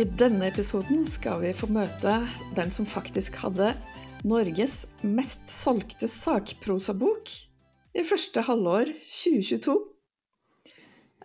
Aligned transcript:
I 0.00 0.04
denne 0.16 0.46
episoden 0.48 1.02
skal 1.04 1.42
vi 1.42 1.50
få 1.52 1.66
møte 1.68 2.14
den 2.56 2.70
som 2.72 2.86
faktisk 2.88 3.34
hadde 3.42 3.74
Norges 4.24 4.86
mest 5.04 5.42
solgte 5.50 6.08
sakprosabok 6.08 7.28
i 7.92 8.04
første 8.08 8.46
halvår 8.46 8.94
2022. 9.02 9.74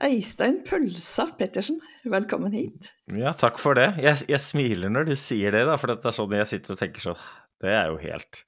Øystein 0.10 0.60
Pølsa 0.68 1.30
Pettersen, 1.40 1.80
velkommen 2.04 2.52
hit. 2.58 2.92
Ja, 3.16 3.32
takk 3.38 3.62
for 3.64 3.80
det. 3.80 3.94
Jeg, 4.04 4.26
jeg 4.34 4.44
smiler 4.44 4.92
når 4.92 5.08
du 5.08 5.16
sier 5.24 5.55
det, 5.55 5.64
da, 5.70 5.80
for 5.80 5.94
det 5.94 6.02
er 6.02 6.20
sånn 6.20 6.36
jeg 6.42 6.52
sitter 6.52 6.76
og 6.76 6.84
tenker 6.84 7.08
sånn 7.08 7.26
Det 7.64 7.72
er 7.72 7.94
jo 7.94 8.00
helt 8.04 8.44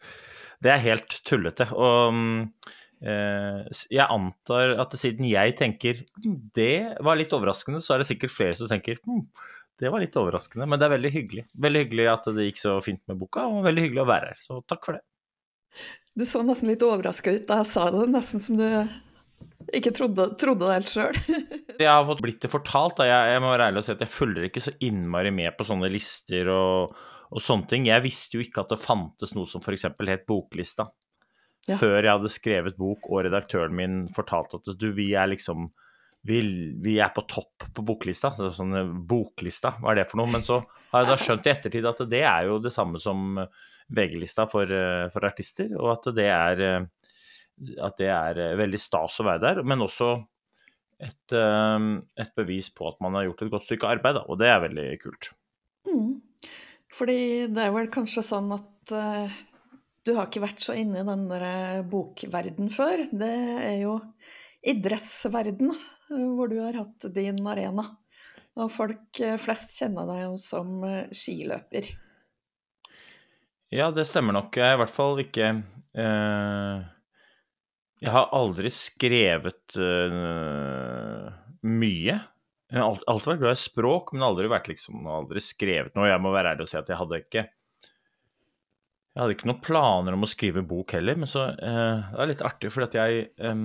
Det 0.60 0.76
er 0.76 0.88
helt 0.90 1.22
tullete. 1.30 1.70
Og 1.72 2.18
eh, 3.00 3.84
jeg 3.96 4.04
antar 4.04 4.76
at 4.84 5.00
siden 5.00 5.30
jeg 5.32 5.56
tenker 5.62 6.04
«Hm, 6.20 6.40
det 6.58 6.98
var 7.00 7.16
litt 7.16 7.32
overraskende, 7.38 7.80
så 7.80 7.96
er 7.96 8.04
det 8.04 8.12
sikkert 8.12 8.36
flere 8.42 8.60
som 8.60 8.68
tenker 8.68 9.00
hm, 9.06 9.30
det 9.80 9.92
var 9.94 10.02
litt 10.02 10.16
overraskende, 10.18 10.66
men 10.70 10.80
det 10.80 10.88
er 10.88 10.96
veldig 10.96 11.12
hyggelig. 11.14 11.44
Veldig 11.66 11.82
hyggelig 11.84 12.08
at 12.12 12.30
det 12.34 12.48
gikk 12.48 12.62
så 12.62 12.78
fint 12.84 13.04
med 13.10 13.20
boka, 13.20 13.46
og 13.46 13.66
veldig 13.68 13.84
hyggelig 13.86 14.04
å 14.04 14.10
være 14.10 14.32
her. 14.32 14.40
Så 14.42 14.62
takk 14.66 14.88
for 14.88 14.98
det. 14.98 15.04
Du 16.18 16.26
så 16.26 16.42
nesten 16.46 16.72
litt 16.72 16.86
overraska 16.86 17.36
ut 17.36 17.46
da 17.50 17.60
jeg 17.62 17.70
sa 17.70 17.90
det, 17.94 18.08
nesten 18.10 18.42
som 18.42 18.58
du 18.58 18.66
ikke 19.78 19.92
trodde, 19.94 20.30
trodde 20.40 20.66
det 20.66 20.78
helt 20.80 20.92
sjøl. 20.92 21.20
jeg 21.84 21.90
har 21.90 22.06
fått 22.08 22.24
blitt 22.24 22.42
det 22.44 22.52
fortalt. 22.52 22.98
Da. 23.00 23.08
Jeg, 23.10 23.34
jeg 23.36 23.44
må 23.44 23.52
være 23.52 23.70
ærlig 23.70 23.84
og 23.84 23.88
si 23.88 23.94
at 23.94 24.04
jeg 24.06 24.14
følger 24.14 24.48
ikke 24.48 24.64
så 24.64 24.74
innmari 24.88 25.34
med 25.36 25.58
på 25.58 25.68
sånne 25.68 25.92
lister 25.92 26.50
og, 26.54 26.96
og 27.30 27.44
sånne 27.44 27.70
ting. 27.70 27.90
Jeg 27.90 28.06
visste 28.06 28.40
jo 28.40 28.46
ikke 28.46 28.64
at 28.64 28.74
det 28.74 28.82
fantes 28.82 29.36
noe 29.38 29.50
som 29.50 29.62
f.eks. 29.62 29.90
het 29.92 30.26
Boklista. 30.30 30.88
Ja. 31.68 31.76
Før 31.76 32.00
jeg 32.00 32.14
hadde 32.14 32.32
skrevet 32.32 32.78
bok 32.80 33.10
og 33.12 33.26
redaktøren 33.28 33.76
min 33.76 34.06
fortalte 34.16 34.62
at 34.62 34.70
du, 34.80 34.88
vi 34.96 35.12
er 35.20 35.28
liksom 35.34 35.68
vi, 36.28 36.40
vi, 36.84 36.98
er 37.00 37.14
på 37.16 37.24
topp 37.30 37.70
på 37.74 37.86
boklista. 37.88 38.34
Sånn 38.36 38.76
eh, 38.76 38.94
boklista, 39.10 39.76
hva 39.80 39.94
er 39.94 40.02
det 40.02 40.10
for 40.12 40.22
noe? 40.22 40.32
Men 40.34 40.44
så 40.46 40.60
har 40.92 41.04
jeg 41.06 41.12
da 41.12 41.18
skjønt 41.22 41.48
i 41.48 41.54
ettertid 41.54 41.88
at 41.88 42.04
det 42.12 42.24
er 42.28 42.50
jo 42.50 42.60
det 42.64 42.74
samme 42.76 43.00
som 43.02 43.40
VG-lista 43.88 44.48
for, 44.52 44.68
eh, 44.68 45.08
for, 45.14 45.28
artister, 45.28 45.72
og 45.80 45.94
at 45.96 46.10
det 46.18 46.28
er 46.34 46.64
eh, 46.66 47.14
at 47.82 47.98
det 47.98 48.10
er 48.14 48.58
veldig 48.60 48.78
stas 48.78 49.16
å 49.18 49.26
være 49.26 49.42
der, 49.42 49.60
men 49.66 49.82
også 49.82 50.12
et, 51.02 51.34
et 51.34 52.36
bevis 52.38 52.68
på 52.74 52.86
at 52.86 53.00
man 53.02 53.16
har 53.18 53.24
gjort 53.26 53.42
et 53.42 53.50
godt 53.56 53.66
stykke 53.66 53.90
arbeid, 53.96 54.20
og 54.30 54.38
det 54.38 54.52
er 54.52 54.62
veldig 54.62 54.86
kult. 55.02 55.32
Mm. 55.90 56.12
Fordi 56.94 57.18
det 57.50 57.64
er 57.64 57.74
vel 57.74 57.90
kanskje 57.94 58.22
sånn 58.28 58.54
at 58.54 58.94
uh, 58.94 59.40
du 60.06 60.14
har 60.14 60.30
ikke 60.30 60.46
vært 60.46 60.62
så 60.68 60.78
inne 60.78 61.02
i 61.02 61.08
den 61.10 61.26
der 61.32 61.82
bokverden 61.90 62.70
før. 62.74 63.08
Det 63.10 63.34
er 63.58 63.80
jo 63.82 63.98
idrettsverden 64.70 65.74
hvor 66.10 66.52
du 66.52 66.60
har 66.62 66.78
hatt 66.78 67.08
din 67.16 67.40
arena. 67.48 67.86
Og 68.58 68.72
folk 68.74 69.22
eh, 69.22 69.38
flest 69.42 69.76
kjenner 69.78 70.08
deg 70.10 70.24
jo 70.24 70.36
som 70.42 70.78
eh, 70.88 71.10
skiløper. 71.14 71.90
Ja, 73.74 73.90
det 73.92 74.08
stemmer 74.08 74.38
nok. 74.38 74.56
Jeg 74.56 74.72
er 74.72 74.78
i 74.78 74.82
hvert 74.82 74.96
fall 74.96 75.20
ikke 75.22 75.50
eh, 75.52 76.86
Jeg 78.02 78.14
har 78.16 78.32
aldri 78.36 78.72
skrevet 78.74 79.78
eh, 79.84 81.28
mye. 81.68 82.18
Jeg 82.68 82.82
har 82.84 83.04
alltid 83.08 83.34
vært 83.34 83.44
glad 83.44 83.58
i 83.60 83.62
språk, 83.62 84.14
men 84.16 84.26
aldri 84.28 84.50
vært 84.52 84.72
liksom, 84.72 85.06
aldri 85.12 85.44
skrevet 85.44 85.94
noe. 85.96 86.10
Jeg 86.10 86.24
må 86.24 86.34
være 86.34 86.56
ærlig 86.56 86.68
og 86.68 86.72
si 86.72 86.80
at 86.80 86.90
jeg 86.92 87.00
hadde 87.00 87.22
ikke 87.26 87.46
jeg 89.18 89.24
hadde 89.24 89.34
ikke 89.34 89.48
noen 89.50 89.62
planer 89.66 90.14
om 90.14 90.26
å 90.28 90.30
skrive 90.30 90.62
bok 90.62 90.94
heller, 90.94 91.18
men 91.18 91.30
så 91.30 91.48
eh, 91.50 92.04
Det 92.14 92.22
er 92.22 92.30
litt 92.30 92.44
artig, 92.46 92.70
fordi 92.70 92.86
at 92.86 92.98
jeg 93.00 93.24
eh, 93.42 93.62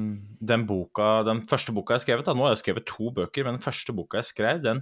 Den 0.53 0.63
boka, 0.69 1.09
den 1.29 1.43
første 1.51 1.75
boka 1.77 1.99
jeg 1.99 2.07
skrev 2.07 2.23
da, 2.25 2.33
Nå 2.33 2.47
har 2.47 2.55
jeg 2.55 2.63
skrevet 2.63 2.89
to 2.89 3.11
bøker, 3.13 3.45
men 3.45 3.59
den 3.59 3.65
første 3.65 3.93
boka 3.97 4.23
jeg 4.23 4.31
skrev, 4.31 4.63
den, 4.65 4.81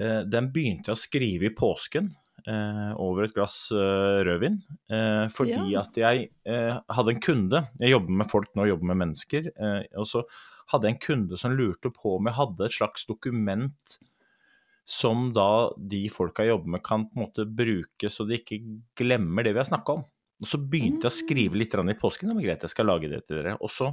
eh, 0.00 0.22
den 0.24 0.48
begynte 0.54 0.88
jeg 0.88 0.96
å 0.96 1.02
skrive 1.02 1.50
i 1.50 1.52
påsken. 1.52 2.08
Eh, 2.46 2.90
over 3.02 3.26
et 3.26 3.34
glass 3.34 3.72
eh, 3.74 4.20
rødvin. 4.24 4.60
Eh, 4.88 5.24
fordi 5.34 5.56
ja. 5.72 5.82
at 5.82 5.96
jeg 5.98 6.28
hadde 6.46 7.10
en 7.10 7.22
kunde 7.22 7.62
Jeg 7.80 7.90
jobber 7.90 8.20
med 8.20 8.30
folk 8.30 8.52
nå, 8.54 8.68
jobber 8.70 8.92
med 8.92 9.00
mennesker. 9.02 9.48
og 9.98 10.06
så 10.06 10.22
hadde 10.70 10.88
jeg 10.88 10.96
en 10.96 11.02
kunde 11.02 11.38
som 11.40 11.54
lurte 11.58 11.90
på 11.94 12.16
om 12.16 12.30
jeg 12.30 12.38
hadde 12.38 12.68
et 12.68 12.76
slags 12.78 13.06
dokument 13.06 13.98
som 14.86 15.30
da 15.34 15.72
de 15.76 16.04
folka 16.14 16.44
jeg 16.44 16.54
jobber 16.54 16.76
med, 16.76 16.82
kan 16.86 17.08
på 17.08 17.18
en 17.18 17.24
måte 17.24 17.46
bruke 17.58 18.10
så 18.12 18.26
de 18.26 18.38
ikke 18.38 18.60
glemmer 18.98 19.46
det 19.46 19.56
vi 19.56 19.60
har 19.60 19.68
snakka 19.68 19.98
om. 19.98 20.04
Og 20.36 20.46
så 20.46 20.60
begynte 20.60 21.08
jeg 21.08 21.12
å 21.12 21.16
skrive 21.16 21.58
litt 21.58 21.74
i 21.74 21.96
påsken. 21.98 22.30
Det 22.30 22.44
greit, 22.44 22.62
jeg 22.62 22.72
skal 22.72 22.86
lage 22.86 23.10
det 23.10 23.22
til 23.26 23.40
dere. 23.40 23.56
Og 23.58 23.72
så, 23.72 23.90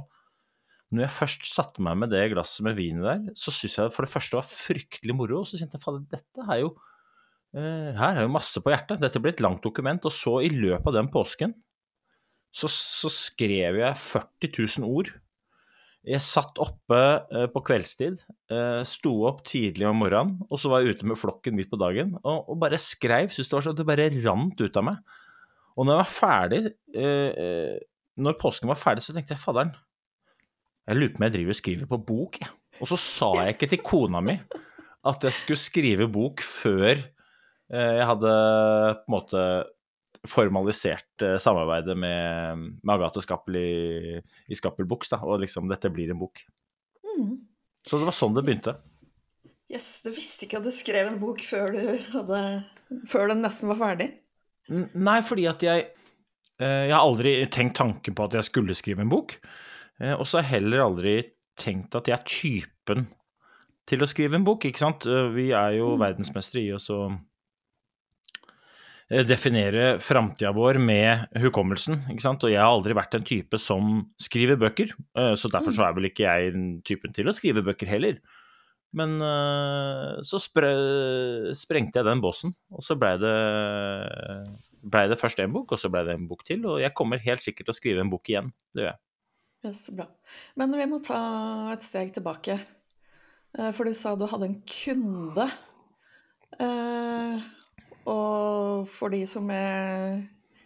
når 0.92 1.06
jeg 1.06 1.16
først 1.16 1.48
satte 1.50 1.82
meg 1.82 1.98
med 1.98 2.12
det 2.12 2.28
glasset 2.34 2.66
med 2.66 2.76
vin 2.78 3.00
der, 3.02 3.24
så 3.34 3.50
syntes 3.50 3.78
jeg 3.80 3.94
for 3.96 4.06
det 4.06 4.12
første 4.12 4.38
var 4.38 4.46
fryktelig 4.46 5.16
moro. 5.16 5.40
Og 5.40 5.48
så 5.50 5.58
kjente 5.58 5.80
jeg 5.80 5.86
fader, 5.86 6.04
dette 6.12 6.46
er 6.46 6.60
jo 6.62 6.70
eh, 7.56 7.90
Her 7.96 8.20
er 8.20 8.28
jo 8.28 8.34
masse 8.36 8.60
på 8.62 8.74
hjertet. 8.74 9.02
Dette 9.02 9.22
blir 9.24 9.34
et 9.34 9.42
langt 9.42 9.64
dokument. 9.64 10.06
Og 10.06 10.14
så, 10.14 10.36
i 10.44 10.52
løpet 10.52 10.92
av 10.92 10.98
den 11.00 11.10
påsken, 11.14 11.56
så, 12.54 12.70
så 12.70 13.10
skrev 13.10 13.80
jeg 13.80 14.02
40 14.04 14.54
000 14.84 14.86
ord 14.86 15.10
jeg 16.04 16.20
satt 16.20 16.58
oppe 16.60 16.98
eh, 17.32 17.46
på 17.52 17.62
kveldstid, 17.64 18.20
eh, 18.52 18.82
sto 18.88 19.12
opp 19.28 19.40
tidlig 19.48 19.86
om 19.88 20.02
morgenen, 20.02 20.36
og 20.50 20.60
så 20.60 20.68
var 20.70 20.82
jeg 20.82 20.98
ute 20.98 21.08
med 21.08 21.18
flokken 21.20 21.56
midt 21.56 21.70
på 21.72 21.80
dagen 21.80 22.12
og, 22.20 22.50
og 22.52 22.58
bare 22.60 22.80
skreiv. 22.80 23.32
Syntes 23.32 23.50
det 23.50 23.56
var 23.56 23.66
sånn 23.66 23.76
at 23.76 23.80
det 23.80 23.88
bare 23.88 24.10
rant 24.26 24.60
ut 24.60 24.80
av 24.80 24.86
meg. 24.90 25.16
Og 25.74 25.86
når 25.86 25.96
jeg 25.96 26.02
var 26.02 26.12
ferdig, 26.12 26.60
eh, 27.00 27.72
når 28.20 28.38
påsken 28.40 28.70
var 28.70 28.78
ferdig, 28.78 29.06
så 29.06 29.16
tenkte 29.16 29.34
jeg 29.34 29.42
fadderen, 29.42 29.72
jeg 30.84 31.00
lurer 31.00 31.14
på 31.14 31.22
om 31.22 31.26
jeg 31.26 31.34
driver 31.38 31.54
og 31.54 31.60
skriver 31.62 31.90
på 31.90 32.02
bok, 32.12 32.38
jeg. 32.42 32.52
Og 32.82 32.90
så 32.90 32.98
sa 33.00 33.30
jeg 33.40 33.54
ikke 33.54 33.70
til 33.72 33.84
kona 33.86 34.20
mi 34.24 34.34
at 35.08 35.24
jeg 35.24 35.36
skulle 35.36 35.62
skrive 35.62 36.08
bok 36.10 36.42
før 36.42 36.98
jeg 37.74 38.06
hadde 38.08 38.32
på 38.98 39.06
en 39.08 39.14
måte 39.14 39.44
formalisert 40.28 41.22
uh, 41.22 41.36
samarbeidet 41.40 41.96
med, 41.98 42.64
med 42.80 42.94
Agathe 42.96 43.22
Skappel 43.24 43.58
i, 43.60 44.20
i 44.48 44.58
Skappel 44.58 44.88
Books, 44.88 45.12
da, 45.12 45.20
og 45.24 45.42
liksom 45.42 45.68
dette 45.70 45.90
blir 45.92 46.12
en 46.12 46.20
bok. 46.20 46.42
Mm. 47.04 47.36
Så 47.84 48.00
det 48.00 48.08
var 48.08 48.16
sånn 48.16 48.36
det 48.36 48.44
begynte. 48.46 48.76
Jøss, 49.72 49.88
yes, 49.88 49.90
du 50.04 50.10
visste 50.14 50.46
ikke 50.46 50.60
at 50.60 50.66
du 50.66 50.72
skrev 50.74 51.10
en 51.10 51.20
bok 51.20 51.42
før, 51.44 51.74
du 51.76 52.08
hadde, 52.14 52.40
før 53.10 53.32
den 53.32 53.44
nesten 53.44 53.70
var 53.72 53.80
ferdig? 53.80 54.10
Nei, 54.72 55.18
fordi 55.26 55.44
at 55.50 55.60
jeg 55.60 55.82
uh, 55.92 56.84
Jeg 56.86 56.94
har 56.94 57.02
aldri 57.02 57.36
tenkt 57.52 57.76
tanken 57.76 58.16
på 58.16 58.28
at 58.28 58.38
jeg 58.38 58.48
skulle 58.48 58.76
skrive 58.78 59.04
en 59.04 59.12
bok. 59.12 59.36
Uh, 60.00 60.16
og 60.16 60.24
så 60.26 60.40
har 60.40 60.48
jeg 60.48 60.54
heller 60.58 60.86
aldri 60.86 61.18
tenkt 61.60 61.94
at 61.98 62.08
jeg 62.10 62.16
er 62.16 62.26
typen 62.26 63.06
til 63.84 64.00
å 64.00 64.08
skrive 64.08 64.38
en 64.38 64.46
bok, 64.46 64.64
ikke 64.64 64.80
sant. 64.80 65.04
vi 65.36 65.50
er 65.52 65.74
jo 65.76 65.90
mm. 65.92 66.00
verdensmestere 66.00 66.64
i 66.64 66.72
oss 66.72 66.88
å 66.90 67.02
Eh, 67.12 67.33
definere 69.22 69.98
framtida 70.02 70.50
vår 70.56 70.78
med 70.82 71.28
hukommelsen. 71.42 72.00
ikke 72.10 72.24
sant? 72.24 72.44
Og 72.46 72.50
jeg 72.50 72.60
har 72.62 72.72
aldri 72.72 72.96
vært 72.96 73.14
en 73.14 73.26
type 73.26 73.58
som 73.62 74.00
skriver 74.20 74.58
bøker, 74.58 74.94
eh, 75.14 75.34
så 75.38 75.50
derfor 75.52 75.74
så 75.76 75.86
er 75.86 75.94
vel 75.94 76.08
ikke 76.08 76.26
jeg 76.26 76.54
typen 76.88 77.14
til 77.14 77.30
å 77.30 77.36
skrive 77.36 77.62
bøker 77.66 77.90
heller. 77.90 78.18
Men 78.94 79.16
eh, 79.22 80.20
så 80.26 80.40
spre, 80.42 80.72
sprengte 81.58 82.00
jeg 82.00 82.08
den 82.08 82.22
båsen, 82.24 82.54
og 82.74 82.82
så 82.86 82.96
blei 82.98 83.14
det, 83.22 83.34
ble 84.82 85.06
det 85.10 85.18
først 85.20 85.42
en 85.42 85.54
bok, 85.54 85.74
og 85.74 85.82
så 85.82 85.90
blei 85.92 86.04
det 86.08 86.18
en 86.18 86.28
bok 86.30 86.46
til. 86.48 86.64
Og 86.66 86.80
jeg 86.82 86.94
kommer 86.96 87.22
helt 87.22 87.44
sikkert 87.44 87.70
til 87.70 87.76
å 87.76 87.80
skrive 87.80 88.04
en 88.04 88.12
bok 88.12 88.30
igjen. 88.30 88.52
Det 88.74 88.84
gjør 88.84 88.92
jeg. 88.92 89.02
Ja, 89.64 89.74
så 89.78 89.96
bra. 89.96 90.08
Men 90.60 90.74
vi 90.76 90.86
må 90.90 91.00
ta 91.02 91.20
et 91.72 91.84
steg 91.84 92.12
tilbake. 92.16 92.58
For 93.54 93.86
du 93.86 93.94
sa 93.96 94.12
du 94.18 94.26
hadde 94.28 94.50
en 94.50 94.58
kunde. 94.68 95.46
Og 98.10 98.88
for 98.90 99.14
de 99.14 99.22
som 99.28 99.48
er 99.54 100.22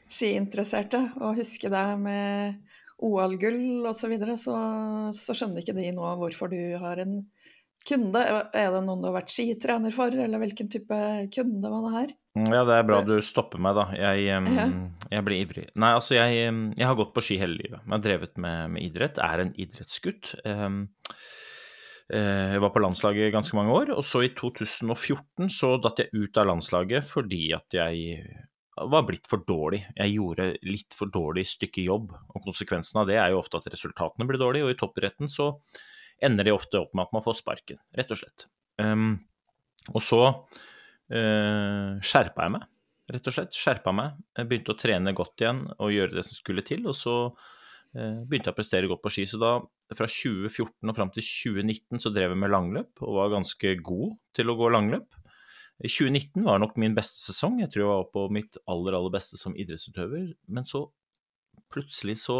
skiinteresserte 0.08 1.00
og 1.20 1.38
husker 1.38 1.73
deg 1.73 1.99
med 2.02 2.56
OL-gull 3.05 3.87
osv., 3.87 4.00
så, 4.00 4.11
videre, 4.11 4.37
så 4.40 4.55
så 5.14 5.37
skjønner 5.37 5.62
ikke 5.62 5.76
de 5.76 5.90
nå 5.94 6.14
hvorfor 6.19 6.50
du 6.50 6.61
har 6.81 6.99
en 7.02 7.20
kunde. 7.88 8.23
Er 8.52 8.73
det 8.75 8.81
noen 8.85 9.02
du 9.02 9.08
har 9.08 9.19
vært 9.20 9.32
skitrener 9.32 9.94
for, 9.94 10.12
eller 10.12 10.43
hvilken 10.43 10.70
type 10.73 10.99
kunde 11.35 11.73
var 11.73 11.87
det 11.87 11.94
her? 11.94 12.17
Ja, 12.38 12.62
det 12.67 12.76
er 12.76 12.87
bra 12.87 13.00
du 13.06 13.17
stopper 13.25 13.62
meg, 13.62 13.79
da. 13.79 13.87
Jeg, 13.99 14.26
jeg 15.11 15.26
blir 15.26 15.43
ivrig. 15.43 15.67
Nei, 15.79 15.94
altså, 15.96 16.14
jeg, 16.19 16.52
jeg, 16.76 16.87
har 16.87 16.99
gått 16.99 17.14
på 17.17 17.25
ski 17.25 17.38
hele 17.41 17.58
livet. 17.58 17.81
Jeg 17.82 17.94
har 17.94 18.05
drevet 18.05 18.38
med, 18.38 18.75
med 18.75 18.87
idrett, 18.87 19.20
er 19.23 19.44
en 19.44 19.55
idrettsgutt. 19.58 20.34
Eh, 22.08 22.55
jeg 22.55 22.62
var 22.64 22.72
på 22.72 22.81
landslaget 22.81 23.32
ganske 23.34 23.56
mange 23.58 23.75
år, 23.75 23.90
og 23.96 24.05
så 24.06 24.22
i 24.25 24.31
2014 24.37 25.50
så 25.52 25.75
datt 25.82 26.00
jeg 26.00 26.12
ut 26.16 26.40
av 26.40 26.49
landslaget 26.49 27.05
fordi 27.05 27.43
at 27.56 27.76
jeg 27.76 28.22
var 28.78 29.05
blitt 29.05 29.26
for 29.28 29.43
dårlig. 29.44 29.82
Jeg 29.96 30.14
gjorde 30.14 30.49
litt 30.69 30.96
for 30.96 31.10
dårlig 31.12 31.44
stykke 31.50 31.84
jobb, 31.84 32.12
og 32.14 32.44
konsekvensen 32.44 33.02
av 33.02 33.08
det 33.10 33.19
er 33.20 33.32
jo 33.32 33.43
ofte 33.43 33.60
at 33.60 33.69
resultatene 33.72 34.28
blir 34.28 34.40
dårlige, 34.40 34.69
og 34.69 34.72
i 34.75 34.78
toppidretten 34.78 35.31
så 35.32 35.50
ender 36.25 36.49
det 36.49 36.55
ofte 36.55 36.81
opp 36.81 36.94
med 36.94 37.06
at 37.06 37.14
man 37.14 37.25
får 37.26 37.40
sparken, 37.40 37.81
rett 37.99 38.14
og 38.14 38.20
slett. 38.20 38.49
Um, 38.78 39.19
og 39.93 40.00
så 40.05 40.22
uh, 40.31 41.93
skjerpa 42.05 42.46
jeg 42.46 42.55
meg, 42.55 42.66
rett 43.14 43.31
og 43.31 43.37
slett. 43.37 43.58
Skjerpa 43.58 43.94
meg. 43.94 44.19
Jeg 44.38 44.50
begynte 44.50 44.75
å 44.75 44.78
trene 44.78 45.14
godt 45.16 45.44
igjen 45.44 45.62
og 45.78 45.94
gjøre 45.94 46.19
det 46.19 46.26
som 46.28 46.38
skulle 46.38 46.66
til, 46.66 46.87
og 46.90 46.96
så 46.99 47.16
begynte 47.94 48.50
jeg 48.50 48.55
å 48.55 48.58
prestere 48.58 48.90
godt 48.90 49.02
på 49.05 49.12
ski. 49.12 49.25
Så 49.29 49.40
da, 49.40 49.55
fra 49.96 50.08
2014 50.11 50.90
og 50.90 50.96
fram 50.96 51.12
til 51.14 51.25
2019, 51.25 52.02
så 52.02 52.12
drev 52.14 52.35
jeg 52.35 52.43
med 52.43 52.52
langløp 52.52 53.02
og 53.05 53.17
var 53.17 53.32
ganske 53.38 53.75
god 53.85 54.14
til 54.37 54.52
å 54.52 54.58
gå 54.58 54.70
langløp. 54.75 55.08
2019 55.85 56.43
var 56.46 56.58
nok 56.58 56.76
min 56.81 56.96
beste 56.96 57.23
sesong. 57.23 57.61
Jeg 57.62 57.70
tror 57.73 57.85
jeg 57.85 57.90
var 57.93 58.06
på 58.14 58.26
mitt 58.35 58.58
aller, 58.67 58.96
aller 58.99 59.14
beste 59.14 59.38
som 59.38 59.55
idrettsutøver. 59.55 60.32
Men 60.50 60.67
så 60.67 60.88
plutselig 61.73 62.19
så 62.25 62.38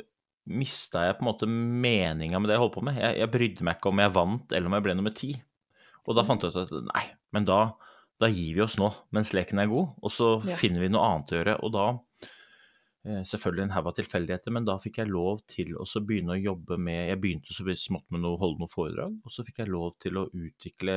eh, 0.00 0.06
mista 0.48 1.04
jeg 1.08 1.18
på 1.18 1.26
en 1.26 1.30
måte 1.30 1.48
meninga 1.50 2.40
med 2.40 2.48
det 2.48 2.56
jeg 2.56 2.64
holdt 2.64 2.76
på 2.78 2.86
med. 2.88 3.00
Jeg, 3.00 3.20
jeg, 3.20 3.32
brydde 3.36 3.68
meg 3.68 3.78
ikke 3.78 3.92
om 3.92 4.02
jeg 4.02 4.16
vant 4.16 4.56
eller 4.56 4.70
om 4.70 4.78
jeg 4.78 4.86
ble 4.88 4.96
nummer 4.98 5.16
ti. 5.16 5.34
Og 6.08 6.16
da 6.18 6.24
fant 6.26 6.42
jeg 6.42 6.54
ut 6.54 6.62
at 6.64 6.88
nei, 6.88 7.04
men 7.36 7.44
da, 7.46 7.60
da 8.18 8.32
gir 8.32 8.56
vi 8.56 8.64
oss 8.64 8.80
nå 8.80 8.88
mens 9.14 9.30
leken 9.36 9.60
er 9.62 9.68
god, 9.70 9.92
og 10.02 10.10
så 10.10 10.32
ja. 10.48 10.56
finner 10.58 10.82
vi 10.82 10.90
noe 10.90 11.04
annet 11.06 11.30
å 11.30 11.38
gjøre. 11.38 11.60
Og 11.62 11.76
da 11.76 11.84
Eh, 11.92 12.11
selvfølgelig 13.02 13.64
en 13.64 13.74
haug 13.74 13.88
av 13.90 13.96
tilfeldigheter, 13.98 14.54
men 14.54 14.66
da 14.68 14.76
fikk 14.78 15.00
jeg 15.00 15.10
lov 15.10 15.40
til 15.50 15.72
å 15.74 15.86
begynne 16.06 16.36
å 16.36 16.42
jobbe 16.42 16.76
med 16.78 17.08
Jeg 17.10 17.18
begynte 17.22 17.54
så 17.54 17.66
smått 17.74 18.06
med 18.14 18.26
å 18.28 18.36
holde 18.38 18.62
noen 18.62 18.70
foredrag, 18.70 19.16
og 19.24 19.34
så 19.34 19.42
fikk 19.46 19.58
jeg 19.64 19.72
lov 19.74 19.96
til 20.02 20.20
å 20.20 20.28
utvikle 20.30 20.96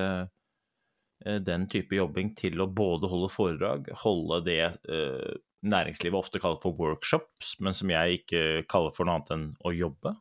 eh, 1.26 1.40
den 1.42 1.66
type 1.72 1.98
jobbing 1.98 2.36
til 2.38 2.62
å 2.62 2.70
både 2.70 3.10
holde 3.10 3.32
foredrag, 3.34 3.90
holde 4.04 4.44
det 4.46 4.62
eh, 4.86 5.34
næringslivet 5.66 6.20
ofte 6.20 6.42
kaller 6.44 6.62
for 6.62 6.78
workshops, 6.78 7.56
men 7.60 7.74
som 7.74 7.90
jeg 7.90 8.22
ikke 8.22 8.44
kaller 8.70 8.94
for 8.94 9.08
noe 9.08 9.18
annet 9.18 9.34
enn 9.34 9.50
å 9.66 9.74
jobbe. 9.74 10.14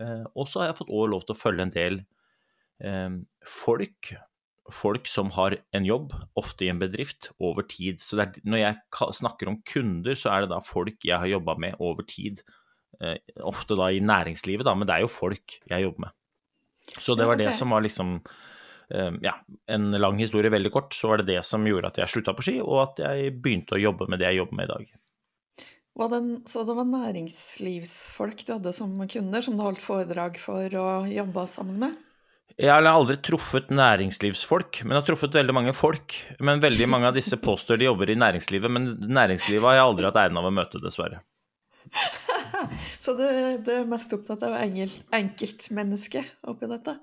Eh, 0.00 0.24
og 0.34 0.50
så 0.50 0.60
har 0.60 0.72
jeg 0.72 0.80
fått 0.82 0.92
også 0.92 1.10
lov 1.12 1.24
til 1.24 1.36
å 1.36 1.40
følge 1.40 1.66
en 1.66 1.74
del 1.74 2.00
eh, 2.84 3.18
folk 3.48 4.12
folk 4.72 5.08
som 5.08 5.30
har 5.36 5.56
en 5.76 5.84
jobb, 5.84 6.14
ofte 6.40 6.64
i 6.64 6.70
en 6.72 6.80
bedrift, 6.80 7.30
over 7.42 7.66
tid. 7.68 8.00
Så 8.00 8.18
er, 8.22 8.32
når 8.48 8.62
jeg 8.62 9.10
snakker 9.20 9.50
om 9.50 9.60
kunder, 9.68 10.16
så 10.16 10.32
er 10.32 10.44
det 10.44 10.54
da 10.54 10.60
folk 10.64 11.04
jeg 11.04 11.20
har 11.20 11.28
jobba 11.28 11.56
med 11.60 11.76
over 11.84 12.06
tid. 12.08 12.40
Eh, 13.02 13.18
ofte 13.44 13.76
da 13.78 13.90
i 13.92 14.00
næringslivet, 14.00 14.64
da, 14.66 14.74
men 14.76 14.88
det 14.88 14.96
er 14.96 15.04
jo 15.04 15.12
folk 15.12 15.58
jeg 15.70 15.86
jobber 15.86 16.06
med. 16.06 16.16
Så 16.98 17.16
det 17.16 17.28
var 17.28 17.40
det 17.40 17.52
som 17.56 17.72
var 17.72 17.80
liksom 17.80 18.18
eh, 18.92 19.14
Ja, 19.24 19.38
en 19.72 19.88
lang 19.96 20.18
historie 20.20 20.52
veldig 20.52 20.72
kort, 20.72 20.96
så 20.96 21.12
var 21.12 21.20
det 21.20 21.32
det 21.32 21.40
som 21.44 21.64
gjorde 21.66 21.92
at 21.92 22.00
jeg 22.00 22.12
slutta 22.12 22.36
på 22.36 22.44
ski, 22.46 22.58
og 22.64 22.82
at 22.88 23.04
jeg 23.04 23.34
begynte 23.40 23.76
å 23.76 23.82
jobbe 23.82 24.08
med 24.08 24.22
det 24.22 24.32
jeg 24.32 24.42
jobber 24.42 24.60
med 24.60 24.68
i 24.68 24.74
dag. 24.74 24.94
Den, 26.10 26.30
så 26.50 26.64
det 26.66 26.74
var 26.74 26.88
næringslivsfolk 26.90 28.40
du 28.46 28.56
hadde 28.56 28.72
som 28.74 28.96
kunder, 29.06 29.44
som 29.46 29.54
du 29.54 29.62
holdt 29.62 29.82
foredrag 29.82 30.40
for 30.42 30.80
og 30.80 31.12
jobba 31.12 31.46
sammen 31.50 31.78
med? 31.84 32.03
Jeg 32.54 32.70
har 32.70 32.86
aldri 32.86 33.16
truffet 33.18 33.72
næringslivsfolk, 33.74 34.84
men 34.84 34.94
jeg 34.94 35.00
har 35.00 35.06
truffet 35.08 35.34
veldig 35.34 35.54
mange 35.56 35.72
folk. 35.74 36.14
Men 36.38 36.62
veldig 36.62 36.86
mange 36.86 37.08
av 37.10 37.16
disse 37.16 37.38
påstår 37.42 37.80
de 37.80 37.88
jobber 37.88 38.12
i 38.12 38.18
næringslivet, 38.20 38.70
men 38.70 38.92
næringslivet 39.10 39.66
har 39.66 39.80
jeg 39.80 39.86
aldri 39.88 40.06
hatt 40.06 40.20
æren 40.22 40.38
av 40.38 40.46
å 40.46 40.52
møte, 40.54 40.82
dessverre. 40.82 41.24
Så 43.02 43.16
du, 43.18 43.24
du, 43.64 43.72
er 43.74 43.88
mest 43.90 44.12
opptatt 44.14 44.44
av 44.46 44.54
enkeltmennesket 44.62 46.46
oppi 46.48 46.70
dette? 46.70 46.94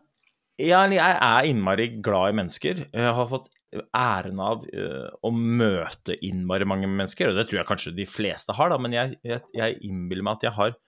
Ja, 0.62 0.86
jeg 0.88 1.02
er 1.02 1.50
innmari 1.50 1.90
glad 2.04 2.32
i 2.32 2.38
mennesker. 2.40 2.86
Jeg 2.88 3.16
har 3.18 3.28
fått 3.30 3.52
æren 3.96 4.40
av 4.44 4.64
uh, 4.68 5.10
å 5.24 5.32
møte 5.36 6.16
innmari 6.24 6.68
mange 6.68 6.88
mennesker, 6.92 7.32
og 7.32 7.40
det 7.40 7.50
tror 7.50 7.62
jeg 7.62 7.70
kanskje 7.70 7.94
de 7.98 8.08
fleste 8.08 8.56
har, 8.56 8.72
da, 8.72 8.80
men 8.82 8.96
jeg, 8.96 9.18
jeg, 9.28 9.44
jeg 9.58 9.78
innbiller 9.88 10.28
meg 10.28 10.40
at 10.40 10.48
jeg 10.48 10.58
har 10.58 10.80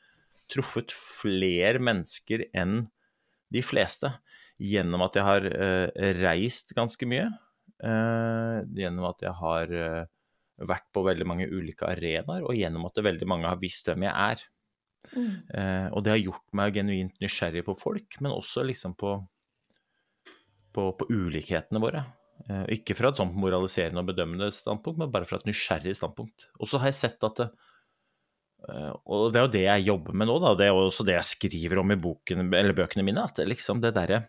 truffet 0.51 0.95
flere 0.95 1.83
mennesker 1.83 2.47
enn 2.56 2.85
de 3.53 3.63
fleste 3.63 4.11
gjennom 4.61 5.03
at 5.05 5.17
jeg 5.17 5.25
har 5.27 5.47
uh, 5.50 6.09
reist 6.21 6.73
ganske 6.77 7.07
mye. 7.09 7.27
Uh, 7.83 8.63
gjennom 8.77 9.09
at 9.09 9.23
jeg 9.25 9.35
har 9.39 9.75
uh, 9.75 10.03
vært 10.63 10.88
på 10.95 11.03
veldig 11.05 11.27
mange 11.27 11.50
ulike 11.50 11.88
arenaer, 11.89 12.45
og 12.45 12.57
gjennom 12.57 12.88
at 12.88 13.03
veldig 13.03 13.29
mange 13.29 13.50
har 13.50 13.61
visst 13.61 13.89
hvem 13.89 14.07
jeg 14.07 14.13
er. 14.13 14.50
Mm. 15.03 15.89
og 15.91 16.00
det 16.00 16.11
har 16.13 16.19
gjort 16.21 16.53
meg 16.55 16.77
genuint 16.77 17.17
nysgjerrig 17.19 17.65
på 17.67 17.73
folk, 17.75 18.15
men 18.23 18.31
også 18.31 18.61
liksom 18.63 18.94
på, 18.95 19.17
på, 20.71 20.85
på 20.95 21.07
ulikhetene 21.09 21.81
våre. 21.83 22.06
ikke 22.71 22.95
fra 22.95 23.11
et 23.11 23.19
sånt 23.19 23.35
moraliserende 23.35 23.99
og 23.99 24.13
bedømmende 24.13 24.47
standpunkt, 24.56 25.01
men 25.01 25.11
bare 25.11 25.27
fra 25.27 25.41
et 25.41 25.49
nysgjerrig 25.49 25.97
standpunkt. 25.99 26.47
Og 26.56 26.71
så 26.71 26.79
har 26.79 26.94
jeg 26.94 27.01
sett 27.01 27.27
at 27.27 27.41
det, 27.41 27.49
og 29.03 29.33
det 29.33 29.41
er 29.41 29.44
jo 29.44 29.53
det 29.57 29.65
jeg 29.65 29.88
jobber 29.89 30.15
med 30.15 30.31
nå, 30.31 30.39
da. 30.39 30.53
Det 30.56 30.69
er 30.69 30.79
også 30.79 31.03
det 31.03 31.17
jeg 31.17 31.31
skriver 31.33 31.83
om 31.83 31.91
i 31.91 31.99
boken, 31.99 32.47
bøkene 32.53 33.03
mine. 33.03 33.27
At 33.27 33.41
det 33.41 33.49
liksom 33.51 33.83
det 33.83 33.91
derre 33.99 34.23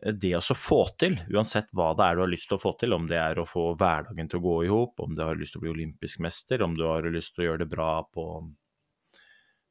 det 0.00 0.34
å 0.36 0.54
få 0.56 0.80
til, 1.00 1.16
uansett 1.32 1.70
hva 1.76 1.92
det 1.96 2.04
er 2.04 2.16
du 2.16 2.22
har 2.24 2.30
lyst 2.30 2.50
til 2.50 2.58
å 2.58 2.62
få 2.62 2.74
til, 2.80 2.92
om 2.96 3.06
det 3.08 3.18
er 3.20 3.38
å 3.40 3.46
få 3.48 3.70
hverdagen 3.78 4.28
til 4.28 4.40
å 4.40 4.44
gå 4.44 4.56
i 4.66 4.70
hop, 4.70 5.00
om 5.00 5.14
du 5.16 5.22
har 5.24 5.38
lyst 5.38 5.56
til 5.56 5.62
å 5.62 5.64
bli 5.64 5.72
olympisk 5.72 6.20
mester, 6.24 6.62
om 6.62 6.76
du 6.76 6.84
har 6.84 7.08
lyst 7.12 7.34
til 7.34 7.44
å 7.44 7.48
gjøre 7.48 7.64
det 7.64 7.70
bra 7.72 7.90
på, 8.12 8.26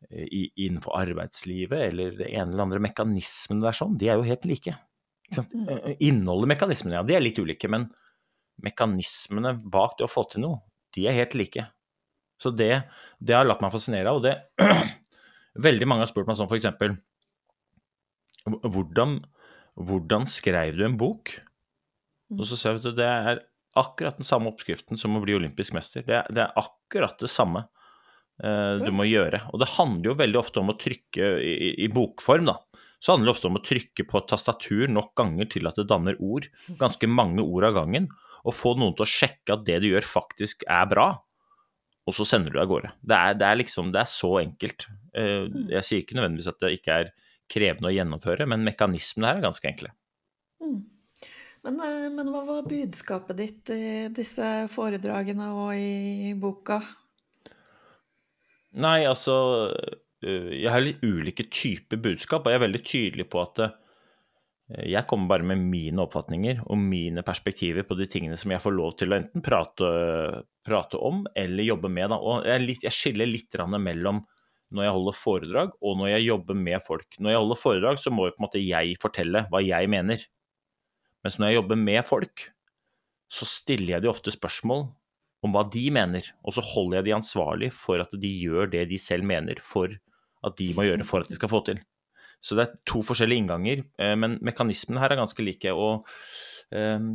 i, 0.09 0.47
innenfor 0.65 0.97
arbeidslivet, 0.97 1.91
eller 1.91 2.17
det 2.17 2.31
ene 2.31 2.49
eller 2.49 2.65
andre 2.65 2.81
mekanismene 2.87 3.67
der 3.67 3.77
sånn, 3.77 3.95
de 4.01 4.09
er 4.09 4.19
jo 4.19 4.27
helt 4.27 4.49
like. 4.49 4.75
Mm. 5.35 5.69
Eh, 5.69 5.87
innholdet 6.09 6.49
i 6.49 6.53
mekanismene, 6.55 6.97
ja, 6.99 7.05
de 7.05 7.17
er 7.17 7.23
litt 7.23 7.41
ulike, 7.41 7.69
men 7.71 7.87
mekanismene 8.65 9.55
bak 9.61 9.97
det 9.99 10.07
å 10.07 10.11
få 10.11 10.25
til 10.31 10.45
noe, 10.47 10.61
de 10.95 11.05
er 11.09 11.19
helt 11.21 11.37
like. 11.37 11.69
Så 12.41 12.51
det, 12.51 12.73
det 13.21 13.37
har 13.37 13.45
latt 13.47 13.61
meg 13.63 13.73
fascinere 13.73 14.11
av, 14.11 14.19
og 14.19 14.25
det 14.25 14.37
Veldig 15.65 15.85
mange 15.87 16.03
har 16.03 16.09
spurt 16.09 16.27
meg 16.27 16.35
sånn 16.35 16.49
for 16.51 16.57
eksempel 16.57 16.97
hvordan 18.45 19.21
hvordan 19.75 20.27
skrev 20.29 20.77
du 20.77 20.85
en 20.87 20.97
bok? 20.99 21.35
Mm. 22.31 22.39
Og 22.39 22.47
så 22.49 22.57
ser 22.59 22.77
vi 22.77 22.89
at 22.89 22.97
det 22.97 23.07
er 23.09 23.43
akkurat 23.75 24.19
den 24.19 24.27
samme 24.27 24.49
oppskriften 24.53 24.99
som 24.99 25.17
å 25.17 25.23
bli 25.23 25.35
olympisk 25.35 25.75
mester. 25.75 26.05
Det 26.07 26.15
er, 26.21 26.29
det 26.31 26.45
er 26.45 26.61
akkurat 26.61 27.17
det 27.19 27.29
samme 27.31 27.65
uh, 27.65 28.75
du 28.79 28.91
må 28.95 29.07
gjøre. 29.09 29.43
Og 29.51 29.61
det 29.61 29.73
handler 29.75 30.11
jo 30.11 30.19
veldig 30.21 30.39
ofte 30.39 30.61
om 30.61 30.71
å 30.71 30.77
trykke 30.79 31.33
i, 31.43 31.73
i, 31.83 31.89
bokform, 31.91 32.47
da. 32.51 32.59
Så 33.03 33.11
handler 33.11 33.29
det 33.29 33.35
ofte 33.35 33.49
om 33.51 33.59
å 33.59 33.65
trykke 33.65 34.05
på 34.07 34.23
tastatur 34.29 34.87
nok 34.89 35.11
ganger 35.19 35.49
til 35.51 35.67
at 35.69 35.77
det 35.77 35.89
danner 35.91 36.15
ord. 36.23 36.47
Ganske 36.79 37.09
mange 37.11 37.43
ord 37.43 37.67
av 37.67 37.75
gangen. 37.81 38.07
Og 38.47 38.55
få 38.55 38.73
noen 38.79 38.95
til 38.95 39.05
å 39.05 39.11
sjekke 39.11 39.57
at 39.57 39.67
det 39.67 39.81
du 39.83 39.89
gjør, 39.91 40.07
faktisk 40.07 40.63
er 40.71 40.87
bra. 40.89 41.09
Og 42.05 42.15
så 42.15 42.25
sender 42.29 42.53
du 42.53 42.61
av 42.61 42.69
gårde. 42.71 42.93
Det 43.03 43.17
er, 43.17 43.37
det 43.37 43.45
er 43.49 43.59
liksom 43.59 43.91
Det 43.93 44.01
er 44.01 44.09
så 44.09 44.31
enkelt. 44.39 44.87
Uh, 45.11 45.51
jeg 45.75 45.83
sier 45.83 46.05
ikke 46.05 46.17
nødvendigvis 46.17 46.53
at 46.53 46.63
det 46.63 46.73
ikke 46.79 46.99
er 47.03 47.13
krevende 47.51 47.91
å 47.91 47.93
gjennomføre, 47.95 48.47
men 48.49 48.65
mekanismene 48.65 49.29
her 49.29 49.39
er 49.39 49.47
ganske 49.47 49.69
enkle. 49.69 49.91
Mm. 50.63 50.79
Men, 51.65 51.79
eh, 51.81 52.09
men, 52.13 52.29
hva 52.33 52.43
var 52.45 52.67
budskapet 52.69 53.39
ditt 53.39 53.73
i 53.73 54.07
disse 54.13 54.49
foredragene 54.73 55.49
og 55.53 55.71
i 55.77 56.33
boka? 56.37 56.81
Nei, 58.75 59.05
altså 59.07 59.71
Jeg 60.25 60.71
har 60.71 60.81
litt 60.81 61.03
ulike 61.05 61.45
typer 61.53 61.99
budskap, 62.01 62.45
og 62.45 62.51
jeg 62.51 62.57
er 62.57 62.63
veldig 62.63 62.81
tydelig 62.87 63.25
på 63.29 63.41
at 63.43 63.59
jeg 64.65 65.05
kommer 65.05 65.29
bare 65.29 65.45
med 65.45 65.61
mine 65.61 66.01
oppfatninger 66.01 66.63
og 66.65 66.79
mine 66.81 67.21
perspektiver 67.25 67.85
på 67.85 67.97
de 67.99 68.07
tingene 68.09 68.37
som 68.39 68.49
jeg 68.49 68.63
får 68.63 68.73
lov 68.73 68.95
til 68.97 69.13
å 69.13 69.19
enten 69.19 69.43
prate, 69.45 69.89
prate 70.65 70.97
om 70.97 71.21
eller 71.37 71.67
jobbe 71.67 71.91
med. 71.93 72.15
Og 72.17 72.47
jeg, 72.49 72.63
litt, 72.63 72.87
jeg 72.87 72.97
skiller 72.97 73.29
litt 73.29 73.59
mellom 73.77 74.23
når 74.75 74.87
jeg 74.87 74.95
holder 74.97 75.17
foredrag, 75.17 75.71
og 75.81 75.97
når 75.99 76.11
jeg 76.11 76.27
jobber 76.27 76.59
med 76.59 76.83
folk. 76.85 77.17
Når 77.19 77.33
jeg 77.33 77.41
holder 77.41 77.61
foredrag, 77.61 78.01
så 78.01 78.11
må 78.13 78.27
jeg 78.27 78.35
på 78.35 78.41
en 78.41 78.47
måte 78.47 78.63
jeg 78.63 78.99
fortelle 79.01 79.45
hva 79.51 79.63
jeg 79.63 79.91
mener. 79.91 80.27
Mens 81.25 81.39
når 81.39 81.51
jeg 81.51 81.59
jobber 81.61 81.81
med 81.81 82.05
folk, 82.05 82.49
så 83.31 83.47
stiller 83.49 83.95
jeg 83.95 84.05
de 84.05 84.11
ofte 84.11 84.33
spørsmål 84.35 84.85
om 85.45 85.53
hva 85.53 85.65
de 85.71 85.83
mener, 85.93 86.27
og 86.45 86.55
så 86.55 86.63
holder 86.65 86.99
jeg 86.99 87.07
de 87.07 87.15
ansvarlig 87.17 87.71
for 87.75 88.01
at 88.01 88.13
de 88.21 88.29
gjør 88.29 88.69
det 88.73 88.87
de 88.91 88.99
selv 89.01 89.25
mener 89.27 89.59
for 89.63 89.93
at 90.45 90.57
de 90.59 90.71
må 90.77 90.85
gjøre 90.85 91.05
for 91.07 91.25
at 91.25 91.29
de 91.29 91.37
skal 91.37 91.51
få 91.51 91.61
til. 91.67 91.81
Så 92.43 92.57
det 92.57 92.65
er 92.65 92.79
to 92.85 93.01
forskjellige 93.05 93.41
innganger, 93.41 93.83
eh, 94.01 94.13
men 94.19 94.37
mekanismene 94.45 95.01
her 95.01 95.13
er 95.13 95.21
ganske 95.21 95.45
like. 95.45 95.71
Og 95.73 96.05
eh, 96.75 97.07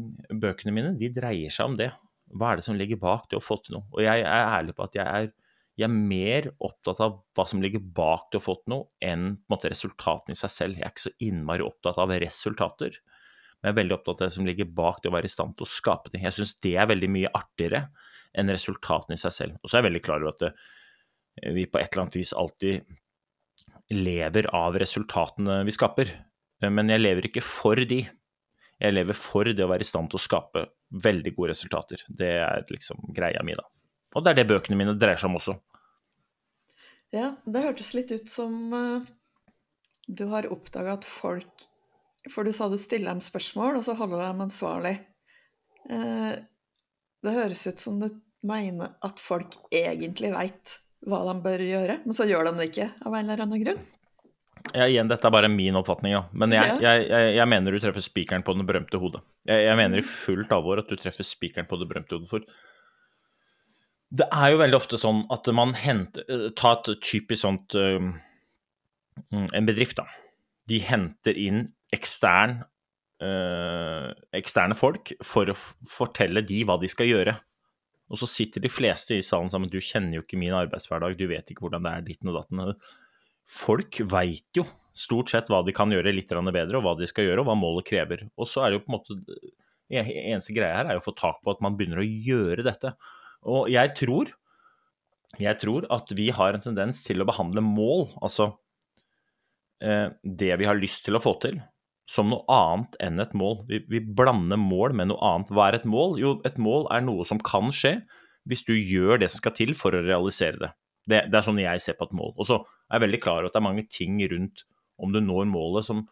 bøkene 0.42 0.74
mine 0.74 0.94
de 0.98 1.10
dreier 1.14 1.52
seg 1.54 1.70
om 1.70 1.76
det. 1.78 1.92
Hva 2.34 2.52
er 2.52 2.60
det 2.60 2.66
som 2.66 2.78
ligger 2.78 2.98
bak 3.02 3.28
det 3.30 3.38
å 3.38 3.44
få 3.44 3.60
til 3.62 3.78
noe? 3.78 3.86
Og 3.94 4.02
jeg 4.02 4.24
er 4.24 4.50
ærlig 4.56 4.74
på 4.78 4.86
at 4.86 4.98
jeg 4.98 5.06
er 5.06 5.30
jeg 5.80 5.88
er 5.88 5.96
mer 5.96 6.48
opptatt 6.60 7.00
av 7.00 7.14
hva 7.36 7.46
som 7.48 7.62
ligger 7.64 7.80
bak 7.96 8.28
det 8.32 8.40
å 8.40 8.44
få 8.44 8.58
til 8.60 8.74
noe, 8.74 8.88
enn 9.00 9.30
måte, 9.48 9.70
resultatene 9.72 10.36
i 10.36 10.40
seg 10.40 10.52
selv. 10.52 10.76
Jeg 10.76 10.84
er 10.84 10.92
ikke 10.92 11.06
så 11.06 11.12
innmari 11.24 11.64
opptatt 11.64 12.00
av 12.02 12.12
resultater, 12.20 12.98
men 13.60 13.70
jeg 13.70 13.72
er 13.72 13.78
veldig 13.78 13.96
opptatt 13.96 14.20
av 14.20 14.28
det 14.28 14.36
som 14.36 14.48
ligger 14.48 14.68
bak 14.76 15.00
det 15.00 15.08
å 15.08 15.14
være 15.14 15.30
i 15.30 15.32
stand 15.32 15.56
til 15.56 15.64
å 15.64 15.70
skape 15.70 16.12
ting. 16.12 16.26
Jeg 16.26 16.36
syns 16.36 16.52
det 16.64 16.74
er 16.76 16.90
veldig 16.90 17.10
mye 17.12 17.32
artigere 17.36 17.86
enn 18.36 18.52
resultatene 18.52 19.16
i 19.16 19.22
seg 19.22 19.36
selv. 19.36 19.56
Og 19.60 19.70
så 19.70 19.76
er 19.76 19.82
jeg 19.82 19.88
veldig 19.88 20.02
klar 20.04 20.20
over 20.20 20.34
at 20.34 20.44
det, 20.44 20.52
eh, 21.40 21.54
vi 21.56 21.64
på 21.64 21.80
et 21.80 21.88
eller 21.88 22.06
annet 22.06 22.18
vis 22.20 22.34
alltid 22.36 22.92
lever 23.96 24.50
av 24.54 24.76
resultatene 24.80 25.62
vi 25.66 25.76
skaper. 25.76 26.12
Eh, 26.62 26.70
men 26.70 26.92
jeg 26.92 27.04
lever 27.04 27.30
ikke 27.30 27.44
for 27.44 27.80
de. 27.80 28.02
Jeg 28.80 28.96
lever 28.96 29.16
for 29.16 29.48
det 29.48 29.64
å 29.64 29.72
være 29.72 29.84
i 29.84 29.88
stand 29.88 30.12
til 30.12 30.20
å 30.20 30.26
skape 30.28 30.68
veldig 31.08 31.34
gode 31.36 31.54
resultater. 31.54 32.04
Det 32.08 32.30
er 32.44 32.68
liksom 32.68 33.10
greia 33.16 33.42
mi, 33.44 33.56
da. 33.56 33.64
Og 34.16 34.24
det 34.24 34.32
er 34.32 34.40
det 34.40 34.50
bøkene 34.50 34.78
mine 34.78 34.96
dreier 34.98 35.20
seg 35.20 35.30
om 35.30 35.40
også. 35.40 35.58
Ja, 37.14 37.32
det 37.44 37.64
hørtes 37.64 37.90
litt 37.96 38.12
ut 38.14 38.30
som 38.30 38.72
uh, 38.72 39.06
du 40.06 40.24
har 40.30 40.48
oppdaga 40.50 40.94
at 40.98 41.06
folk 41.06 41.66
For 42.30 42.46
du 42.46 42.52
sa 42.54 42.68
du 42.70 42.76
stiller 42.78 43.10
dem 43.10 43.22
spørsmål, 43.24 43.80
og 43.80 43.86
så 43.86 43.96
holder 43.98 44.20
du 44.20 44.24
dem 44.26 44.44
ansvarlig. 44.44 44.96
Uh, 45.90 46.36
det 47.24 47.36
høres 47.36 47.66
ut 47.66 47.80
som 47.82 47.98
du 48.00 48.08
mener 48.46 48.94
at 49.04 49.20
folk 49.20 49.56
egentlig 49.74 50.30
veit 50.32 50.76
hva 51.08 51.22
de 51.26 51.34
bør 51.44 51.64
gjøre, 51.64 51.96
men 52.04 52.16
så 52.16 52.26
gjør 52.28 52.50
de 52.50 52.58
det 52.58 52.68
ikke 52.70 52.90
av 53.00 53.16
en 53.16 53.24
eller 53.24 53.42
annen 53.44 53.62
grunn. 53.64 53.80
Ja, 54.74 54.84
igjen, 54.84 55.08
dette 55.08 55.26
er 55.26 55.32
bare 55.32 55.48
min 55.50 55.76
oppfatning, 55.78 56.12
ja. 56.12 56.24
Men 56.36 56.52
jeg, 56.54 56.74
ja. 56.76 56.78
jeg, 56.84 57.06
jeg, 57.08 57.30
jeg 57.38 57.48
mener 57.48 57.74
du 57.74 57.80
treffer 57.82 58.04
spikeren 58.04 58.44
på 58.46 58.54
den 58.56 58.66
berømte 58.68 59.00
hodet. 59.00 59.22
Jeg, 59.48 59.76
mener 59.78 60.00
i 60.00 60.04
mm. 60.04 60.10
fullt 60.10 60.52
alvor 60.54 60.82
at 60.82 60.90
du 60.90 61.00
treffer 61.00 61.26
spikeren 61.26 61.68
på 61.68 61.78
det 61.80 61.88
berømte 61.90 62.18
hodet. 62.18 62.28
For 62.30 62.44
det 64.10 64.26
er 64.34 64.52
jo 64.52 64.58
veldig 64.58 64.78
ofte 64.78 64.98
sånn 64.98 65.22
at 65.30 65.46
man 65.54 65.74
henter 65.78 66.26
eh, 66.26 66.48
Ta 66.58 66.74
et 66.76 66.90
typisk 67.06 67.44
sånt 67.44 67.76
uh, 67.78 68.10
En 69.54 69.68
bedrift, 69.68 70.00
da. 70.00 70.06
De 70.70 70.80
henter 70.82 71.38
inn 71.38 71.64
ekstern, 71.94 72.60
uh, 73.22 74.10
eksterne 74.36 74.76
folk 74.78 75.12
for 75.26 75.50
å 75.50 75.56
fortelle 75.90 76.42
de 76.46 76.60
hva 76.66 76.76
de 76.80 76.90
skal 76.90 77.08
gjøre. 77.10 77.34
Og 78.10 78.20
så 78.20 78.28
sitter 78.30 78.62
de 78.62 78.70
fleste 78.70 79.16
i 79.18 79.24
salen 79.26 79.50
sammen, 79.50 79.70
du 79.70 79.80
kjenner 79.82 80.18
jo 80.18 80.24
ikke 80.24 80.38
min 80.38 80.54
arbeidshverdag, 80.54 81.16
du 81.18 81.26
vet 81.30 81.50
ikke 81.50 81.66
hvordan 81.66 81.86
det 81.86 81.92
er 81.92 82.06
ditten 82.06 82.30
og 82.30 82.38
datten. 82.38 82.62
Folk 83.50 83.98
veit 84.10 84.58
jo 84.58 84.64
stort 84.96 85.34
sett 85.34 85.50
hva 85.50 85.62
de 85.66 85.74
kan 85.74 85.90
gjøre 85.90 86.14
litt 86.14 86.30
bedre, 86.30 86.78
og 86.78 86.86
hva 86.86 86.94
de 86.98 87.10
skal 87.10 87.26
gjøre, 87.26 87.42
og 87.42 87.50
hva 87.50 87.58
målet 87.58 87.86
krever. 87.90 88.24
Og 88.38 88.50
så 88.50 88.64
er 88.64 88.70
det 88.70 88.80
jo 88.80 88.84
på 88.86 88.94
en 88.94 88.98
måte 88.98 89.56
Eneste 89.90 90.54
greia 90.54 90.76
her 90.76 90.86
er 90.86 90.94
jo 90.94 91.00
å 91.00 91.08
få 91.08 91.16
tak 91.18 91.40
på 91.42 91.50
at 91.50 91.62
man 91.64 91.74
begynner 91.74 91.98
å 91.98 92.06
gjøre 92.06 92.62
dette. 92.62 92.92
Og 93.48 93.70
jeg 93.72 93.94
tror, 93.96 94.32
jeg 95.40 95.58
tror 95.60 95.86
at 95.92 96.12
vi 96.16 96.28
har 96.34 96.56
en 96.56 96.64
tendens 96.64 97.04
til 97.06 97.22
å 97.22 97.28
behandle 97.28 97.62
mål, 97.64 98.08
altså 98.20 98.50
eh, 99.84 100.10
det 100.24 100.56
vi 100.60 100.68
har 100.68 100.78
lyst 100.78 101.06
til 101.06 101.16
å 101.16 101.22
få 101.22 101.36
til, 101.42 101.60
som 102.10 102.30
noe 102.32 102.42
annet 102.50 102.96
enn 103.06 103.22
et 103.22 103.36
mål. 103.38 103.62
Vi, 103.68 103.84
vi, 103.88 104.02
blander 104.02 104.58
mål 104.58 104.96
med 104.98 105.12
noe 105.12 105.22
annet. 105.22 105.52
Hva 105.54 105.68
er 105.68 105.78
et 105.78 105.86
mål? 105.88 106.18
Jo, 106.20 106.34
et 106.46 106.58
mål 106.58 106.88
er 106.90 107.04
noe 107.06 107.26
som 107.28 107.38
kan 107.38 107.70
skje 107.74 108.00
hvis 108.50 108.64
du 108.66 108.74
gjør 108.74 109.20
det 109.20 109.28
som 109.30 109.42
skal 109.44 109.54
til 109.54 109.76
for 109.78 109.94
å 109.94 110.02
realisere 110.02 110.58
det. 110.58 110.70
Det, 111.06 111.20
det 111.30 111.38
er 111.38 111.46
sånn 111.46 111.60
jeg 111.62 111.82
ser 111.84 111.96
på 111.98 112.08
et 112.08 112.16
mål. 112.16 112.34
Og 112.34 112.48
så 112.48 112.58
er 112.60 112.98
jeg 112.98 113.04
veldig 113.06 113.20
klar 113.22 113.38
over 113.38 113.50
at 113.50 113.54
det 113.54 113.60
er 113.60 113.68
mange 113.68 113.86
ting 113.92 114.18
rundt 114.32 114.64
om 115.00 115.14
du 115.14 115.20
når 115.22 115.46
målet 115.48 115.86
som 115.86 116.02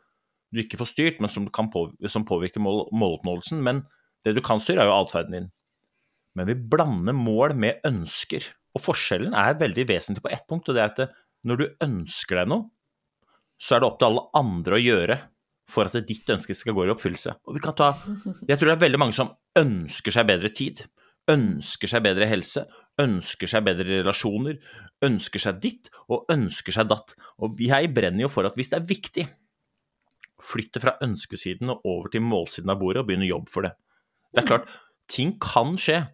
du 0.54 0.62
ikke 0.62 0.78
får 0.80 0.90
styrt, 0.92 1.18
men 1.20 1.30
som, 1.32 1.48
på, 1.50 1.82
som 2.08 2.24
påvirker 2.28 2.62
mål, 2.62 2.86
måloppnåelsen. 2.96 3.60
Men 3.64 3.82
det 4.24 4.36
du 4.38 4.42
kan 4.44 4.62
styre, 4.62 4.84
er 4.84 4.88
jo 4.88 5.00
atferden 5.02 5.34
din. 5.34 5.50
Men 6.38 6.48
vi 6.48 6.58
blander 6.72 7.16
mål 7.16 7.56
med 7.58 7.82
ønsker. 7.88 8.46
Og 8.76 8.84
forskjellen 8.84 9.34
er 9.36 9.58
veldig 9.58 9.86
vesentlig 9.88 10.24
på 10.24 10.32
ett 10.32 10.46
punkt, 10.48 10.68
og 10.70 10.76
det 10.76 10.84
er 10.84 10.92
at 10.92 11.16
når 11.48 11.60
du 11.60 11.66
ønsker 11.84 12.40
deg 12.40 12.50
noe, 12.52 12.68
så 13.58 13.74
er 13.74 13.82
det 13.82 13.88
opp 13.88 13.98
til 13.98 14.08
alle 14.10 14.26
andre 14.38 14.76
å 14.76 14.82
gjøre 14.82 15.18
for 15.68 15.88
at 15.88 16.06
ditt 16.08 16.30
ønske 16.32 16.54
skal 16.56 16.76
gå 16.76 16.86
i 16.86 16.92
oppfyllelse. 16.92 17.34
Og 17.48 17.56
vi 17.58 17.62
kan 17.64 17.76
ta, 17.76 17.90
Jeg 18.48 18.56
tror 18.56 18.70
det 18.70 18.76
er 18.76 18.84
veldig 18.86 19.00
mange 19.02 19.16
som 19.16 19.34
ønsker 19.58 20.14
seg 20.14 20.28
bedre 20.30 20.50
tid, 20.54 20.84
ønsker 21.28 21.90
seg 21.90 22.04
bedre 22.06 22.28
helse, 22.30 22.64
ønsker 23.02 23.50
seg 23.50 23.66
bedre 23.66 24.00
relasjoner, 24.00 24.56
ønsker 25.04 25.42
seg 25.42 25.60
ditt 25.62 25.90
og 26.08 26.30
ønsker 26.32 26.74
seg 26.74 26.88
datt. 26.90 27.14
Og 27.44 27.58
jeg 27.60 27.92
brenner 27.94 28.24
jo 28.26 28.32
for 28.32 28.48
at 28.48 28.56
hvis 28.58 28.72
det 28.72 28.80
er 28.80 28.88
viktig, 28.88 29.26
flytte 30.42 30.80
fra 30.82 30.96
ønskesiden 31.04 31.72
og 31.74 31.84
over 31.88 32.12
til 32.14 32.24
målsiden 32.24 32.70
av 32.72 32.78
bordet 32.80 33.02
og 33.02 33.10
begynne 33.10 33.26
å 33.26 33.34
jobbe 33.34 33.52
for 33.52 33.66
det. 33.66 33.74
Det 34.32 34.42
er 34.42 34.48
klart, 34.48 34.70
ting 35.10 35.34
kan 35.42 35.76
skje. 35.80 36.04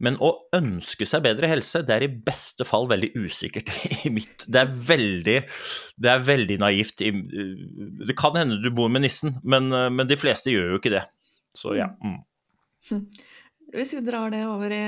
Men 0.00 0.16
å 0.24 0.32
ønske 0.56 1.06
seg 1.08 1.24
bedre 1.26 1.50
helse, 1.50 1.82
det 1.84 1.96
er 1.96 2.06
i 2.06 2.12
beste 2.30 2.64
fall 2.68 2.88
veldig 2.90 3.12
usikkert 3.20 3.68
i 4.08 4.12
mitt 4.14 4.46
Det 4.48 4.62
er 4.62 4.72
veldig, 4.72 5.38
det 6.00 6.12
er 6.12 6.24
veldig 6.24 6.56
naivt. 6.62 7.04
Det 7.04 8.16
kan 8.18 8.38
hende 8.40 8.60
du 8.62 8.70
bor 8.74 8.88
med 8.92 9.04
nissen, 9.04 9.36
men, 9.44 9.68
men 9.68 10.08
de 10.08 10.18
fleste 10.20 10.54
gjør 10.54 10.74
jo 10.74 10.80
ikke 10.80 10.94
det. 10.96 11.04
Så 11.56 11.76
ja. 11.78 11.90
Mm. 12.04 12.20
Hm. 12.90 13.04
Hvis 13.76 13.94
vi 13.94 14.02
drar 14.02 14.32
det 14.32 14.42
over 14.50 14.72
i, 14.74 14.84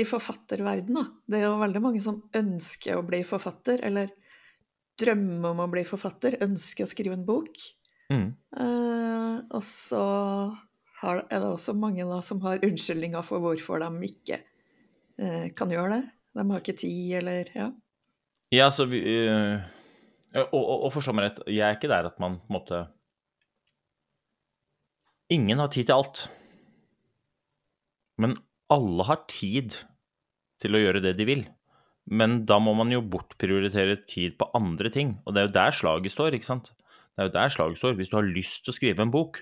i 0.00 0.06
forfatterverden, 0.08 0.96
da. 0.96 1.04
Det 1.30 1.38
er 1.38 1.46
jo 1.46 1.60
veldig 1.60 1.82
mange 1.84 2.02
som 2.02 2.18
ønsker 2.34 2.98
å 2.98 3.06
bli 3.06 3.22
forfatter, 3.26 3.84
eller 3.86 4.10
drømmer 4.98 5.52
om 5.52 5.62
å 5.64 5.70
bli 5.70 5.84
forfatter, 5.86 6.40
ønsker 6.44 6.86
å 6.86 6.90
skrive 6.90 7.18
en 7.18 7.26
bok. 7.26 7.62
Mm. 8.10 8.28
Uh, 8.58 9.38
og 9.54 9.62
så 9.66 10.04
er 11.04 11.38
det 11.38 11.48
også 11.48 11.74
mange 11.76 12.06
da, 12.08 12.18
som 12.24 12.42
har 12.44 12.62
unnskyldninger 12.64 13.24
for 13.26 13.42
hvorfor 13.44 13.82
de 13.82 14.08
ikke 14.08 14.40
eh, 15.20 15.48
kan 15.56 15.72
gjøre 15.72 15.96
det. 15.96 16.02
De 16.34 16.44
har 16.50 16.62
ikke 16.62 16.76
tid, 16.80 17.14
eller 17.20 17.50
Ja, 17.54 17.70
ja 18.50 18.68
altså 18.70 18.86
vi, 18.90 19.02
øh, 19.04 19.60
Og, 20.34 20.54
og, 20.54 20.84
og 20.86 20.92
forstå 20.96 21.14
meg 21.14 21.28
rett, 21.28 21.42
jeg 21.46 21.62
er 21.62 21.76
ikke 21.76 21.90
der 21.92 22.08
at 22.10 22.18
man 22.22 22.40
på 22.40 22.50
en 22.50 22.56
måte 22.58 22.84
Ingen 25.32 25.58
har 25.58 25.70
tid 25.72 25.88
til 25.88 25.96
alt. 25.96 26.26
Men 28.20 28.34
alle 28.70 29.06
har 29.08 29.22
tid 29.30 29.78
til 30.60 30.76
å 30.76 30.82
gjøre 30.82 31.00
det 31.02 31.14
de 31.16 31.26
vil. 31.26 31.46
Men 32.04 32.42
da 32.44 32.58
må 32.60 32.74
man 32.76 32.92
jo 32.92 33.00
bortprioritere 33.00 33.96
tid 34.04 34.36
på 34.38 34.50
andre 34.54 34.92
ting. 34.92 35.14
Og 35.24 35.32
det 35.32 35.40
er 35.40 35.48
jo 35.48 35.54
der 35.56 35.72
slaget 35.74 36.12
står, 36.12 36.36
ikke 36.36 36.50
sant? 36.50 36.74
Det 37.16 37.24
er 37.24 37.30
jo 37.30 37.34
der 37.38 37.54
slaget 37.54 37.80
står. 37.80 37.96
Hvis 37.96 38.12
du 38.12 38.18
har 38.18 38.28
lyst 38.28 38.66
til 38.66 38.74
å 38.74 38.76
skrive 38.76 39.06
en 39.06 39.14
bok, 39.14 39.40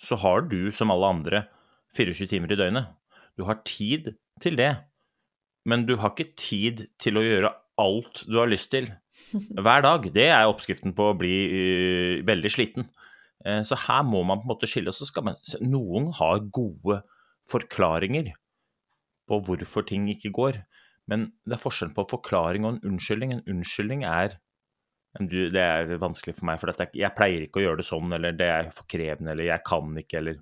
så 0.00 0.18
har 0.20 0.46
du, 0.50 0.70
som 0.74 0.92
alle 0.92 1.10
andre, 1.14 1.44
24 1.96 2.30
timer 2.30 2.52
i 2.52 2.58
døgnet. 2.58 2.88
Du 3.36 3.44
har 3.48 3.60
tid 3.68 4.14
til 4.42 4.56
det, 4.58 4.72
men 5.68 5.86
du 5.86 5.96
har 6.00 6.12
ikke 6.12 6.34
tid 6.38 6.86
til 7.00 7.18
å 7.18 7.24
gjøre 7.24 7.52
alt 7.80 8.24
du 8.28 8.36
har 8.40 8.50
lyst 8.50 8.72
til 8.74 8.88
hver 9.64 9.84
dag. 9.84 10.08
Det 10.14 10.28
er 10.30 10.48
oppskriften 10.48 10.94
på 10.96 11.10
å 11.10 11.16
bli 11.18 11.36
uh, 11.52 12.14
veldig 12.28 12.52
sliten. 12.52 12.88
Uh, 13.46 13.62
så 13.66 13.78
her 13.86 14.04
må 14.08 14.22
man 14.26 14.42
på 14.42 14.48
en 14.48 14.54
måte 14.54 14.70
skille. 14.70 14.94
Så 14.94 15.08
skal 15.08 15.28
man, 15.30 15.40
noen 15.64 16.10
har 16.18 16.44
gode 16.52 17.02
forklaringer 17.50 18.32
på 19.30 19.38
hvorfor 19.46 19.86
ting 19.86 20.08
ikke 20.10 20.32
går, 20.34 20.60
men 21.10 21.30
det 21.46 21.56
er 21.56 21.62
forskjell 21.62 21.92
på 21.94 22.04
forklaring 22.10 22.66
og 22.66 22.74
en 22.74 22.92
unnskyldning. 22.92 23.34
En 23.34 23.46
unnskyldning 23.56 24.04
er 24.06 24.36
det 25.20 25.60
er 25.60 25.90
vanskelig 26.00 26.38
for 26.38 26.48
meg, 26.48 26.60
for 26.60 26.72
jeg 26.96 27.12
pleier 27.16 27.44
ikke 27.44 27.60
å 27.60 27.66
gjøre 27.66 27.82
det 27.82 27.88
sånn, 27.88 28.14
eller 28.16 28.32
det 28.36 28.48
er 28.48 28.70
for 28.72 28.88
krevende, 28.88 29.34
eller 29.34 29.50
jeg 29.50 29.64
kan 29.68 29.92
ikke, 30.00 30.22
eller 30.22 30.40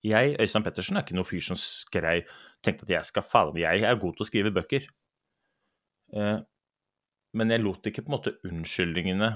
Jeg, 0.00 0.36
Øystein 0.40 0.64
Pettersen, 0.64 0.96
er 0.96 1.02
ikke 1.04 1.12
noen 1.18 1.28
fyr 1.28 1.42
som 1.44 1.58
skrev 1.60 2.22
tenkte 2.64 2.86
at 2.86 2.92
jeg 2.94 3.04
skal 3.04 3.26
falle 3.28 3.60
Jeg 3.60 3.82
er 3.84 3.98
god 4.00 4.14
til 4.16 4.24
å 4.24 4.28
skrive 4.30 4.52
bøker. 4.56 4.86
Eh, 6.16 6.38
men 7.36 7.52
jeg 7.52 7.60
lot 7.60 7.86
ikke 7.86 8.06
på 8.06 8.08
en 8.08 8.16
måte 8.16 8.32
unnskyldningene 8.48 9.28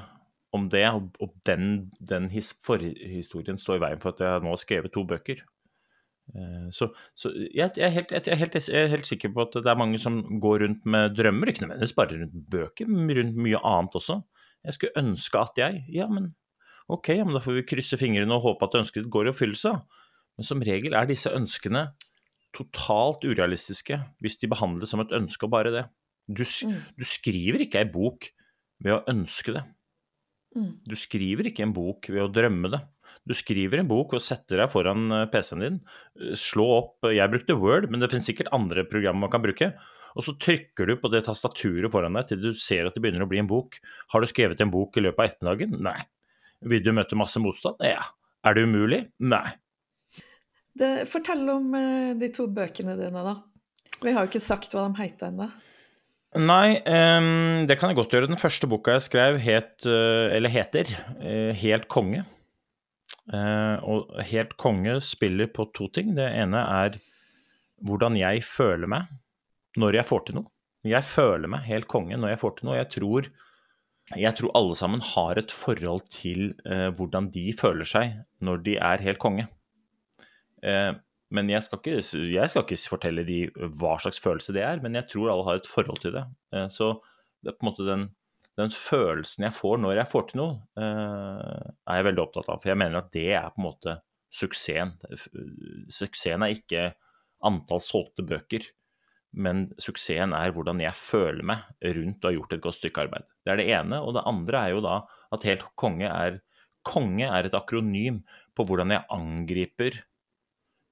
om 0.56 0.70
det, 0.72 0.86
og 0.94 1.34
den, 1.44 1.90
den 1.98 2.30
forhistorien 2.64 3.60
stå 3.60 3.76
i 3.76 3.82
veien 3.82 4.00
for 4.00 4.14
at 4.14 4.22
jeg 4.24 4.44
nå 4.44 4.54
har 4.54 4.62
skrevet 4.62 4.94
to 4.94 5.04
bøker. 5.04 5.44
Eh, 6.32 6.68
så, 6.72 6.88
så 7.12 7.32
jeg, 7.36 7.74
jeg, 7.76 7.84
er 7.84 7.92
helt, 7.92 8.14
jeg, 8.14 8.24
er 8.32 8.40
helt, 8.40 8.56
jeg, 8.56 8.78
er 8.80 8.92
helt, 8.94 9.08
sikker 9.08 9.34
på 9.34 9.44
at 9.44 9.58
det 9.58 9.70
er 9.70 9.80
mange 9.80 10.00
som 10.00 10.22
går 10.40 10.64
rundt 10.64 10.86
med 10.88 11.16
drømmer, 11.18 11.50
ikke 11.50 11.66
nødvendigvis 11.66 11.96
bare 11.98 12.20
rundt 12.22 12.38
bøker, 12.54 12.88
men 12.88 13.12
rundt 13.18 13.42
mye 13.46 13.60
annet 13.60 13.98
også. 14.00 14.20
Jeg 14.64 14.78
skulle 14.78 15.04
ønske 15.04 15.42
at 15.42 15.60
jeg 15.60 15.84
Ja, 15.92 16.08
men 16.08 16.32
ok, 16.88 17.12
ja, 17.18 17.26
men 17.26 17.36
da 17.36 17.42
får 17.44 17.58
vi 17.58 17.68
krysse 17.68 18.00
fingrene 18.00 18.38
og 18.38 18.46
håpe 18.46 18.68
at 18.68 18.78
ønsket 18.80 19.10
går 19.12 19.28
i 19.28 19.34
oppfyllelse. 19.34 19.74
Men 20.34 20.48
som 20.48 20.64
regel 20.64 20.96
er 20.96 21.06
disse 21.08 21.30
ønskene 21.30 21.90
totalt 22.54 23.26
urealistiske 23.26 23.98
hvis 24.22 24.38
de 24.40 24.50
behandles 24.50 24.92
som 24.92 25.02
et 25.02 25.12
ønske 25.14 25.46
og 25.46 25.52
bare 25.54 25.72
det. 25.74 25.84
Du, 26.24 26.44
mm. 26.44 26.76
du 26.96 27.04
skriver 27.04 27.66
ikke 27.66 27.82
ei 27.82 27.90
bok 27.90 28.30
ved 28.84 28.96
å 28.96 29.02
ønske 29.10 29.56
det. 29.56 29.64
Mm. 30.56 30.70
Du 30.86 30.94
skriver 30.96 31.50
ikke 31.50 31.66
en 31.66 31.74
bok 31.76 32.08
ved 32.08 32.24
å 32.24 32.30
drømme 32.32 32.70
det. 32.72 32.80
Du 33.24 33.34
skriver 33.36 33.80
en 33.80 33.90
bok 33.90 34.14
og 34.16 34.22
setter 34.22 34.60
deg 34.60 34.72
foran 34.72 35.06
eh, 35.14 35.26
PC-en 35.32 35.64
din, 35.64 35.78
eh, 36.20 36.34
slå 36.38 36.66
opp 36.78 37.08
Jeg 37.08 37.32
brukte 37.32 37.56
Word, 37.60 37.88
men 37.90 38.02
det 38.02 38.10
finnes 38.12 38.26
sikkert 38.28 38.52
andre 38.56 38.84
programmer 38.88 39.26
man 39.26 39.32
kan 39.32 39.44
bruke. 39.44 39.70
Og 40.14 40.26
så 40.26 40.36
trykker 40.38 40.90
du 40.90 40.96
på 41.00 41.10
det 41.10 41.24
tastaturet 41.26 41.90
foran 41.92 42.18
deg 42.18 42.28
til 42.30 42.42
du 42.42 42.50
ser 42.58 42.86
at 42.86 42.94
det 42.94 43.02
begynner 43.02 43.24
å 43.24 43.30
bli 43.30 43.40
en 43.42 43.50
bok. 43.50 43.80
Har 44.14 44.22
du 44.22 44.30
skrevet 44.30 44.60
en 44.62 44.72
bok 44.74 44.98
i 44.98 45.02
løpet 45.02 45.20
av 45.20 45.30
ettermiddagen? 45.30 45.80
Nei. 45.82 45.98
Vil 46.70 46.84
du 46.84 46.92
møte 46.96 47.18
masse 47.18 47.42
motstand? 47.42 47.82
Ja. 47.82 48.04
Er 48.46 48.54
det 48.54 48.66
umulig? 48.68 49.00
Nei. 49.24 49.46
Det, 50.74 51.06
fortell 51.10 51.42
om 51.50 51.74
de 52.18 52.28
to 52.34 52.46
bøkene 52.50 52.96
dine, 52.98 53.24
da. 53.26 53.34
Vi 54.04 54.12
har 54.12 54.24
jo 54.24 54.30
ikke 54.30 54.42
sagt 54.42 54.74
hva 54.74 54.86
de 54.86 55.02
heter 55.02 55.30
ennå. 55.30 55.48
Nei, 56.34 56.80
um, 56.82 57.62
det 57.68 57.76
kan 57.78 57.90
jeg 57.90 57.98
godt 57.98 58.14
gjøre. 58.14 58.30
Den 58.30 58.40
første 58.40 58.68
boka 58.70 58.96
jeg 58.96 59.06
skrev, 59.06 59.38
het, 59.42 59.86
eller 59.86 60.50
heter, 60.50 60.90
Helt 61.58 61.86
konge. 61.90 62.24
Eh, 63.32 63.76
og 63.88 64.10
helt 64.28 64.52
konge 64.60 64.98
spiller 65.04 65.48
på 65.52 65.68
to 65.76 65.88
ting. 65.94 66.12
Det 66.16 66.26
ene 66.28 66.60
er 66.60 66.98
hvordan 67.84 68.18
jeg 68.18 68.44
føler 68.46 68.90
meg 68.90 69.08
når 69.80 69.98
jeg 70.00 70.08
får 70.08 70.26
til 70.26 70.38
noe. 70.38 70.50
jeg 70.84 71.02
føler 71.08 71.48
meg 71.48 71.64
helt 71.64 71.88
konge 71.88 72.16
når 72.20 72.34
jeg 72.34 72.40
får 72.42 72.52
til 72.58 72.68
noe. 72.68 72.76
Jeg 72.76 72.90
tror, 72.92 73.30
jeg 74.20 74.36
tror 74.38 74.52
alle 74.60 74.76
sammen 74.76 75.00
har 75.14 75.40
et 75.40 75.54
forhold 75.54 76.04
til 76.12 76.52
eh, 76.68 76.90
hvordan 76.92 77.30
de 77.32 77.48
føler 77.56 77.88
seg 77.88 78.20
når 78.44 78.62
de 78.66 78.76
er 78.76 79.04
helt 79.06 79.22
konge. 79.22 79.48
Eh, 80.62 80.92
men 81.34 81.48
jeg 81.50 81.64
skal, 81.66 81.80
ikke, 81.80 81.96
jeg 82.30 82.50
skal, 82.52 82.62
ikke, 82.62 82.90
fortelle 82.92 83.24
de 83.26 83.38
hva 83.80 83.96
slags 84.02 84.20
følelse 84.22 84.54
det 84.54 84.62
er, 84.62 84.82
men 84.84 84.94
jeg 84.94 85.08
tror 85.10 85.32
alle 85.32 85.46
har 85.48 85.58
et 85.58 85.70
forhold 85.70 85.98
til 86.04 86.14
det. 86.14 86.26
Eh, 86.54 86.68
så 86.70 86.92
det 87.42 87.50
er 87.50 87.56
på 87.56 87.64
en 87.64 87.70
måte 87.72 87.88
den, 87.88 88.04
den, 88.58 88.70
følelsen 88.70 89.48
jeg 89.48 89.56
får 89.56 89.80
når 89.82 89.98
jeg 89.98 90.10
får 90.12 90.28
til 90.28 90.40
noe, 90.40 90.58
eh, 90.78 91.72
er 91.90 91.98
jeg 91.98 92.06
veldig 92.08 92.22
opptatt 92.22 92.50
av. 92.52 92.60
For 92.62 92.70
jeg 92.70 92.80
mener 92.80 93.00
at 93.00 93.10
det 93.14 93.30
er 93.34 93.50
på 93.50 93.62
en 93.62 93.66
måte 93.66 93.96
suksessen. 94.34 94.94
Suksessen 95.90 96.44
er 96.44 96.54
ikke 96.54 96.86
antall 97.44 97.82
solgte 97.82 98.24
bøker, 98.26 98.66
men 99.34 99.66
suksessen 99.82 100.34
er 100.36 100.54
hvordan 100.54 100.82
jeg 100.82 100.94
føler 100.94 101.42
meg 101.50 101.92
rundt 101.98 102.24
å 102.24 102.30
ha 102.30 102.36
gjort 102.36 102.54
et 102.54 102.64
godt 102.64 102.78
stykke 102.78 103.06
arbeid. 103.06 103.26
Det 103.42 103.52
er 103.52 103.60
det 103.60 103.68
ene. 103.74 104.00
Og 104.06 104.14
det 104.16 104.26
andre 104.30 104.62
er 104.62 104.74
jo 104.76 104.82
da 104.84 104.96
at 105.34 105.46
helt 105.50 105.70
konge 105.78 106.10
er 106.10 106.42
Konge 106.84 107.24
er 107.24 107.46
et 107.48 107.54
akronym 107.56 108.18
på 108.52 108.64
hvordan 108.68 108.90
jeg 108.92 109.06
angriper 109.14 109.94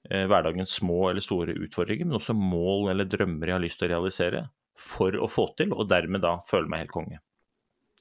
eh, 0.08 0.22
hverdagens 0.24 0.78
små 0.78 1.10
eller 1.10 1.20
store 1.20 1.52
utfordringer, 1.66 2.08
men 2.08 2.16
også 2.16 2.32
mål 2.32 2.94
eller 2.94 3.04
drømmer 3.12 3.50
jeg 3.50 3.56
har 3.58 3.60
lyst 3.60 3.82
til 3.82 3.90
å 3.90 3.92
realisere 3.92 4.40
for 4.80 5.12
å 5.20 5.28
få 5.28 5.50
til, 5.60 5.74
og 5.76 5.90
dermed 5.92 6.24
da 6.24 6.38
føle 6.48 6.72
meg 6.72 6.86
helt 6.86 6.94
konge. 6.96 7.20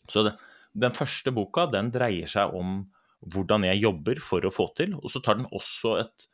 Så 0.10 0.26
det, 0.26 0.36
den 0.74 0.96
første 0.96 1.34
boka 1.36 1.68
den 1.72 1.92
dreier 1.94 2.30
seg 2.30 2.56
om 2.58 2.86
hvordan 3.22 3.68
jeg 3.68 3.84
jobber 3.84 4.22
for 4.24 4.46
å 4.46 4.54
få 4.54 4.72
til, 4.78 4.96
og 4.98 5.12
så 5.14 5.22
tar 5.22 5.38
den 5.38 5.50
også 5.54 5.98
et, 6.02 6.28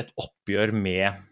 et 0.00 0.12
oppgjør 0.20 0.72
med 0.72 1.26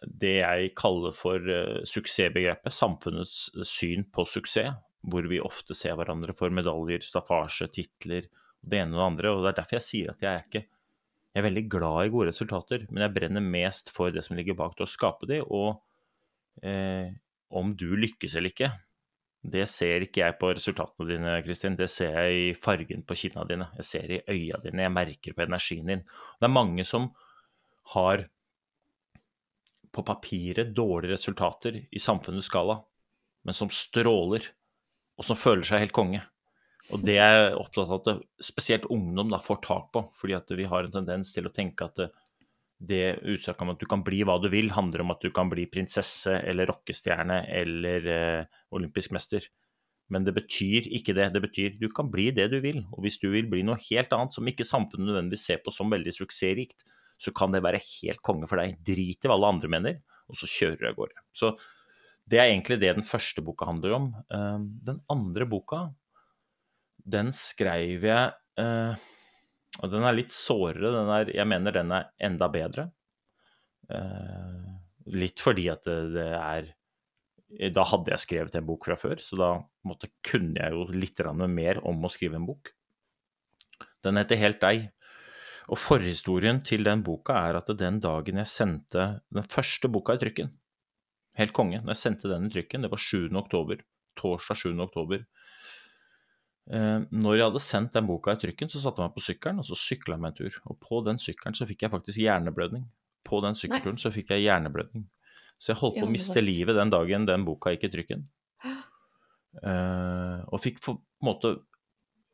det 0.00 0.38
jeg 0.38 0.70
kaller 0.78 1.12
for 1.16 1.44
uh, 1.44 1.82
suksessbegrepet, 1.88 2.72
samfunnets 2.72 3.50
syn 3.68 4.06
på 4.12 4.24
suksess, 4.28 4.78
hvor 5.04 5.26
vi 5.28 5.42
ofte 5.44 5.76
ser 5.76 5.98
hverandre 5.98 6.32
for 6.36 6.54
medaljer, 6.54 7.04
staffasje, 7.04 7.68
titler, 7.74 8.30
det 8.64 8.80
ene 8.80 8.96
og 8.96 9.02
det 9.02 9.08
andre. 9.10 9.32
og 9.34 9.42
Det 9.44 9.50
er 9.50 9.58
derfor 9.58 9.76
jeg 9.76 9.86
sier 9.90 10.14
at 10.14 10.24
jeg 10.24 10.30
er 10.32 10.46
ikke 10.46 10.64
jeg 11.34 11.42
er 11.42 11.48
veldig 11.48 11.64
glad 11.66 12.06
i 12.06 12.10
gode 12.14 12.28
resultater, 12.30 12.84
men 12.94 13.02
jeg 13.02 13.14
brenner 13.16 13.42
mest 13.42 13.88
for 13.90 14.14
det 14.14 14.22
som 14.22 14.36
ligger 14.38 14.54
bak 14.54 14.76
til 14.78 14.86
å 14.86 14.90
skape 14.92 15.26
de. 15.26 15.40
Og 15.42 15.80
eh, 16.62 17.10
om 17.50 17.72
du 17.74 17.88
lykkes 17.98 18.36
eller 18.38 18.52
ikke, 18.54 18.68
det 19.44 19.66
ser 19.68 20.06
ikke 20.06 20.22
jeg 20.22 20.36
på 20.40 20.50
resultatene 20.56 21.08
dine, 21.10 21.32
Kristin. 21.44 21.76
Det 21.76 21.90
ser 21.92 22.14
jeg 22.16 22.36
i 22.38 22.52
fargen 22.56 23.02
på 23.04 23.16
kinna 23.18 23.44
dine. 23.48 23.66
Jeg 23.76 23.88
ser 23.90 24.12
i 24.16 24.22
øya 24.32 24.60
dine. 24.62 24.86
Jeg 24.86 24.94
merker 24.94 25.36
på 25.36 25.44
energien 25.44 25.90
din. 25.90 26.04
Det 26.40 26.48
er 26.48 26.54
mange 26.54 26.86
som 26.88 27.10
har 27.92 28.24
på 29.94 30.02
papiret 30.02 30.72
dårlige 30.74 31.12
resultater 31.12 31.76
i 31.84 32.02
samfunnets 32.02 32.48
skala, 32.48 32.80
men 33.44 33.54
som 33.54 33.68
stråler, 33.70 34.48
og 35.14 35.28
som 35.28 35.38
føler 35.38 35.66
seg 35.68 35.84
helt 35.84 35.94
konge. 35.94 36.22
Og 36.92 37.04
det 37.04 37.18
er 37.20 37.36
jeg 37.36 37.60
opptatt 37.60 37.92
av 37.92 38.00
at 38.00 38.24
spesielt 38.42 38.88
ungdom 38.92 39.30
da 39.32 39.38
får 39.44 39.60
tak 39.64 39.92
på, 39.92 40.06
fordi 40.16 40.38
at 40.40 40.50
vi 40.56 40.66
har 40.68 40.88
en 40.88 40.96
tendens 40.96 41.36
til 41.36 41.46
å 41.48 41.52
tenke 41.52 41.86
at 41.86 42.00
det, 42.88 43.18
utsagnet 43.22 43.64
om 43.64 43.74
at 43.74 43.82
du 43.82 43.86
kan 43.90 44.04
bli 44.06 44.22
hva 44.26 44.38
du 44.42 44.48
vil, 44.52 44.72
handler 44.74 45.04
om 45.04 45.12
at 45.14 45.24
du 45.24 45.30
kan 45.34 45.50
bli 45.50 45.66
prinsesse 45.70 46.38
eller 46.44 46.68
rockestjerne 46.70 47.44
eller 47.60 48.08
eh, 48.14 48.58
olympisk 48.74 49.14
mester. 49.16 49.46
Men 50.12 50.26
det 50.26 50.34
betyr 50.36 50.88
ikke 50.92 51.14
det. 51.16 51.30
Det 51.32 51.42
betyr 51.44 51.78
du 51.80 51.88
kan 51.92 52.10
bli 52.12 52.28
det 52.36 52.50
du 52.52 52.58
vil. 52.64 52.82
Og 52.92 53.04
hvis 53.06 53.16
du 53.22 53.30
vil 53.32 53.48
bli 53.50 53.62
noe 53.66 53.80
helt 53.88 54.12
annet 54.12 54.36
som 54.36 54.50
ikke 54.50 54.66
samfunnet 54.68 55.08
nødvendigvis 55.08 55.46
ser 55.48 55.62
på 55.64 55.72
som 55.72 55.92
veldig 55.92 56.12
suksessrikt, 56.12 56.84
så 57.20 57.32
kan 57.36 57.54
det 57.54 57.62
være 57.64 57.80
helt 57.80 58.20
konge 58.26 58.48
for 58.50 58.60
deg. 58.60 58.76
Drit 58.84 59.24
i 59.24 59.30
hva 59.30 59.38
alle 59.38 59.54
andre 59.54 59.70
mener, 59.72 59.98
og 60.28 60.38
så 60.38 60.50
kjører 60.50 60.82
du 60.82 60.88
av 60.90 60.98
gårde. 60.98 61.24
Så 61.36 61.54
det 62.30 62.40
er 62.40 62.50
egentlig 62.50 62.80
det 62.82 62.94
den 62.98 63.06
første 63.06 63.44
boka 63.44 63.68
handler 63.68 63.96
om. 63.98 64.08
Ehm, 64.32 64.68
den 64.84 65.00
andre 65.12 65.46
boka, 65.48 65.86
den 67.04 67.32
skrev 67.36 68.06
jeg 68.08 68.32
eh, 68.60 69.08
Og 69.82 69.90
den 69.90 70.06
er 70.06 70.14
litt 70.16 70.32
sårere. 70.34 70.92
Den 70.94 71.10
er, 71.10 71.32
jeg 71.34 71.50
mener 71.50 71.74
den 71.74 71.92
er 71.96 72.08
enda 72.22 72.48
bedre. 72.52 72.88
Uh, 73.90 74.78
litt 75.12 75.42
fordi 75.42 75.66
at 75.72 75.84
det, 75.88 75.98
det 76.14 76.30
er 76.38 76.72
da 77.74 77.84
hadde 77.86 78.10
jeg 78.14 78.22
skrevet 78.22 78.56
en 78.58 78.66
bok 78.66 78.86
fra 78.88 78.96
før, 78.98 79.20
så 79.22 79.36
da 79.38 79.48
måtte, 79.86 80.10
kunne 80.26 80.58
jeg 80.58 80.74
jo 80.74 80.86
litt 80.96 81.20
mer 81.46 81.80
om 81.86 82.02
å 82.02 82.10
skrive 82.10 82.38
en 82.40 82.48
bok. 82.48 82.72
Den 84.02 84.18
heter 84.18 84.40
Helt 84.40 84.60
deg, 84.60 84.88
og 85.68 85.78
forhistorien 85.78 86.60
til 86.66 86.84
den 86.84 87.04
boka 87.04 87.36
er 87.48 87.60
at 87.60 87.70
den 87.78 88.00
dagen 88.00 88.40
jeg 88.42 88.50
sendte 88.50 89.20
den 89.32 89.46
første 89.48 89.88
boka 89.88 90.16
i 90.16 90.20
trykken, 90.20 90.50
helt 91.38 91.54
konge, 91.56 91.80
når 91.80 91.94
jeg 91.94 92.02
sendte 92.02 92.32
den 92.32 92.48
i 92.48 92.52
trykken, 92.52 92.84
det 92.84 92.90
var 92.92 93.00
7. 93.00 93.30
oktober, 93.38 93.80
torsdag 94.18 94.60
7. 94.60 94.74
oktober. 94.84 95.24
Eh, 96.70 97.00
når 97.12 97.36
jeg 97.36 97.46
hadde 97.48 97.64
sendt 97.64 97.96
den 97.96 98.06
boka 98.08 98.34
i 98.34 98.40
trykken, 98.40 98.70
så 98.72 98.80
satte 98.80 99.02
jeg 99.02 99.10
meg 99.10 99.16
på 99.16 99.24
sykkelen, 99.26 99.60
og 99.60 99.68
så 99.68 99.78
sykla 99.78 100.16
jeg 100.16 100.24
meg 100.24 100.32
en 100.32 100.38
tur. 100.38 100.60
Og 100.70 100.78
på 100.82 101.02
den 101.06 101.20
sykkelen 101.22 101.58
så 101.58 101.68
fikk 101.68 101.84
jeg 101.86 101.92
faktisk 101.92 102.22
hjerneblødning. 102.22 102.86
På 103.24 103.40
den 103.44 103.56
sykkelturen 103.58 104.00
så 104.00 104.12
fikk 104.14 104.34
jeg 104.34 104.46
hjerneblødning. 104.46 105.04
Så 105.60 105.72
jeg 105.72 105.80
holdt 105.80 106.00
på 106.00 106.08
å 106.08 106.12
miste 106.12 106.42
livet 106.42 106.76
den 106.76 106.92
dagen 106.92 107.28
den 107.28 107.44
boka 107.46 107.72
gikk 107.72 107.88
i 107.88 107.92
trykken. 107.94 108.26
Uh, 109.62 110.42
og 110.52 110.60
fikk 110.60 110.82
på 110.84 110.96
en 110.96 111.04
måte 111.24 111.54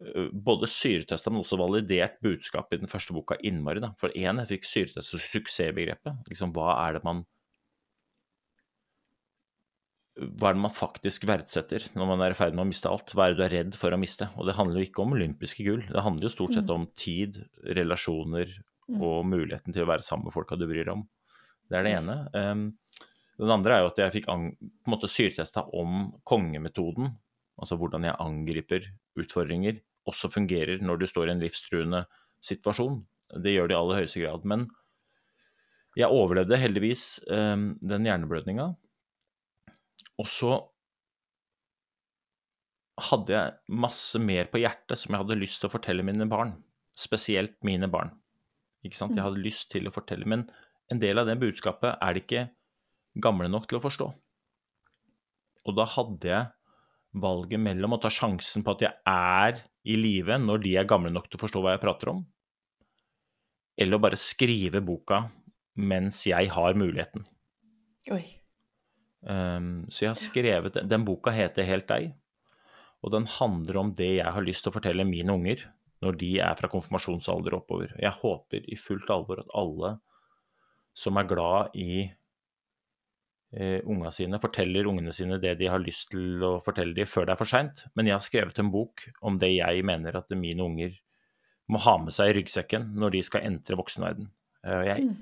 Eh, 0.00 0.28
både 0.32 0.68
syretesta, 0.70 1.30
men 1.30 1.42
også 1.42 1.58
validert 1.60 2.20
budskapet 2.24 2.78
i 2.78 2.84
den 2.84 2.90
første 2.90 3.12
boka 3.12 3.36
innmari. 3.44 3.82
Da. 3.84 3.92
For 4.00 4.12
én, 4.16 4.40
jeg 4.40 4.52
fikk 4.54 4.68
syretesta 4.68 5.20
suksessbegrepet. 5.20 6.24
Liksom, 6.30 6.54
hva 6.56 6.72
er 6.86 6.96
det 6.96 7.04
man 7.04 7.26
hva 10.20 10.50
er 10.50 10.56
det 10.56 10.62
man 10.62 10.74
faktisk 10.74 11.24
verdsetter 11.28 11.86
når 11.96 12.08
man 12.10 12.22
er 12.24 12.34
i 12.34 12.36
ferd 12.36 12.56
med 12.56 12.66
å 12.66 12.68
miste 12.68 12.90
alt? 12.90 13.14
Hva 13.16 13.26
er 13.26 13.32
det 13.32 13.38
du 13.38 13.44
er 13.46 13.54
redd 13.54 13.78
for 13.78 13.94
å 13.94 13.98
miste? 14.00 14.28
Og 14.36 14.48
det 14.48 14.56
handler 14.58 14.82
jo 14.82 14.88
ikke 14.90 15.04
om 15.04 15.14
olympiske 15.16 15.64
gull, 15.64 15.80
det 15.86 16.04
handler 16.04 16.28
jo 16.28 16.32
stort 16.34 16.56
sett 16.56 16.68
mm. 16.68 16.74
om 16.74 16.84
tid, 16.98 17.40
relasjoner 17.78 18.52
mm. 18.52 18.98
og 18.98 19.24
muligheten 19.30 19.76
til 19.76 19.86
å 19.86 19.90
være 19.90 20.04
sammen 20.04 20.28
med 20.28 20.36
folka 20.36 20.58
du 20.60 20.66
bryr 20.68 20.84
deg 20.84 20.92
om. 20.98 21.06
Det 21.70 21.78
er 21.78 21.86
det 21.86 21.94
ene. 22.00 22.16
Um, 22.34 22.66
den 23.40 23.54
andre 23.54 23.76
er 23.76 23.84
jo 23.84 23.92
at 23.92 24.02
jeg 24.02 24.14
fikk 24.18 24.28
på 24.28 24.36
en 24.36 24.50
måte 24.90 25.08
syretesta 25.08 25.64
om 25.76 26.10
kongemetoden, 26.28 27.14
altså 27.60 27.78
hvordan 27.80 28.04
jeg 28.08 28.20
angriper 28.20 28.90
utfordringer 29.20 29.80
også 30.10 30.30
fungerer 30.32 30.82
når 30.84 31.00
du 31.00 31.06
står 31.08 31.30
i 31.30 31.34
en 31.34 31.42
livstruende 31.42 32.04
situasjon. 32.44 33.00
Det 33.40 33.54
gjør 33.54 33.70
det 33.70 33.76
i 33.76 33.80
aller 33.80 34.02
høyeste 34.02 34.22
grad. 34.22 34.44
Men 34.48 34.68
jeg 35.96 36.12
overlevde 36.12 36.58
heldigvis 36.60 37.04
um, 37.30 37.72
den 37.80 38.06
hjerneblødninga. 38.08 38.70
Og 40.20 40.28
så 40.28 40.52
hadde 43.10 43.32
jeg 43.32 43.78
masse 43.80 44.20
mer 44.20 44.50
på 44.52 44.60
hjertet 44.60 45.00
som 45.00 45.14
jeg 45.14 45.22
hadde 45.22 45.38
lyst 45.40 45.62
til 45.62 45.70
å 45.70 45.72
fortelle 45.72 46.04
mine 46.04 46.28
barn. 46.28 46.54
Spesielt 46.96 47.56
mine 47.64 47.88
barn. 47.88 48.12
Ikke 48.84 48.98
sant? 48.98 49.14
Jeg 49.16 49.22
mm. 49.22 49.28
hadde 49.28 49.44
lyst 49.44 49.70
til 49.72 49.88
å 49.88 49.94
fortelle. 49.94 50.28
Men 50.28 50.44
en 50.92 51.00
del 51.00 51.20
av 51.20 51.28
det 51.28 51.38
budskapet 51.40 51.96
er 51.96 52.16
de 52.16 52.24
ikke 52.24 52.46
gamle 53.20 53.48
nok 53.50 53.68
til 53.70 53.80
å 53.80 53.84
forstå. 53.84 54.08
Og 55.68 55.76
da 55.76 55.86
hadde 55.96 56.30
jeg 56.30 57.20
valget 57.20 57.62
mellom 57.62 57.96
å 57.96 58.00
ta 58.02 58.10
sjansen 58.12 58.64
på 58.64 58.76
at 58.76 58.84
jeg 58.86 58.94
er 59.10 59.62
i 59.90 59.96
live 59.98 60.36
når 60.40 60.62
de 60.64 60.76
er 60.78 60.88
gamle 60.88 61.12
nok 61.12 61.28
til 61.28 61.40
å 61.40 61.44
forstå 61.44 61.62
hva 61.64 61.74
jeg 61.74 61.82
prater 61.82 62.12
om, 62.12 62.20
eller 63.80 63.96
å 63.96 64.04
bare 64.04 64.18
skrive 64.20 64.82
boka 64.84 65.24
mens 65.80 66.22
jeg 66.28 66.50
har 66.52 66.76
muligheten. 66.78 67.24
Oi. 68.12 68.39
Um, 69.20 69.84
så 69.92 70.06
jeg 70.06 70.10
har 70.14 70.16
skrevet 70.16 70.78
Den 70.88 71.02
boka 71.04 71.28
heter 71.34 71.66
Helt 71.68 71.90
deg, 71.90 72.14
og 73.04 73.12
den 73.12 73.26
handler 73.28 73.76
om 73.76 73.90
det 73.92 74.14
jeg 74.14 74.32
har 74.32 74.44
lyst 74.44 74.64
til 74.64 74.72
å 74.72 74.76
fortelle 74.78 75.04
mine 75.04 75.34
unger 75.34 75.66
når 76.00 76.16
de 76.20 76.30
er 76.40 76.56
fra 76.56 76.70
konfirmasjonsalder 76.72 77.58
oppover. 77.58 77.92
Jeg 78.00 78.16
håper 78.22 78.64
i 78.64 78.78
fullt 78.80 79.10
alvor 79.12 79.42
at 79.42 79.52
alle 79.56 79.98
som 80.96 81.18
er 81.20 81.28
glad 81.28 81.76
i 81.76 82.06
eh, 83.52 83.80
unga 83.84 84.12
sine, 84.14 84.40
forteller 84.42 84.88
ungene 84.88 85.12
sine 85.12 85.38
det 85.42 85.54
de 85.60 85.68
har 85.70 85.82
lyst 85.82 86.10
til 86.14 86.42
å 86.44 86.54
fortelle 86.64 86.96
dem 86.96 87.08
før 87.08 87.28
det 87.28 87.34
er 87.34 87.40
for 87.40 87.52
seint. 87.52 87.84
Men 87.94 88.08
jeg 88.08 88.16
har 88.16 88.24
skrevet 88.24 88.60
en 88.62 88.72
bok 88.72 89.06
om 89.20 89.38
det 89.40 89.52
jeg 89.52 89.84
mener 89.86 90.16
at 90.20 90.32
mine 90.36 90.64
unger 90.64 90.96
må 91.70 91.80
ha 91.84 91.98
med 92.02 92.16
seg 92.16 92.32
i 92.32 92.38
ryggsekken 92.40 92.90
når 92.98 93.16
de 93.16 93.24
skal 93.26 93.46
entre 93.46 93.78
voksenverden. 93.78 94.30
Eh, 94.64 94.82
jeg 94.88 94.96
er 94.96 95.04
mm. 95.10 95.18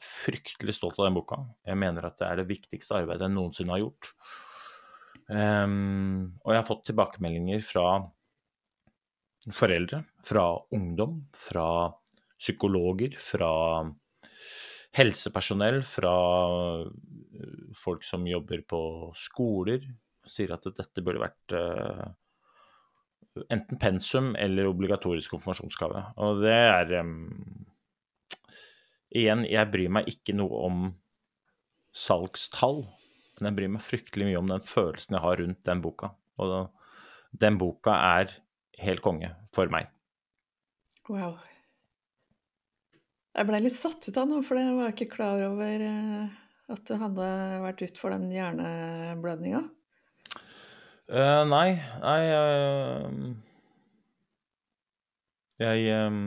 Fryktelig 0.00 0.76
stolt 0.76 0.98
av 1.00 1.08
den 1.08 1.18
boka. 1.18 1.40
Jeg 1.66 1.78
mener 1.80 2.06
at 2.08 2.18
det 2.20 2.28
er 2.28 2.40
det 2.40 2.48
viktigste 2.50 2.98
arbeidet 3.02 3.26
jeg 3.26 3.34
noensinne 3.34 3.74
har 3.74 3.82
gjort. 3.84 4.12
Um, 5.30 6.40
og 6.42 6.52
jeg 6.52 6.58
har 6.58 6.66
fått 6.66 6.86
tilbakemeldinger 6.88 7.62
fra 7.62 7.86
foreldre, 9.56 10.02
fra 10.26 10.44
ungdom, 10.74 11.20
fra 11.36 11.66
psykologer, 12.40 13.14
fra 13.20 13.52
helsepersonell, 14.96 15.82
fra 15.86 16.14
eh, 16.50 17.68
folk 17.76 18.04
som 18.04 18.26
jobber 18.26 18.64
på 18.68 18.80
skoler, 19.16 19.84
sier 20.26 20.52
at 20.54 20.66
dette 20.76 21.04
burde 21.04 21.22
vært 21.22 21.54
uh, 21.56 22.10
enten 23.54 23.78
pensum 23.80 24.34
eller 24.38 24.68
obligatorisk 24.68 25.36
konfirmasjonsgave. 25.36 26.02
Og 26.22 26.42
det 26.44 26.56
er 26.58 26.92
um, 27.00 27.30
Igjen, 29.10 29.44
jeg 29.50 29.70
bryr 29.72 29.90
meg 29.90 30.08
ikke 30.10 30.36
noe 30.38 30.64
om 30.68 30.82
salgstall. 31.96 32.84
men 33.38 33.48
jeg 33.48 33.56
bryr 33.56 33.72
meg 33.72 33.82
fryktelig 33.82 34.26
mye 34.28 34.38
om 34.38 34.50
den 34.50 34.66
følelsen 34.68 35.16
jeg 35.16 35.24
har 35.24 35.40
rundt 35.40 35.64
den 35.66 35.80
boka. 35.82 36.12
Og 36.38 36.50
da, 36.50 36.60
den 37.44 37.56
boka 37.58 37.94
er 38.20 38.34
helt 38.84 39.02
konge 39.02 39.32
for 39.56 39.72
meg. 39.72 39.88
Wow. 41.08 41.38
Jeg 43.34 43.46
ble 43.48 43.60
litt 43.62 43.76
satt 43.78 44.06
ut 44.06 44.18
av 44.20 44.28
nå, 44.28 44.40
for 44.46 44.58
jeg 44.60 44.76
var 44.76 44.92
ikke 44.92 45.10
klar 45.14 45.42
over 45.46 45.84
eh, 45.86 46.38
at 46.70 46.82
du 46.86 46.96
hadde 47.00 47.28
vært 47.64 47.82
ut 47.82 47.98
for 47.98 48.14
den 48.14 48.30
hjerneblødninga. 48.34 49.62
Uh, 51.10 51.42
nei, 51.50 51.74
nei 52.04 52.20
uh, 52.30 53.08
Jeg 55.58 55.88
eh, 55.90 56.18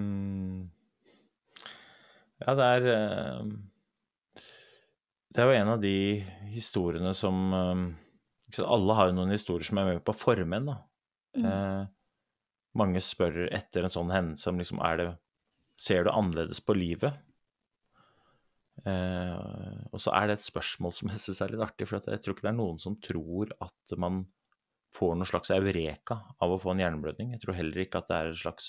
Ja, 2.43 2.55
det 2.59 2.69
er 2.77 2.87
eh, 2.91 3.51
Det 5.33 5.41
er 5.41 5.49
jo 5.49 5.57
en 5.61 5.73
av 5.75 5.83
de 5.83 5.97
historiene 6.53 7.13
som 7.17 7.43
eh, 7.57 8.63
Alle 8.67 8.97
har 8.99 9.09
jo 9.09 9.17
noen 9.17 9.33
historier 9.33 9.67
som 9.67 9.81
er 9.81 9.91
med 9.93 10.03
på 10.05 10.13
å 10.13 10.19
forme 10.19 10.59
en, 10.59 10.71
da. 10.71 10.79
Mm. 11.39 11.45
Eh, 11.49 11.83
mange 12.79 13.01
spør 13.05 13.45
etter 13.53 13.85
en 13.85 13.93
sånn 13.93 14.11
hendelse 14.13 14.49
om 14.49 14.61
liksom 14.61 14.81
er 14.85 14.99
det 14.99 15.11
Ser 15.79 16.05
du 16.05 16.11
annerledes 16.13 16.59
på 16.61 16.75
livet? 16.77 17.15
Eh, 18.85 19.85
og 19.89 20.01
så 20.01 20.11
er 20.13 20.27
det 20.29 20.35
et 20.37 20.45
spørsmål 20.45 20.93
som 20.93 21.09
jeg 21.09 21.21
syns 21.23 21.41
er 21.41 21.53
litt 21.53 21.63
artig, 21.65 21.87
for 21.89 21.97
jeg 21.97 22.21
tror 22.21 22.35
ikke 22.35 22.45
det 22.45 22.51
er 22.51 22.59
noen 22.59 22.77
som 22.81 22.97
tror 23.01 23.53
at 23.63 23.95
man 23.97 24.23
får 24.93 25.15
noe 25.17 25.29
slags 25.29 25.49
eureka 25.55 26.19
av 26.37 26.53
å 26.53 26.59
få 26.61 26.73
en 26.73 26.83
hjerneblødning. 26.83 27.33
Jeg 27.33 27.41
tror 27.41 27.57
heller 27.57 27.83
ikke 27.83 28.03
at 28.03 28.11
det 28.11 28.19
er 28.19 28.29
en 28.29 28.41
slags 28.43 28.67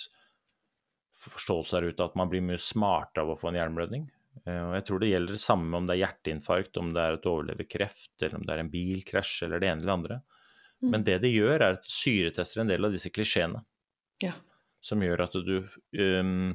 forståelse 1.21 1.79
der 1.79 1.91
ute 1.93 2.07
at 2.07 2.17
man 2.19 2.31
blir 2.33 2.45
mye 2.45 2.61
smartere 2.61 3.25
av 3.25 3.35
å 3.35 3.39
få 3.39 3.51
en 3.51 3.59
hjerneblødning. 3.61 4.07
Eh, 4.45 4.61
og 4.61 4.75
jeg 4.79 4.87
tror 4.89 5.03
det 5.03 5.11
gjelder 5.13 5.37
det 5.37 5.43
samme 5.43 5.79
om 5.79 5.87
det 5.89 5.97
er 5.97 6.03
hjerteinfarkt, 6.03 6.81
om 6.81 6.91
det 6.97 7.05
er 7.05 7.19
at 7.19 7.25
du 7.25 7.31
overlever 7.33 7.69
kreft, 7.71 8.15
eller 8.21 8.41
om 8.41 8.47
det 8.47 8.55
er 8.55 8.65
en 8.65 8.73
bilkrasj, 8.73 9.37
eller 9.47 9.63
det 9.63 9.71
ene 9.71 9.85
eller 9.85 9.97
andre. 9.99 10.19
Mm. 10.83 10.91
Men 10.91 11.07
det 11.07 11.21
det 11.23 11.33
gjør, 11.33 11.55
er 11.57 11.79
at 11.79 11.87
det 11.87 11.95
syretester 11.95 12.65
en 12.65 12.73
del 12.73 12.89
av 12.89 12.93
disse 12.95 13.13
klisjeene 13.15 13.63
Ja. 14.25 14.35
som 14.85 15.03
gjør 15.03 15.25
at 15.25 15.39
du 15.47 15.57
um, 16.01 16.53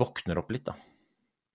våkner 0.00 0.40
opp 0.40 0.50
litt, 0.54 0.66
da. 0.66 0.74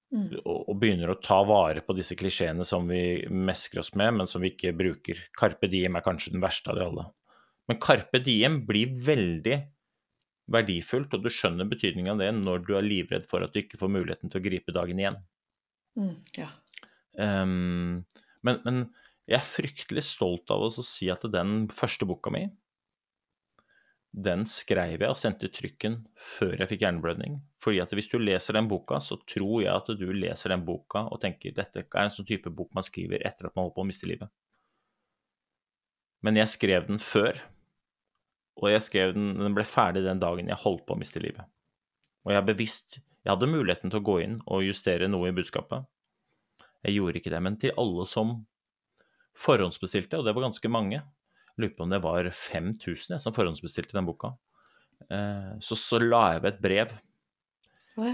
Mm. 0.09 0.39
Og, 0.39 0.69
og 0.71 0.77
begynner 0.81 1.11
å 1.11 1.19
ta 1.21 1.43
vare 1.45 1.83
på 1.85 1.93
disse 1.93 2.15
klisjeene 2.17 2.65
som 2.65 2.87
vi 2.89 3.27
mesker 3.29 3.83
oss 3.83 3.91
med, 3.99 4.15
men 4.17 4.29
som 4.29 4.41
vi 4.41 4.53
ikke 4.55 4.73
bruker. 4.77 5.19
Carpe 5.37 5.69
diem 5.69 5.99
er 5.99 6.05
kanskje 6.05 6.33
den 6.33 6.41
verste 6.41 6.71
av 6.71 6.79
de 6.79 6.85
alle. 6.87 7.05
Men 7.69 7.77
carpe 7.81 8.21
diem 8.25 8.63
blir 8.65 8.95
veldig 9.05 9.59
verdifullt, 10.53 11.13
og 11.15 11.25
du 11.25 11.29
skjønner 11.33 11.69
betydningen 11.69 12.15
av 12.15 12.23
det 12.23 12.31
når 12.37 12.63
du 12.67 12.73
er 12.77 12.85
livredd 12.85 13.27
for 13.29 13.45
at 13.45 13.53
du 13.53 13.61
ikke 13.61 13.79
får 13.81 13.93
muligheten 13.93 14.31
til 14.31 14.41
å 14.41 14.45
gripe 14.45 14.75
dagen 14.75 15.01
igjen. 15.01 15.19
Mm. 15.99 16.15
Ja. 16.37 16.49
Um, 17.19 18.05
men, 18.45 18.61
men 18.65 18.81
jeg 19.29 19.37
er 19.39 19.45
fryktelig 19.45 20.05
stolt 20.07 20.49
av 20.53 20.65
å 20.65 20.71
si 20.73 21.09
at 21.13 21.25
den 21.31 21.67
første 21.73 22.07
boka 22.09 22.33
mi, 22.33 22.47
den 24.09 24.41
skrev 24.49 25.03
jeg 25.03 25.11
og 25.11 25.19
sendte 25.21 25.45
i 25.45 25.53
trykken 25.53 25.99
før 26.17 26.55
jeg 26.57 26.71
fikk 26.71 26.85
hjerneblødning. 26.85 27.35
Fordi 27.61 27.81
at 27.83 27.91
hvis 27.93 28.09
du 28.09 28.17
leser 28.17 28.57
den 28.57 28.69
boka, 28.71 28.97
så 29.03 29.19
tror 29.29 29.59
jeg 29.61 29.69
at 29.69 29.91
du 29.99 30.07
leser 30.15 30.49
den 30.55 30.65
boka 30.65 31.05
og 31.11 31.21
tenker 31.21 31.53
dette 31.53 31.85
er 31.85 32.07
en 32.07 32.13
sånn 32.13 32.27
type 32.29 32.49
bok 32.49 32.73
man 32.73 32.85
skriver 32.85 33.21
etter 33.21 33.47
at 33.47 33.53
man 33.53 33.67
holder 33.67 33.75
på 33.77 33.85
å 33.85 33.89
miste 33.91 34.09
livet. 34.09 34.33
Men 36.25 36.39
jeg 36.41 36.51
skrev 36.51 36.89
den 36.89 36.99
før, 36.99 37.37
og 38.59 38.67
jeg 38.73 38.83
skrev 38.83 39.13
den, 39.15 39.31
den 39.39 39.55
ble 39.55 39.65
ferdig 39.67 40.03
den 40.05 40.21
dagen 40.21 40.49
jeg 40.51 40.61
holdt 40.63 40.85
på 40.87 40.95
å 40.95 40.99
miste 40.99 41.21
livet. 41.23 41.47
Og 42.25 42.33
jeg 42.33 42.41
er 42.41 42.49
bevisst 42.49 42.99
Jeg 43.25 43.33
hadde 43.33 43.49
muligheten 43.51 43.91
til 43.91 43.99
å 43.99 44.05
gå 44.07 44.13
inn 44.23 44.37
og 44.47 44.63
justere 44.63 45.09
noe 45.11 45.27
i 45.29 45.35
budskapet. 45.35 45.83
Jeg 46.87 46.95
gjorde 46.95 47.19
ikke 47.19 47.33
det. 47.33 47.41
Men 47.43 47.57
til 47.59 47.73
alle 47.77 48.05
som 48.07 48.31
forhåndsbestilte, 49.37 50.19
og 50.19 50.25
det 50.25 50.33
var 50.35 50.45
ganske 50.47 50.71
mange, 50.71 51.01
lurer 51.59 51.73
på 51.75 51.83
om 51.83 51.91
det 51.91 51.99
var 52.03 52.29
5000 52.31 53.15
jeg, 53.15 53.23
som 53.23 53.35
forhåndsbestilte 53.35 53.97
den 53.97 54.07
boka, 54.07 54.31
eh, 55.11 55.51
så, 55.59 55.75
så 55.75 55.99
la 55.99 56.23
jeg 56.35 56.45
ved 56.45 56.53
et 56.53 56.63
brev. 56.63 56.95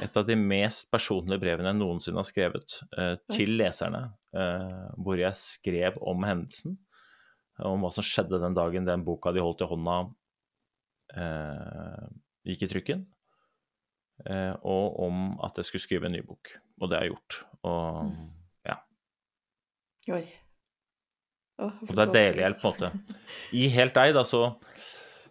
Et 0.01 0.17
av 0.17 0.25
de 0.25 0.35
mest 0.39 0.89
personlige 0.89 1.43
brevene 1.43 1.69
jeg 1.69 1.77
noensinne 1.77 2.17
har 2.17 2.25
skrevet 2.25 2.79
eh, 2.97 3.13
til 3.29 3.53
leserne, 3.59 4.07
eh, 4.33 4.85
hvor 4.97 5.21
jeg 5.21 5.37
skrev 5.37 6.01
om 6.01 6.25
hendelsen, 6.25 6.79
om 7.61 7.85
hva 7.85 7.91
som 7.93 8.03
skjedde 8.03 8.41
den 8.41 8.57
dagen 8.57 8.89
den 8.89 9.05
boka 9.05 9.31
de 9.31 9.43
holdt 9.45 9.61
i 9.61 9.69
hånda, 9.69 9.99
eh, 11.13 12.05
gikk 12.45 12.65
i 12.65 12.69
trykken, 12.71 13.03
eh, 14.25 14.53
og 14.63 14.99
om 15.05 15.21
at 15.45 15.57
jeg 15.61 15.69
skulle 15.69 15.85
skrive 15.85 16.09
en 16.09 16.15
ny 16.17 16.23
bok. 16.25 16.55
Og 16.81 16.89
det 16.89 16.97
har 16.97 17.05
jeg 17.07 17.15
gjort. 17.15 17.37
Og 17.63 18.01
Mm. 18.05 18.25
ja. 18.65 18.79
Oi. 20.15 20.25
Oh, 21.57 21.71
Og 21.87 21.95
da 21.95 22.03
deler 22.11 22.41
jeg 22.43 22.57
på 22.59 22.67
en 22.67 22.73
måte 22.73 22.89
I 23.55 23.69
Helt 23.71 23.93
deg, 23.95 24.11
da, 24.11 24.25
så 24.27 24.57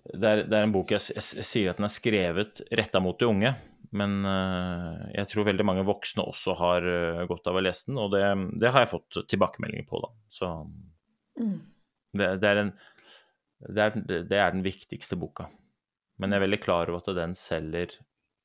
det 0.08 0.24
er, 0.24 0.40
det 0.48 0.56
er 0.56 0.62
en 0.64 0.72
bok 0.72 0.88
jeg, 0.94 1.02
jeg, 1.12 1.24
jeg, 1.36 1.44
sier 1.44 1.70
at 1.70 1.76
den 1.76 1.84
er 1.84 1.92
skrevet 1.92 2.62
retta 2.72 3.00
mot 3.00 3.18
de 3.20 3.28
unge. 3.28 3.52
Men 3.94 4.24
uh, 4.26 5.04
jeg 5.14 5.28
tror 5.30 5.46
veldig 5.46 5.64
mange 5.68 5.84
voksne 5.86 6.24
også 6.26 6.56
har 6.58 6.82
uh, 6.88 7.26
godt 7.30 7.46
av 7.46 7.56
å 7.56 7.62
lese 7.62 7.86
den, 7.90 8.00
og 8.00 8.10
det, 8.10 8.24
det 8.58 8.72
har 8.74 8.82
jeg 8.82 8.90
fått 8.90 9.20
tilbakemeldinger 9.30 9.86
på, 9.88 10.00
da. 10.04 10.10
Så 10.28 10.50
Mm. 11.34 11.60
det, 12.14 12.26
det, 12.40 12.48
er 12.48 12.58
en, 12.60 12.68
det, 13.68 13.84
er, 13.84 14.22
det 14.30 14.38
er 14.38 14.52
den 14.54 14.62
viktigste 14.62 15.16
boka. 15.18 15.48
Men 16.18 16.30
jeg 16.30 16.38
er 16.38 16.44
veldig 16.46 16.60
klar 16.62 16.90
over 16.90 17.02
at 17.02 17.16
den 17.16 17.34
selger 17.38 17.96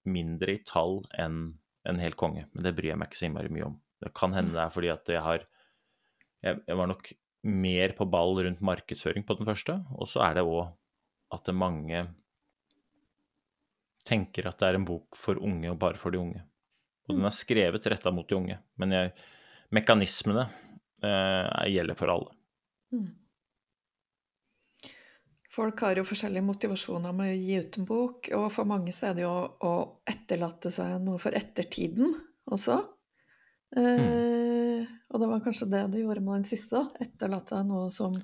mindre 0.09 0.55
i 0.55 0.63
tall 0.65 1.03
enn 1.21 1.41
en 1.89 2.01
hel 2.01 2.15
konge. 2.17 2.47
Men 2.53 2.65
det 2.65 2.75
bryr 2.77 2.91
jeg 2.93 2.99
meg 2.99 3.09
ikke 3.09 3.19
så 3.21 3.27
innmari 3.29 3.51
mye 3.53 3.67
om. 3.69 3.77
Det 3.99 4.13
kan 4.15 4.33
hende 4.35 4.55
det 4.55 4.63
er 4.63 4.73
fordi 4.73 4.91
at 4.93 5.15
jeg 5.15 5.23
har 5.25 5.47
Jeg, 6.39 6.55
jeg 6.69 6.75
var 6.79 6.87
nok 6.87 7.09
mer 7.51 7.91
på 7.97 8.05
ball 8.07 8.37
rundt 8.45 8.61
markedsføring 8.63 9.25
på 9.27 9.35
den 9.35 9.47
første, 9.47 9.73
og 9.91 10.07
så 10.07 10.21
er 10.23 10.37
det 10.37 10.45
òg 10.47 10.69
at 11.35 11.43
det 11.45 11.55
mange 11.55 11.99
tenker 14.07 14.47
at 14.47 14.55
det 14.61 14.69
er 14.69 14.77
en 14.79 14.87
bok 14.87 15.17
for 15.19 15.35
unge 15.43 15.67
og 15.67 15.77
bare 15.81 15.99
for 15.99 16.15
de 16.15 16.21
unge. 16.21 16.39
Og 17.09 17.17
den 17.17 17.27
er 17.27 17.35
skrevet 17.35 17.89
retta 17.91 18.13
mot 18.15 18.27
de 18.29 18.37
unge, 18.37 18.57
men 18.79 18.95
jeg, 18.95 19.11
mekanismene 19.75 20.45
eh, 21.03 21.67
gjelder 21.73 21.97
for 21.99 22.13
alle. 22.13 22.35
Mm. 22.95 23.09
Folk 25.49 25.81
har 25.81 25.97
jo 25.97 26.05
forskjellige 26.05 26.45
motivasjoner 26.45 27.13
med 27.15 27.31
å 27.33 27.37
gi 27.37 27.55
ut 27.57 27.77
en 27.79 27.87
bok, 27.89 28.29
og 28.37 28.47
for 28.53 28.69
mange 28.69 28.93
så 28.93 29.09
er 29.09 29.15
det 29.17 29.23
jo 29.23 29.33
å 29.65 29.73
etterlate 30.09 30.69
seg 30.73 30.99
noe 31.01 31.17
for 31.21 31.33
ettertiden 31.37 32.11
også. 32.53 32.75
Eh, 33.77 34.85
og 35.09 35.21
det 35.21 35.29
var 35.29 35.41
kanskje 35.45 35.69
det 35.71 35.87
du 35.93 35.99
gjorde 36.03 36.21
med 36.25 36.41
den 36.41 36.49
siste. 36.51 36.83
Etterlate 37.01 37.57
deg 37.57 37.69
noe 37.69 37.89
som 37.93 38.17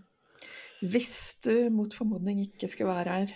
Hvis 0.86 1.40
du 1.46 1.72
mot 1.74 1.94
formodning 1.96 2.44
ikke 2.44 2.68
skulle 2.70 2.94
være 2.94 3.18
her, 3.18 3.32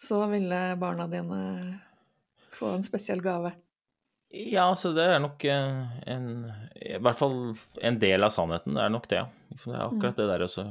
så 0.00 0.22
ville 0.30 0.60
barna 0.80 1.06
dine 1.10 1.40
få 2.56 2.72
en 2.74 2.82
spesiell 2.82 3.20
gave. 3.22 3.52
Ja, 4.32 4.64
altså 4.64 4.90
det 4.96 5.04
er 5.06 5.20
nok 5.22 5.44
eh, 5.46 6.00
en 6.10 6.26
I 6.82 6.96
hvert 6.98 7.20
fall 7.20 7.36
en 7.78 8.00
del 8.02 8.26
av 8.26 8.34
sannheten. 8.34 8.74
Det 8.74 8.82
er 8.82 8.90
nok 8.90 9.06
det. 9.12 9.22
Liksom, 9.52 9.72
det 9.72 9.78
er 9.78 9.86
akkurat 9.86 10.18
det 10.18 10.28
der 10.32 10.46
også 10.48 10.66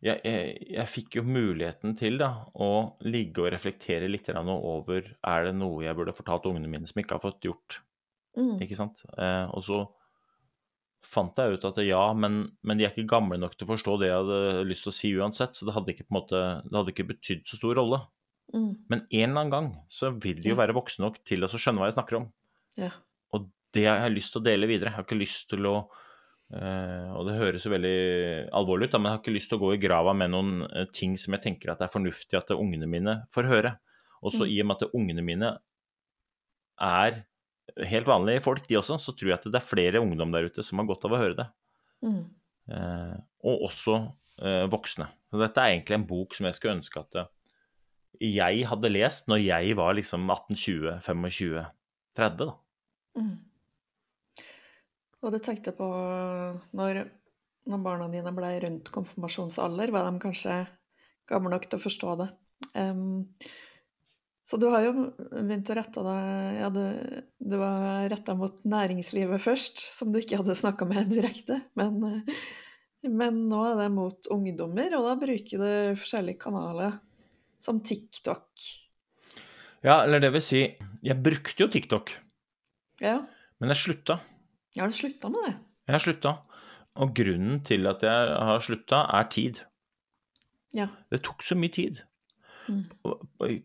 jeg, 0.00 0.16
jeg, 0.24 0.56
jeg 0.76 0.88
fikk 0.88 1.18
jo 1.18 1.24
muligheten 1.26 1.94
til 1.98 2.18
da, 2.20 2.30
å 2.54 2.96
ligge 3.04 3.44
og 3.44 3.52
reflektere 3.52 4.08
litt 4.08 4.30
over 4.32 5.08
er 5.20 5.48
det 5.48 5.54
noe 5.58 5.84
jeg 5.84 5.96
burde 5.98 6.16
fortalt 6.16 6.46
ungene 6.48 6.70
mine 6.70 6.88
som 6.88 7.02
ikke 7.02 7.18
har 7.18 7.24
fått 7.24 7.48
gjort. 7.48 7.80
Mm. 8.38 8.60
Ikke 8.62 8.78
sant? 8.78 9.02
Eh, 9.18 9.46
og 9.50 9.64
så 9.66 9.82
fant 11.06 11.36
jeg 11.40 11.56
ut 11.56 11.66
at 11.66 11.80
ja, 11.82 12.02
men, 12.14 12.42
men 12.62 12.78
de 12.78 12.86
er 12.86 12.92
ikke 12.92 13.10
gamle 13.10 13.38
nok 13.40 13.56
til 13.56 13.66
å 13.66 13.72
forstå 13.72 13.98
det 14.00 14.10
jeg 14.10 14.22
hadde 14.22 14.64
lyst 14.68 14.86
til 14.86 14.92
å 14.92 14.96
si 14.96 15.12
uansett, 15.16 15.56
så 15.56 15.66
det 15.66 15.74
hadde 15.76 15.94
ikke 15.94 16.06
på 16.06 16.14
en 16.14 16.18
måte, 16.20 16.42
det 16.66 16.76
hadde 16.76 16.94
ikke 16.94 17.08
betydd 17.12 17.46
så 17.48 17.60
stor 17.60 17.78
rolle. 17.80 18.02
Mm. 18.54 18.72
Men 18.90 19.02
en 19.04 19.24
eller 19.30 19.40
annen 19.40 19.54
gang 19.54 19.70
så 19.90 20.12
vil 20.16 20.40
de 20.42 20.52
jo 20.52 20.58
være 20.58 20.76
voksne 20.76 21.06
nok 21.06 21.20
til 21.26 21.46
å 21.46 21.50
skjønne 21.50 21.82
hva 21.82 21.90
jeg 21.90 21.98
snakker 21.98 22.20
om. 22.20 22.28
Ja. 22.78 22.92
Og 23.34 23.48
det 23.74 23.86
har 23.86 24.04
jeg 24.04 24.16
lyst 24.16 24.34
til 24.34 24.42
å 24.42 24.48
dele 24.48 24.68
videre. 24.70 24.90
Jeg 24.90 24.98
har 24.98 25.06
ikke 25.06 25.20
lyst 25.20 25.50
til 25.52 25.68
å 25.70 25.74
eh, 26.56 27.08
Og 27.16 27.26
det 27.28 27.38
høres 27.38 27.66
jo 27.66 27.72
veldig 27.72 27.96
alvorlig 28.56 28.88
ut, 28.88 28.92
da, 28.94 29.00
men 29.00 29.10
jeg 29.10 29.16
har 29.16 29.22
ikke 29.24 29.36
lyst 29.36 29.52
til 29.52 29.60
å 29.60 29.64
gå 29.64 29.72
i 29.76 29.82
grava 29.82 30.14
med 30.16 30.32
noen 30.34 30.62
uh, 30.66 30.84
ting 30.92 31.16
som 31.20 31.36
jeg 31.36 31.44
tenker 31.46 31.72
at 31.72 31.82
det 31.82 31.88
er 31.88 31.94
fornuftig 31.94 32.38
at 32.38 32.54
ungene 32.56 32.88
mine 32.90 33.16
får 33.34 33.50
høre. 33.50 33.74
Og 34.20 34.34
så 34.34 34.44
Mm. 34.44 34.50
i 34.52 34.60
og 34.60 34.66
med 34.68 34.82
at 34.82 34.94
ungene 34.94 35.24
mine 35.24 35.50
er 36.80 37.24
helt 37.86 38.08
vanlige 38.08 38.42
folk, 38.42 38.66
de 38.68 38.76
også, 38.76 38.98
så 38.98 39.14
tror 39.14 39.30
jeg 39.30 39.38
at 39.38 39.48
det 39.48 39.60
er 39.60 39.66
flere 39.66 40.02
ungdom 40.02 40.32
der 40.32 40.48
ute 40.50 40.62
som 40.66 40.78
har 40.80 40.88
godt 40.88 41.04
av 41.06 41.14
å 41.14 41.20
høre 41.20 41.38
det. 41.38 41.48
Mm. 42.04 42.24
Uh, 42.70 43.16
og 43.44 43.68
også 43.70 43.94
eh, 44.40 44.66
voksne. 44.70 45.06
Så 45.30 45.40
dette 45.40 45.62
er 45.62 45.74
egentlig 45.74 45.96
en 45.98 46.08
bok 46.08 46.34
som 46.36 46.48
jeg 46.48 46.56
skulle 46.56 46.76
ønske 46.78 47.02
at 47.02 47.20
eh, 47.20 47.28
jeg 48.30 48.66
hadde 48.68 48.92
lest 48.92 49.30
når 49.30 49.40
jeg 49.44 49.76
var 49.78 49.94
liksom 49.96 50.26
18-20-25-30, 50.28 51.70
da. 52.40 52.54
Mm. 53.18 53.36
Og 55.20 55.34
du 55.34 55.38
tenkte 55.42 55.72
på 55.76 55.86
når, 56.76 57.02
når 57.68 57.82
barna 57.84 58.06
dine 58.12 58.32
ble 58.36 58.52
rundt 58.64 58.92
konfirmasjonsalder, 58.94 59.92
var 59.92 60.06
de 60.08 60.22
kanskje 60.22 60.60
gamle 61.30 61.52
nok 61.52 61.66
til 61.68 61.78
å 61.78 61.84
forstå 61.84 62.14
det. 62.22 62.30
Um, 62.74 63.28
Så 64.50 64.58
du 64.58 64.66
har 64.72 64.82
jo 64.82 64.92
begynt 65.30 65.68
å 65.70 65.76
rette 65.78 66.02
deg 66.02 66.56
Ja, 66.58 66.70
du, 66.74 66.82
du 67.38 67.54
var 67.60 68.08
retta 68.10 68.34
mot 68.34 68.56
næringslivet 68.66 69.38
først, 69.44 69.78
som 69.94 70.10
du 70.10 70.18
ikke 70.18 70.40
hadde 70.40 70.56
snakka 70.58 70.88
med 70.90 71.12
direkte. 71.12 71.60
Men, 71.78 72.00
eh, 72.08 72.40
men 73.06 73.44
nå 73.52 73.60
er 73.68 73.78
det 73.78 73.86
mot 73.94 74.30
ungdommer, 74.34 74.96
og 74.98 75.06
da 75.06 75.14
bruker 75.20 75.62
du 75.62 76.00
forskjellige 76.00 76.42
kanaler, 76.42 76.98
som 77.62 77.78
TikTok. 77.84 78.48
Ja, 79.86 80.00
eller 80.02 80.20
det 80.20 80.32
vil 80.34 80.44
si, 80.44 80.64
jeg 81.06 81.22
brukte 81.22 81.64
jo 81.64 81.70
TikTok, 81.70 82.16
Ja, 83.00 83.20
men 83.60 83.70
jeg 83.72 83.80
slutta. 83.84 84.18
Ja 84.76 84.84
har 84.84 84.92
du 84.92 84.96
slutta 84.96 85.30
med 85.32 85.46
det? 85.46 85.56
Jeg 85.88 85.96
har 85.96 86.04
slutta. 86.04 86.36
Og 87.00 87.12
grunnen 87.16 87.60
til 87.66 87.88
at 87.90 88.04
jeg 88.06 88.30
har 88.50 88.62
slutta, 88.64 89.02
er 89.18 89.28
tid. 89.32 89.62
Ja. 90.76 90.88
Det 91.10 91.22
tok 91.26 91.42
så 91.42 91.56
mye 91.58 91.72
tid. 91.74 92.02
Mm. 92.70 92.84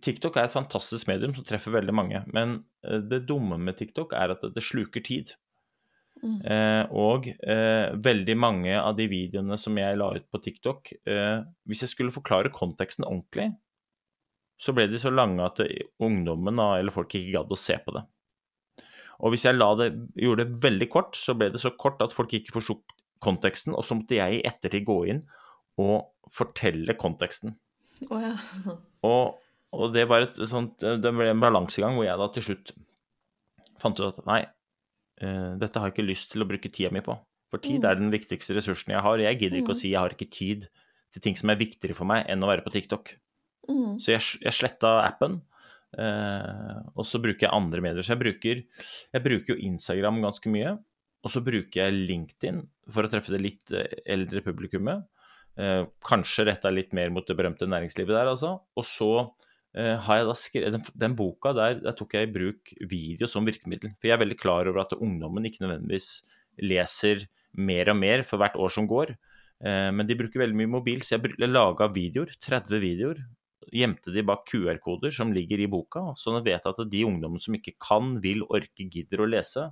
TikTok 0.01 0.37
er 0.39 0.47
et 0.47 0.55
fantastisk 0.55 1.09
medium 1.09 1.35
som 1.35 1.45
treffer 1.45 1.75
veldig 1.75 1.93
mange. 1.93 2.21
Men 2.33 2.57
eh, 2.85 3.01
det 3.05 3.25
dumme 3.29 3.59
med 3.61 3.77
TikTok 3.77 4.15
er 4.17 4.33
at 4.33 4.45
det, 4.45 4.55
det 4.55 4.65
sluker 4.65 5.03
tid. 5.05 5.35
Mm. 6.23 6.39
Eh, 6.47 6.83
og 6.95 7.27
eh, 7.27 7.91
veldig 8.01 8.35
mange 8.39 8.73
av 8.79 8.95
de 8.97 9.07
videoene 9.11 9.57
som 9.59 9.75
jeg 9.77 9.99
la 9.99 10.13
ut 10.15 10.27
på 10.31 10.39
TikTok 10.41 10.93
eh, 11.11 11.41
Hvis 11.67 11.83
jeg 11.83 11.91
skulle 11.91 12.15
forklare 12.15 12.53
konteksten 12.55 13.03
ordentlig, 13.05 13.49
så 14.55 14.71
ble 14.71 14.87
de 14.87 15.01
så 15.01 15.11
lange 15.11 15.43
at 15.43 15.59
ungdommen 15.99 16.61
eller 16.63 16.93
folk 16.95 17.11
ikke 17.17 17.33
gadd 17.35 17.51
å 17.51 17.59
se 17.59 17.75
på 17.83 17.97
det. 17.97 18.05
Og 19.23 19.31
hvis 19.31 19.45
jeg 19.47 19.55
la 19.55 19.69
det, 19.79 19.89
gjorde 20.19 20.43
det 20.45 20.61
veldig 20.63 20.89
kort, 20.91 21.15
så 21.15 21.35
ble 21.37 21.49
det 21.53 21.61
så 21.61 21.71
kort 21.79 22.01
at 22.03 22.13
folk 22.13 22.33
ikke 22.35 22.51
forsto 22.57 22.79
konteksten, 23.23 23.73
og 23.73 23.85
så 23.87 23.95
måtte 23.95 24.17
jeg 24.17 24.39
i 24.39 24.43
ettertid 24.45 24.83
gå 24.85 24.97
inn 25.09 25.21
og 25.81 26.09
fortelle 26.31 26.93
konteksten. 26.99 27.55
Oh, 28.11 28.19
ja. 28.21 28.33
Og, 29.07 29.37
og 29.71 29.93
det 29.95 30.03
var 30.09 30.25
et 30.25 30.35
sånt 30.49 30.79
Det 30.83 31.11
ble 31.15 31.29
en 31.31 31.39
balansegang 31.39 31.95
hvor 31.95 32.03
jeg 32.03 32.19
da 32.19 32.27
til 32.35 32.43
slutt 32.43 32.73
fant 33.79 33.99
ut 34.01 34.07
at 34.19 34.25
nei, 34.27 34.41
eh, 35.23 35.53
dette 35.61 35.79
har 35.79 35.87
jeg 35.87 35.95
ikke 35.95 36.09
lyst 36.09 36.31
til 36.33 36.43
å 36.43 36.47
bruke 36.49 36.71
tida 36.71 36.91
mi 36.91 36.99
på. 37.05 37.15
For 37.53 37.61
tid 37.63 37.83
Mm. 37.83 37.89
er 37.89 37.95
den 37.95 38.11
viktigste 38.11 38.55
ressursen 38.57 38.91
jeg 38.95 39.01
har. 39.05 39.17
Jeg 39.21 39.39
gidder 39.39 39.61
ikke 39.61 39.71
Mm. 39.71 39.77
å 39.77 39.81
si 39.81 39.89
jeg 39.91 39.99
har 39.99 40.09
ikke 40.15 40.31
tid 40.31 40.67
til 41.13 41.21
ting 41.21 41.35
som 41.39 41.49
er 41.49 41.55
viktigere 41.55 41.95
for 41.95 42.05
meg 42.05 42.25
enn 42.27 42.43
å 42.43 42.47
være 42.51 42.63
på 42.65 42.71
TikTok. 42.73 43.15
Mm. 43.69 43.95
Så 43.99 44.11
jeg, 44.11 44.21
jeg 44.43 44.51
sletta 44.53 45.05
appen, 45.05 45.41
eh, 45.99 46.75
og 46.95 47.07
så 47.07 47.21
bruker 47.23 47.47
jeg 47.47 47.55
andre 47.55 47.83
medier. 47.83 48.05
Så 48.05 48.15
jeg 48.15 48.23
bruker, 48.23 48.61
jeg 49.15 49.25
bruker 49.25 49.53
jo 49.55 49.71
Instagram 49.71 50.21
ganske 50.25 50.51
mye. 50.53 50.75
Og 51.25 51.33
så 51.33 51.41
bruker 51.41 51.81
jeg 51.81 52.05
LinkedIn 52.05 52.61
for 52.93 53.05
å 53.05 53.09
treffe 53.09 53.33
det 53.33 53.41
litt 53.41 53.73
eh, 53.73 53.97
eldre 54.13 54.43
publikummet. 54.45 55.05
Eh, 55.57 55.81
kanskje 56.05 56.45
retta 56.51 56.71
litt 56.73 56.93
mer 56.97 57.11
mot 57.13 57.25
det 57.25 57.37
berømte 57.37 57.67
næringslivet 57.69 58.13
der, 58.13 58.29
altså. 58.29 58.59
Og 58.77 58.85
så 58.85 59.11
eh, 59.73 59.95
har 60.05 60.21
jeg 60.21 60.27
da 60.29 60.35
skrevet 60.37 60.75
den, 60.77 60.85
den 61.05 61.15
boka 61.17 61.55
der, 61.57 61.79
der 61.81 61.95
tok 61.97 62.13
jeg 62.17 62.29
i 62.29 62.33
bruk 62.35 62.75
video 62.91 63.29
som 63.31 63.47
virkemiddel. 63.49 63.95
For 63.97 64.11
jeg 64.11 64.17
er 64.17 64.21
veldig 64.21 64.37
klar 64.41 64.69
over 64.69 64.83
at 64.85 64.93
ungdommen 64.99 65.49
ikke 65.49 65.65
nødvendigvis 65.65 66.19
leser 66.61 67.25
mer 67.57 67.89
og 67.89 67.97
mer 67.97 68.21
for 68.27 68.41
hvert 68.41 68.59
år 68.61 68.71
som 68.71 68.87
går. 68.87 69.15
Men 69.65 70.03
de 70.05 70.17
bruker 70.19 70.41
veldig 70.41 70.57
mye 70.59 70.69
mobil, 70.69 70.99
så 71.01 71.15
jeg 71.15 71.47
laga 71.47 71.87
videoer, 71.95 72.33
30 72.43 72.81
videoer. 72.83 73.21
Gjemte 73.73 74.13
de 74.13 74.21
bak 74.25 74.43
QR-koder 74.49 75.13
som 75.13 75.33
ligger 75.33 75.63
i 75.63 75.69
boka, 75.71 76.11
så 76.19 76.35
de 76.35 76.43
vet 76.45 76.67
at 76.69 76.81
de 76.91 77.01
ungdommene 77.07 77.41
som 77.41 77.55
ikke 77.57 77.73
kan, 77.81 78.13
vil, 78.21 78.43
orker, 78.45 78.89
gidder 78.91 79.23
å 79.23 79.29
lese, 79.29 79.69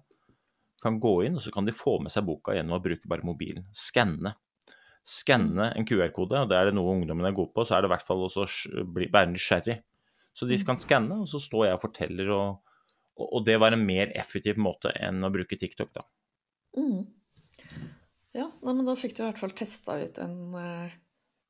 kan 0.83 0.97
gå 0.99 1.13
inn, 1.27 1.37
og 1.39 1.43
så 1.45 1.53
kan 1.53 1.67
de 1.67 1.75
få 1.75 1.99
med 2.03 2.11
seg 2.11 2.25
boka 2.27 2.55
gjennom 2.57 2.75
å 2.77 2.83
bruke 2.83 3.07
bare 3.07 3.23
mobilen. 3.23 3.67
Skanne. 3.75 4.33
Skanne 5.03 5.69
en 5.77 5.87
QR-kode, 5.87 6.41
og 6.43 6.51
det 6.51 6.57
er 6.59 6.69
det 6.69 6.75
noe 6.77 6.95
ungdommene 6.97 7.31
er 7.31 7.37
gode 7.37 7.53
på, 7.55 7.65
så 7.67 7.77
er 7.77 7.83
det 7.83 7.91
i 7.91 7.93
hvert 7.93 8.07
fall 8.07 8.25
også 8.25 8.47
sj- 8.47 8.83
være 9.13 9.31
nysgjerrig. 9.31 9.77
Så 10.33 10.47
de 10.49 10.57
kan 10.65 10.79
skanne, 10.81 11.21
og 11.23 11.29
så 11.29 11.39
står 11.43 11.67
jeg 11.67 11.77
og 11.77 11.83
forteller, 11.83 12.31
og, 12.33 12.75
og, 13.21 13.39
det 13.45 13.59
var 13.61 13.75
en 13.75 13.85
mer 13.85 14.11
effektiv 14.17 14.57
måte 14.57 14.91
enn 14.97 15.21
å 15.23 15.31
bruke 15.33 15.59
TikTok, 15.59 15.93
da. 15.93 16.05
Mm. 16.79 17.03
Ja, 18.33 18.47
nei, 18.49 18.73
men 18.73 18.87
da 18.87 18.95
fikk 18.97 19.13
du 19.13 19.21
i 19.21 19.27
hvert 19.27 19.39
fall 19.43 19.53
testa 19.53 19.99
ut 20.01 20.17
en 20.23 20.55
eh, 20.57 20.95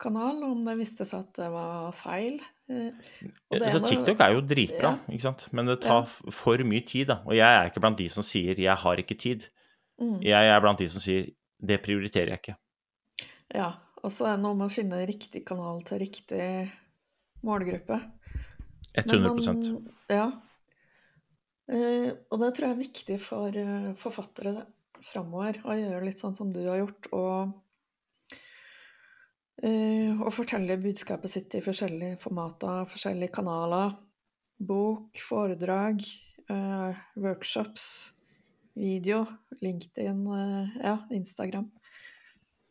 kanal, 0.03 0.41
om 0.45 0.61
det 0.65 0.75
viste 0.79 1.05
seg 1.07 1.23
at 1.23 1.39
det 1.39 1.47
var 1.53 1.91
feil. 1.97 2.39
Eh, 2.69 2.91
Så 3.71 3.79
TikTok 3.83 4.19
er 4.23 4.35
jo 4.35 4.41
dritbra, 4.41 4.93
Ja. 4.97 5.13
ikke 5.13 5.21
sant? 5.25 5.47
men 5.53 5.65
det 5.71 5.79
tar 5.81 6.03
Ja. 6.03 6.31
for 6.31 6.57
mye 6.67 6.85
tid. 6.85 7.07
da. 7.07 7.21
Og 7.25 7.33
jeg 7.35 7.47
er 7.47 7.69
ikke 7.69 7.81
blant 7.81 7.97
de 7.97 8.07
som 8.09 8.23
sier 8.23 8.55
'jeg 8.55 8.77
har 8.77 8.95
ikke 8.97 9.15
tid'. 9.17 9.47
Mm. 10.01 10.21
Jeg 10.21 10.47
er 10.49 10.59
blant 10.61 10.77
de 10.79 10.87
som 10.87 10.99
sier 11.01 11.31
'det 11.61 11.81
prioriterer 11.83 12.29
jeg 12.29 12.39
ikke'. 12.41 12.55
Ja, 13.55 13.73
og 14.03 14.11
så 14.11 14.25
er 14.27 14.35
det 14.35 14.43
noe 14.43 14.55
med 14.55 14.69
å 14.69 14.73
finne 14.73 15.05
riktig 15.07 15.45
kanal 15.45 15.81
til 15.83 15.99
riktig 15.99 16.71
målgruppe. 17.43 18.01
Men 18.95 19.03
100 19.05 19.53
man- 19.53 19.89
Ja. 20.09 20.31
Eh, 21.69 22.11
og 22.31 22.39
det 22.39 22.53
tror 22.55 22.67
jeg 22.67 22.71
er 22.75 22.83
viktig 22.83 23.19
for 23.19 23.47
eh, 23.47 23.93
forfattere 23.95 24.65
framover, 25.01 25.61
å 25.63 25.75
gjøre 25.75 26.03
litt 26.05 26.19
sånn 26.19 26.35
som 26.35 26.51
du 26.51 26.61
har 26.67 26.77
gjort, 26.79 27.07
og 27.13 27.53
eh, 29.61 30.17
å 30.17 30.31
fortelle 30.33 30.79
budskapet 30.81 31.31
sitt 31.31 31.55
i 31.57 31.61
forskjellige 31.63 32.17
formater, 32.23 32.87
forskjellige 32.89 33.35
kanaler. 33.35 33.93
Bok, 34.63 35.19
foredrag, 35.19 36.01
eh, 36.49 37.01
workshops, 37.19 37.85
video, 38.75 39.25
LinkedIn, 39.61 40.27
eh, 40.27 40.83
ja, 40.83 40.97
Instagram. 41.11 41.71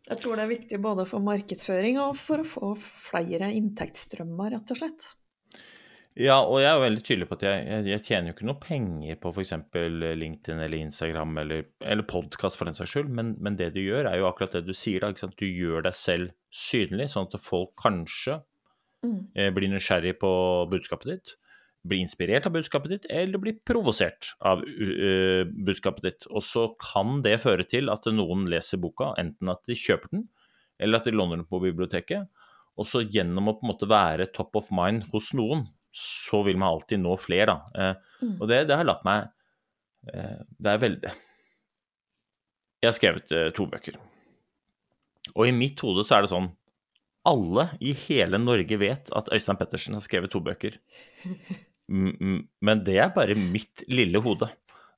Jeg 0.09 0.18
tror 0.18 0.37
det 0.37 0.42
er 0.42 0.55
viktig 0.57 0.83
både 0.83 1.07
for 1.07 1.23
markedsføring 1.23 2.01
og 2.03 2.16
for 2.18 2.42
å 2.42 2.49
få 2.49 2.73
flere 2.81 3.53
inntektsstrømmer, 3.55 4.57
rett 4.57 4.73
og 4.75 4.81
slett. 4.81 5.07
Ja, 6.20 6.42
og 6.44 6.59
jeg 6.61 6.68
er 6.68 6.81
veldig 6.83 7.03
tydelig 7.07 7.27
på 7.31 7.37
at 7.38 7.44
jeg, 7.46 7.61
jeg, 7.70 7.85
jeg 7.88 8.05
tjener 8.05 8.29
jo 8.29 8.35
ikke 8.37 8.48
noe 8.51 8.61
penger 8.61 9.16
på 9.22 9.31
f.eks. 9.33 9.55
LinkedIn 10.20 10.61
eller 10.61 10.83
Instagram 10.83 11.38
eller, 11.40 11.62
eller 11.81 12.05
podkast 12.05 12.61
for 12.61 12.68
den 12.68 12.77
saks 12.77 12.92
skyld, 12.92 13.09
men, 13.16 13.35
men 13.40 13.57
det 13.57 13.70
du 13.72 13.81
gjør, 13.81 14.11
er 14.11 14.20
jo 14.20 14.29
akkurat 14.29 14.59
det 14.59 14.66
du 14.66 14.75
sier. 14.77 15.01
da? 15.01 15.31
Du 15.40 15.46
gjør 15.48 15.87
deg 15.87 15.96
selv 15.96 16.35
synlig, 16.53 17.09
sånn 17.14 17.31
at 17.31 17.40
folk 17.40 17.72
kanskje 17.81 18.42
Mm. 19.03 19.27
eh, 19.35 19.51
blir 19.51 19.66
nysgjerrig 19.66 20.14
på 20.22 20.29
budskapet 20.70 21.09
ditt, 21.11 21.33
blir 21.83 21.98
inspirert 22.05 22.46
av 22.46 22.55
budskapet 22.55 22.92
ditt, 22.92 23.07
eller 23.11 23.40
blir 23.42 23.57
provosert 23.66 24.29
av 24.46 24.62
uh, 24.62 25.42
budskapet 25.66 26.05
ditt. 26.07 26.27
Og 26.31 26.44
så 26.46 26.68
kan 26.79 27.18
det 27.25 27.40
føre 27.42 27.66
til 27.66 27.90
at 27.90 28.07
noen 28.14 28.46
leser 28.46 28.79
boka, 28.79 29.11
enten 29.18 29.51
at 29.51 29.66
de 29.66 29.75
kjøper 29.75 30.12
den, 30.14 30.29
eller 30.79 31.01
at 31.03 31.11
de 31.11 31.16
låner 31.16 31.40
den 31.40 31.48
på 31.51 31.59
biblioteket. 31.64 32.31
Og 32.79 32.87
så 32.87 33.03
gjennom 33.03 33.51
å 33.51 33.57
på 33.59 33.66
en 33.66 33.72
måte 33.72 33.90
være 33.90 34.31
top 34.31 34.55
of 34.62 34.70
mind 34.70 35.09
hos 35.11 35.33
noen, 35.35 35.66
så 35.93 36.41
vil 36.47 36.57
man 36.57 36.73
alltid 36.75 37.01
nå 37.03 37.17
flere, 37.21 37.47
da. 37.53 37.59
Eh, 37.77 37.95
Mm. 38.23 38.37
og 38.41 38.49
det, 38.49 38.61
det 38.69 38.77
har 38.79 38.87
latt 38.87 39.03
meg 39.05 39.25
eh, 40.15 40.39
Det 40.63 40.71
er 40.73 40.79
veldig 40.79 41.11
Jeg 42.83 42.89
har 42.89 42.95
skrevet 42.97 43.33
eh, 43.35 43.49
to 43.57 43.67
bøker. 43.67 43.97
Og 45.35 45.47
i 45.49 45.53
mitt 45.55 45.81
hode 45.83 46.05
så 46.07 46.17
er 46.17 46.23
det 46.25 46.31
sånn 46.33 46.49
Alle 47.29 47.69
i 47.81 47.93
hele 48.07 48.39
Norge 48.43 48.79
vet 48.81 49.11
at 49.15 49.29
Øystein 49.35 49.59
Pettersen 49.61 49.95
har 49.99 50.03
skrevet 50.07 50.31
to 50.33 50.41
bøker. 50.43 50.79
Men 51.93 52.83
det 52.87 52.97
er 53.03 53.13
bare 53.15 53.35
mitt 53.39 53.85
lille 53.91 54.19
hode. 54.25 54.49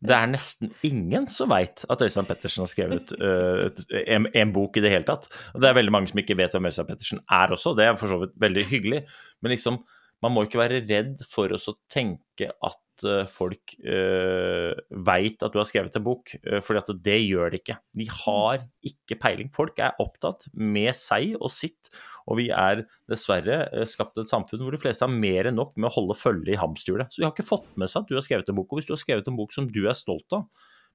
Det 0.04 0.12
er 0.12 0.28
nesten 0.28 0.70
ingen 0.84 1.26
som 1.32 1.48
veit 1.52 1.84
at 1.90 2.02
Øystein 2.04 2.26
Pettersen 2.28 2.62
har 2.64 2.70
skrevet 2.70 3.12
uh, 3.24 3.66
en, 4.04 4.28
en 4.36 4.52
bok 4.52 4.76
i 4.76 4.82
det 4.84 4.92
hele 4.92 5.06
tatt. 5.08 5.28
Og 5.54 5.60
det 5.64 5.68
er 5.70 5.76
veldig 5.78 5.94
mange 5.94 6.10
som 6.12 6.20
ikke 6.20 6.36
vet 6.38 6.52
hvem 6.54 6.68
Øystein 6.68 6.88
Pettersen 6.90 7.22
er 7.32 7.52
også, 7.56 7.72
det 7.78 7.86
er 7.88 7.96
for 8.00 8.12
så 8.12 8.18
vidt 8.24 8.34
veldig 8.44 8.64
hyggelig. 8.72 9.02
Men 9.42 9.54
liksom, 9.54 9.80
man 10.24 10.32
må 10.32 10.46
ikke 10.46 10.62
være 10.62 10.82
redd 10.86 11.20
for 11.28 11.52
å 11.52 11.76
tenke 11.92 12.48
at 12.48 13.04
øh, 13.04 13.26
folk 13.28 13.74
uh, 13.84 14.72
veit 15.04 15.42
at 15.44 15.52
du 15.52 15.58
har 15.60 15.66
skrevet 15.68 15.98
en 15.98 16.04
bok, 16.06 16.32
uh, 16.46 16.60
for 16.64 16.80
det 17.04 17.16
gjør 17.20 17.52
de 17.52 17.60
ikke. 17.60 17.76
De 17.98 18.06
har 18.08 18.64
ikke 18.88 19.18
peiling. 19.20 19.50
Folk 19.54 19.80
er 19.84 19.98
opptatt 20.02 20.46
med 20.56 20.94
seg 20.96 21.36
og 21.36 21.52
sitt, 21.52 21.92
og 22.24 22.40
vi 22.40 22.48
er 22.54 22.86
dessverre 23.10 23.64
eh, 23.66 23.86
skapt 23.88 24.22
et 24.22 24.30
samfunn 24.30 24.64
hvor 24.64 24.72
de 24.72 24.80
fleste 24.80 25.04
har 25.04 25.12
mer 25.12 25.50
enn 25.50 25.58
nok 25.60 25.74
med 25.76 25.90
å 25.90 25.94
holde 25.98 26.16
følge 26.16 26.54
i 26.54 26.60
hamsterhjulet. 26.60 27.12
Så 27.12 27.20
de 27.20 27.28
har 27.28 27.34
ikke 27.34 27.46
fått 27.50 27.68
med 27.80 27.92
seg 27.92 28.04
at 28.04 28.12
du 28.12 28.16
har 28.16 28.24
skrevet 28.24 28.48
en 28.48 28.60
bok. 28.60 28.70
Og 28.70 28.80
hvis 28.80 28.88
du 28.88 28.94
har 28.96 29.02
skrevet 29.02 29.28
en 29.28 29.40
bok 29.40 29.52
som 29.52 29.68
du 29.68 29.82
er 29.84 29.98
stolt 29.98 30.38
av, 30.38 30.46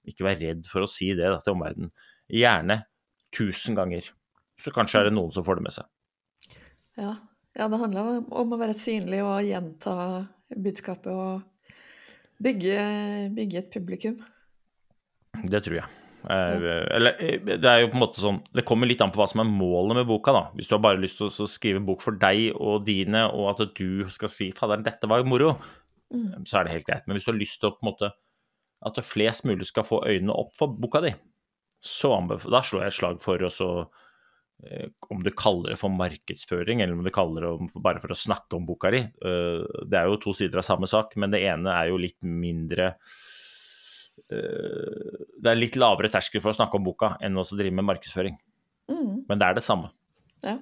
ikke 0.10 0.26
vær 0.26 0.40
redd 0.42 0.66
for 0.72 0.86
å 0.86 0.90
si 0.90 1.12
det 1.14 1.28
da, 1.28 1.38
til 1.44 1.54
omverdenen. 1.54 1.94
Gjerne 2.34 2.82
tusen 3.36 3.78
ganger. 3.78 4.10
Så 4.60 4.74
kanskje 4.76 5.04
er 5.04 5.10
det 5.10 5.18
noen 5.20 5.34
som 5.36 5.46
får 5.46 5.60
det 5.60 5.68
med 5.68 5.76
seg. 5.76 5.92
Ja. 7.00 7.14
Ja, 7.60 7.68
det 7.68 7.80
handler 7.82 8.12
om 8.24 8.56
å 8.56 8.60
være 8.60 8.76
synlig 8.78 9.22
og 9.26 9.46
gjenta 9.46 9.96
budskapet 10.56 11.12
og 11.12 11.74
bygge, 12.42 12.78
bygge 13.36 13.60
et 13.60 13.74
publikum. 13.74 14.16
Det 15.44 15.62
tror 15.66 15.82
jeg. 15.82 15.98
Eh, 16.20 16.64
Eller 16.98 17.20
eh, 17.24 17.38
det 17.48 17.68
er 17.70 17.84
jo 17.84 17.92
på 17.94 17.96
en 17.96 18.02
måte 18.02 18.20
sånn 18.20 18.42
Det 18.52 18.66
kommer 18.68 18.90
litt 18.90 19.00
an 19.00 19.12
på 19.14 19.22
hva 19.22 19.28
som 19.32 19.40
er 19.40 19.48
målet 19.48 20.02
med 20.02 20.10
boka, 20.10 20.34
da. 20.36 20.42
Hvis 20.58 20.68
du 20.68 20.76
har 20.76 20.82
bare 20.84 21.00
lyst 21.00 21.22
til 21.22 21.30
å 21.30 21.48
skrive 21.48 21.84
bok 21.86 22.04
for 22.04 22.18
deg 22.20 22.50
og 22.56 22.84
dine, 22.88 23.24
og 23.32 23.54
at 23.54 23.76
du 23.78 24.04
skal 24.12 24.32
si 24.34 24.50
'fadder'n, 24.52 24.84
dette 24.84 25.08
var 25.08 25.22
jo 25.24 25.30
moro', 25.32 25.56
Mm. 26.10 26.46
så 26.46 26.60
er 26.60 26.64
det 26.64 26.72
helt 26.74 26.88
greit. 26.88 27.08
Men 27.08 27.16
hvis 27.16 27.26
du 27.28 27.32
har 27.32 27.40
lyst 27.40 27.60
til 27.62 27.70
å 27.70 27.76
på 27.78 27.86
en 27.86 27.92
måte 27.92 28.12
at 28.90 29.02
flest 29.06 29.46
mulig 29.46 29.68
skal 29.70 29.86
få 29.86 30.02
øynene 30.08 30.34
opp 30.34 30.56
for 30.58 30.68
boka 30.68 31.02
di, 31.04 31.14
så 31.80 32.16
da 32.28 32.62
slår 32.66 32.82
jeg 32.82 32.88
et 32.88 32.98
slag 32.98 33.22
for 33.22 33.38
å 33.46 33.52
så 33.54 33.70
om 35.10 35.24
du 35.24 35.32
kaller 35.32 35.74
det 35.74 35.80
for 35.80 35.94
markedsføring, 35.94 36.82
eller 36.82 36.98
om 36.98 37.04
du 37.04 37.12
kaller 37.14 37.46
det 37.46 37.70
for, 37.72 37.84
bare 37.84 38.02
for 38.04 38.12
å 38.14 38.18
snakke 38.18 38.58
om 38.58 38.66
boka 38.68 38.92
di. 38.94 39.00
Eh, 39.00 39.84
det 39.88 40.00
er 40.00 40.10
jo 40.10 40.20
to 40.20 40.34
sider 40.36 40.62
av 40.62 40.68
samme 40.68 40.90
sak, 40.90 41.16
men 41.20 41.32
det 41.34 41.42
ene 41.48 41.76
er 41.76 41.92
jo 41.92 42.00
litt 42.02 42.20
mindre 42.28 42.92
eh, 44.28 45.16
Det 45.40 45.52
er 45.52 45.60
litt 45.60 45.80
lavere 45.80 46.12
terskel 46.12 46.44
for 46.44 46.52
å 46.52 46.58
snakke 46.60 46.80
om 46.80 46.88
boka 46.90 47.14
enn 47.24 47.40
å 47.40 47.48
drive 47.48 47.76
med 47.76 47.88
markedsføring. 47.88 48.36
Mm. 48.92 49.24
Men 49.30 49.40
det 49.40 49.48
er 49.48 49.60
det 49.60 49.66
samme. 49.66 49.94
Ja. 50.44 50.58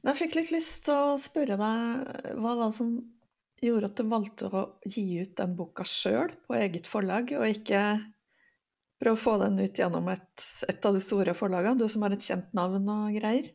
Jeg 0.00 0.16
fikk 0.16 0.36
litt 0.38 0.52
lyst 0.52 0.86
til 0.86 0.96
å 0.96 1.16
spørre 1.20 1.58
deg 1.60 2.36
hva 2.40 2.54
var 2.56 2.68
det 2.68 2.76
som 2.76 2.94
gjorde 3.60 3.90
at 3.90 3.98
du 3.98 4.08
valgte 4.08 4.48
å 4.48 4.62
gi 4.88 5.20
ut 5.20 5.34
den 5.36 5.52
boka 5.56 5.84
sjøl 5.84 6.32
på 6.46 6.56
eget 6.56 6.88
forlag, 6.88 7.32
og 7.36 7.48
ikke 7.48 7.82
prøve 9.00 9.16
å 9.16 9.20
få 9.20 9.38
den 9.42 9.58
ut 9.62 9.80
gjennom 9.80 10.08
et, 10.12 10.44
et 10.68 10.86
av 10.86 10.94
de 10.96 11.00
store 11.02 11.34
forlagene, 11.36 11.78
du 11.80 11.88
som 11.88 12.04
har 12.04 12.12
et 12.16 12.26
kjent 12.26 12.52
navn 12.56 12.86
og 12.92 13.16
greier? 13.16 13.50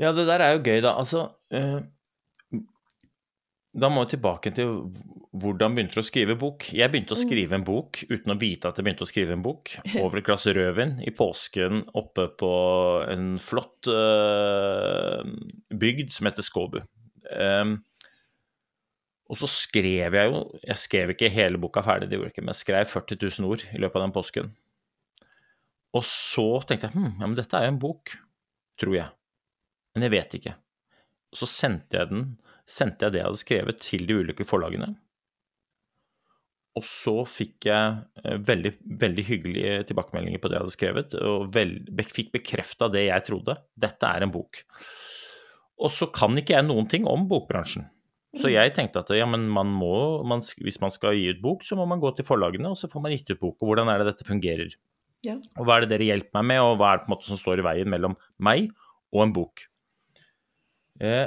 Ja, 0.00 0.10
det 0.16 0.26
der 0.28 0.40
er 0.42 0.54
jo 0.56 0.62
gøy, 0.64 0.78
da. 0.82 0.94
Altså 0.96 1.26
eh, 1.52 1.80
Da 3.76 3.90
må 3.92 4.02
vi 4.02 4.14
tilbake 4.16 4.50
til 4.56 4.70
hvordan 5.30 5.76
begynte 5.76 5.94
du 5.94 6.00
å 6.02 6.06
skrive 6.08 6.34
bok? 6.40 6.64
Jeg 6.74 6.90
begynte 6.90 7.14
å 7.14 7.18
Mm. 7.20 7.22
skrive 7.22 7.54
en 7.54 7.66
bok 7.66 8.00
uten 8.10 8.32
å 8.34 8.38
vite 8.40 8.66
at 8.66 8.80
jeg 8.80 8.84
begynte 8.86 9.04
å 9.06 9.10
skrive 9.10 9.36
en 9.36 9.44
bok, 9.44 9.70
over 10.02 10.18
et 10.18 10.26
glass 10.26 10.46
rødvin 10.50 10.96
i 11.06 11.12
påsken 11.14 11.84
oppe 11.94 12.26
på 12.40 12.50
en 13.12 13.36
flott 13.38 13.86
eh, 13.92 15.22
bygd 15.70 16.10
som 16.10 16.26
heter 16.26 16.42
Skåbu. 16.42 16.80
Um, 17.30 17.76
og 19.30 19.38
så 19.38 19.46
skrev 19.46 20.16
jeg 20.16 20.32
jo 20.32 20.40
Jeg 20.64 20.78
skrev 20.80 21.12
ikke 21.14 21.30
hele 21.30 21.60
boka 21.62 21.82
ferdig, 21.86 22.08
det 22.10 22.18
gjorde 22.18 22.30
jeg 22.30 22.34
ikke, 22.34 22.44
men 22.46 22.54
jeg 22.54 22.62
skrev 22.64 22.90
40 22.90 23.20
000 23.40 23.52
ord 23.52 23.64
i 23.70 23.82
løpet 23.82 24.00
av 24.00 24.06
den 24.06 24.16
påsken. 24.16 24.50
Og 25.96 26.06
så 26.06 26.48
tenkte 26.66 26.90
jeg 26.90 26.96
hm, 26.96 27.12
ja, 27.18 27.26
men 27.26 27.38
dette 27.38 27.58
er 27.58 27.66
jo 27.66 27.74
en 27.74 27.82
bok, 27.82 28.16
tror 28.80 28.96
jeg. 28.96 29.12
Men 29.94 30.06
jeg 30.06 30.14
vet 30.14 30.34
ikke. 30.38 30.56
Og 31.30 31.38
Så 31.38 31.48
sendte 31.50 31.98
jeg 31.98 32.10
den, 32.10 32.26
sendte 32.66 33.06
jeg 33.06 33.14
det 33.14 33.22
jeg 33.22 33.28
hadde 33.28 33.44
skrevet, 33.44 33.80
til 33.82 34.06
de 34.06 34.18
ulike 34.18 34.46
forlagene. 34.46 34.92
Og 36.78 36.86
så 36.86 37.16
fikk 37.26 37.66
jeg 37.66 38.02
eh, 38.22 38.36
veldig, 38.46 38.72
veldig 39.02 39.24
hyggelige 39.26 39.86
tilbakemeldinger 39.90 40.42
på 40.42 40.50
det 40.50 40.56
jeg 40.56 40.64
hadde 40.64 40.76
skrevet, 40.76 41.16
og 41.18 41.48
vel, 41.54 41.74
fikk 42.06 42.30
bekrefta 42.36 42.90
det 42.92 43.08
jeg 43.08 43.26
trodde. 43.26 43.56
Dette 43.74 44.10
er 44.10 44.26
en 44.26 44.34
bok. 44.34 44.62
Og 45.80 45.90
så 45.94 46.10
kan 46.14 46.38
ikke 46.38 46.54
jeg 46.54 46.68
noen 46.68 46.86
ting 46.90 47.08
om 47.10 47.26
bokbransjen. 47.30 47.88
Så 48.38 48.50
jeg 48.52 48.70
tenkte 48.76 49.02
at 49.02 49.10
ja, 49.16 49.26
men 49.26 49.48
man 49.50 49.72
må, 49.74 50.22
man, 50.28 50.42
hvis 50.62 50.78
man 50.82 50.92
skal 50.94 51.16
gi 51.18 51.32
ut 51.34 51.40
bok, 51.42 51.64
så 51.66 51.74
må 51.78 51.86
man 51.90 52.02
gå 52.02 52.12
til 52.14 52.26
forlagene, 52.26 52.70
og 52.70 52.78
så 52.78 52.90
får 52.90 53.02
man 53.02 53.14
gitt 53.14 53.32
ut 53.32 53.40
bok. 53.40 53.56
Og 53.58 53.72
hvordan 53.72 53.90
er 53.90 54.02
det 54.02 54.12
dette 54.12 54.28
fungerer? 54.28 54.76
Ja. 55.26 55.34
Og 55.58 55.66
hva 55.66 55.76
er 55.76 55.84
det 55.84 55.96
dere 55.96 56.06
hjelper 56.12 56.38
meg 56.38 56.46
med, 56.52 56.62
og 56.62 56.78
hva 56.78 56.92
er 56.92 57.00
det 57.00 57.06
på 57.06 57.10
en 57.10 57.16
måte 57.16 57.28
som 57.28 57.40
står 57.40 57.60
i 57.60 57.66
veien 57.66 57.90
mellom 57.90 58.14
meg 58.46 58.70
og 59.10 59.24
en 59.24 59.34
bok? 59.34 59.66
Eh, 61.02 61.26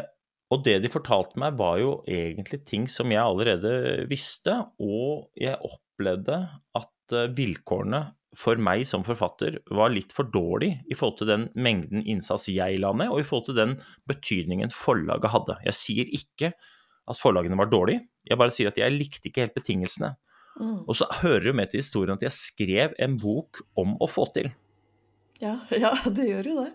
og 0.54 0.64
det 0.66 0.78
de 0.84 0.92
fortalte 0.94 1.40
meg, 1.42 1.58
var 1.60 1.80
jo 1.82 1.94
egentlig 2.10 2.64
ting 2.70 2.88
som 2.92 3.12
jeg 3.12 3.22
allerede 3.22 4.08
visste, 4.10 4.56
og 4.80 5.28
jeg 5.40 5.60
opplevde 5.60 6.40
at 6.80 7.18
eh, 7.18 7.32
vilkårene 7.36 8.06
for 8.38 8.58
meg 8.58 8.82
som 8.90 9.04
forfatter 9.06 9.60
var 9.78 9.92
litt 9.94 10.14
for 10.16 10.30
dårlig 10.34 10.72
i 10.90 10.96
forhold 10.98 11.20
til 11.20 11.30
den 11.30 11.44
mengden 11.54 12.02
innsats 12.10 12.48
jeg 12.50 12.80
la 12.82 12.94
ned, 12.96 13.12
og 13.14 13.22
i 13.22 13.28
forhold 13.28 13.50
til 13.52 13.60
den 13.60 13.76
betydningen 14.10 14.74
forlaget 14.74 15.34
hadde. 15.36 15.60
Jeg 15.68 15.78
sier 15.78 16.16
ikke 16.18 16.54
at 17.10 17.20
forlagene 17.20 17.58
var 17.60 17.72
dårlige, 17.72 18.06
jeg 18.24 18.40
bare 18.40 18.56
sier 18.56 18.72
at 18.72 18.80
jeg 18.80 18.96
likte 18.96 19.30
ikke 19.30 19.44
helt 19.44 19.58
betingelsene. 19.58 20.14
Mm. 20.60 20.84
Og 20.86 20.96
så 20.96 21.08
hører 21.24 21.50
det 21.50 21.56
med 21.58 21.72
til 21.72 21.82
historien 21.82 22.16
at 22.16 22.26
jeg 22.26 22.36
skrev 22.36 22.94
en 23.02 23.18
bok 23.20 23.64
om 23.80 23.96
å 24.02 24.10
få 24.10 24.28
til. 24.36 24.52
Ja, 25.42 25.58
ja, 25.84 25.94
det 26.06 26.30
gjør 26.30 26.52
jo 26.52 26.60
det. 26.64 26.72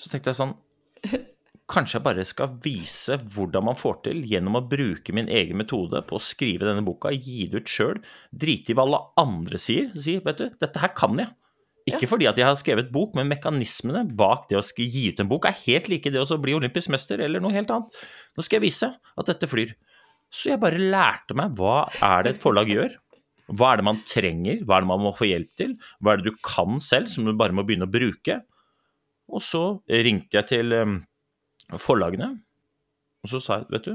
Så 0.00 0.12
tenkte 0.12 0.32
jeg 0.32 0.40
sånn 0.42 0.58
Kanskje 1.66 1.96
jeg 1.96 2.04
bare 2.04 2.22
skal 2.22 2.52
vise 2.62 3.16
hvordan 3.34 3.64
man 3.66 3.78
får 3.78 3.96
til 4.04 4.20
gjennom 4.30 4.60
å 4.60 4.66
bruke 4.70 5.10
min 5.16 5.26
egen 5.26 5.58
metode 5.58 5.98
på 6.06 6.14
å 6.14 6.22
skrive 6.22 6.68
denne 6.68 6.84
boka, 6.86 7.10
gi 7.10 7.48
det 7.50 7.64
ut 7.64 7.72
sjøl, 7.72 7.98
drite 8.30 8.70
i 8.70 8.76
hva 8.78 8.84
alle 8.86 9.00
andre 9.18 9.58
sier. 9.58 9.88
Si, 9.98 10.14
vet 10.22 10.38
du, 10.38 10.44
dette 10.62 10.82
her 10.84 10.92
kan 10.94 11.18
jeg. 11.18 11.32
Ikke 11.86 12.02
Ja. 12.02 12.08
fordi 12.10 12.26
at 12.26 12.36
jeg 12.36 12.46
har 12.46 12.56
skrevet 12.58 12.90
bok, 12.90 13.14
men 13.14 13.28
mekanismene 13.28 14.04
bak 14.16 14.48
det 14.48 14.58
å 14.58 14.62
gi 14.74 15.08
ut 15.12 15.20
en 15.20 15.28
bok 15.28 15.44
er 15.46 15.52
helt 15.52 15.88
like 15.88 16.10
det 16.10 16.18
å 16.18 16.42
bli 16.42 16.52
olympisk 16.52 16.90
mester 16.90 17.20
eller 17.20 17.40
noe 17.40 17.52
helt 17.52 17.70
annet. 17.70 17.90
Nå 18.36 18.42
skal 18.42 18.58
jeg 18.58 18.66
vise 18.66 18.88
at 18.90 19.26
dette 19.26 19.46
flyr. 19.46 19.74
Så 20.32 20.50
jeg 20.50 20.60
bare 20.60 20.78
lærte 20.78 21.36
meg 21.38 21.54
hva 21.54 21.86
er 22.02 22.24
det 22.24 22.34
et 22.34 22.42
forlag 22.42 22.66
gjør. 22.66 22.96
Hva 23.54 23.72
er 23.72 23.76
det 23.78 23.86
man 23.86 24.02
trenger, 24.02 24.64
hva 24.66 24.76
er 24.76 24.82
det 24.82 24.90
man 24.90 25.04
må 25.04 25.12
få 25.14 25.28
hjelp 25.30 25.52
til, 25.54 25.76
hva 26.02 26.12
er 26.12 26.16
det 26.18 26.32
du 26.32 26.38
kan 26.42 26.80
selv 26.82 27.06
som 27.06 27.24
du 27.24 27.32
bare 27.38 27.54
må 27.54 27.62
begynne 27.62 27.86
å 27.86 27.92
bruke. 27.92 28.40
Og 29.30 29.42
så 29.42 29.62
ringte 29.86 30.40
jeg 30.40 30.48
til 30.50 30.74
eh, 30.74 30.96
forlagene, 31.78 32.32
og 33.22 33.30
så 33.30 33.40
sa 33.42 33.60
jeg, 33.60 33.68
vet 33.70 33.86
du, 33.86 33.94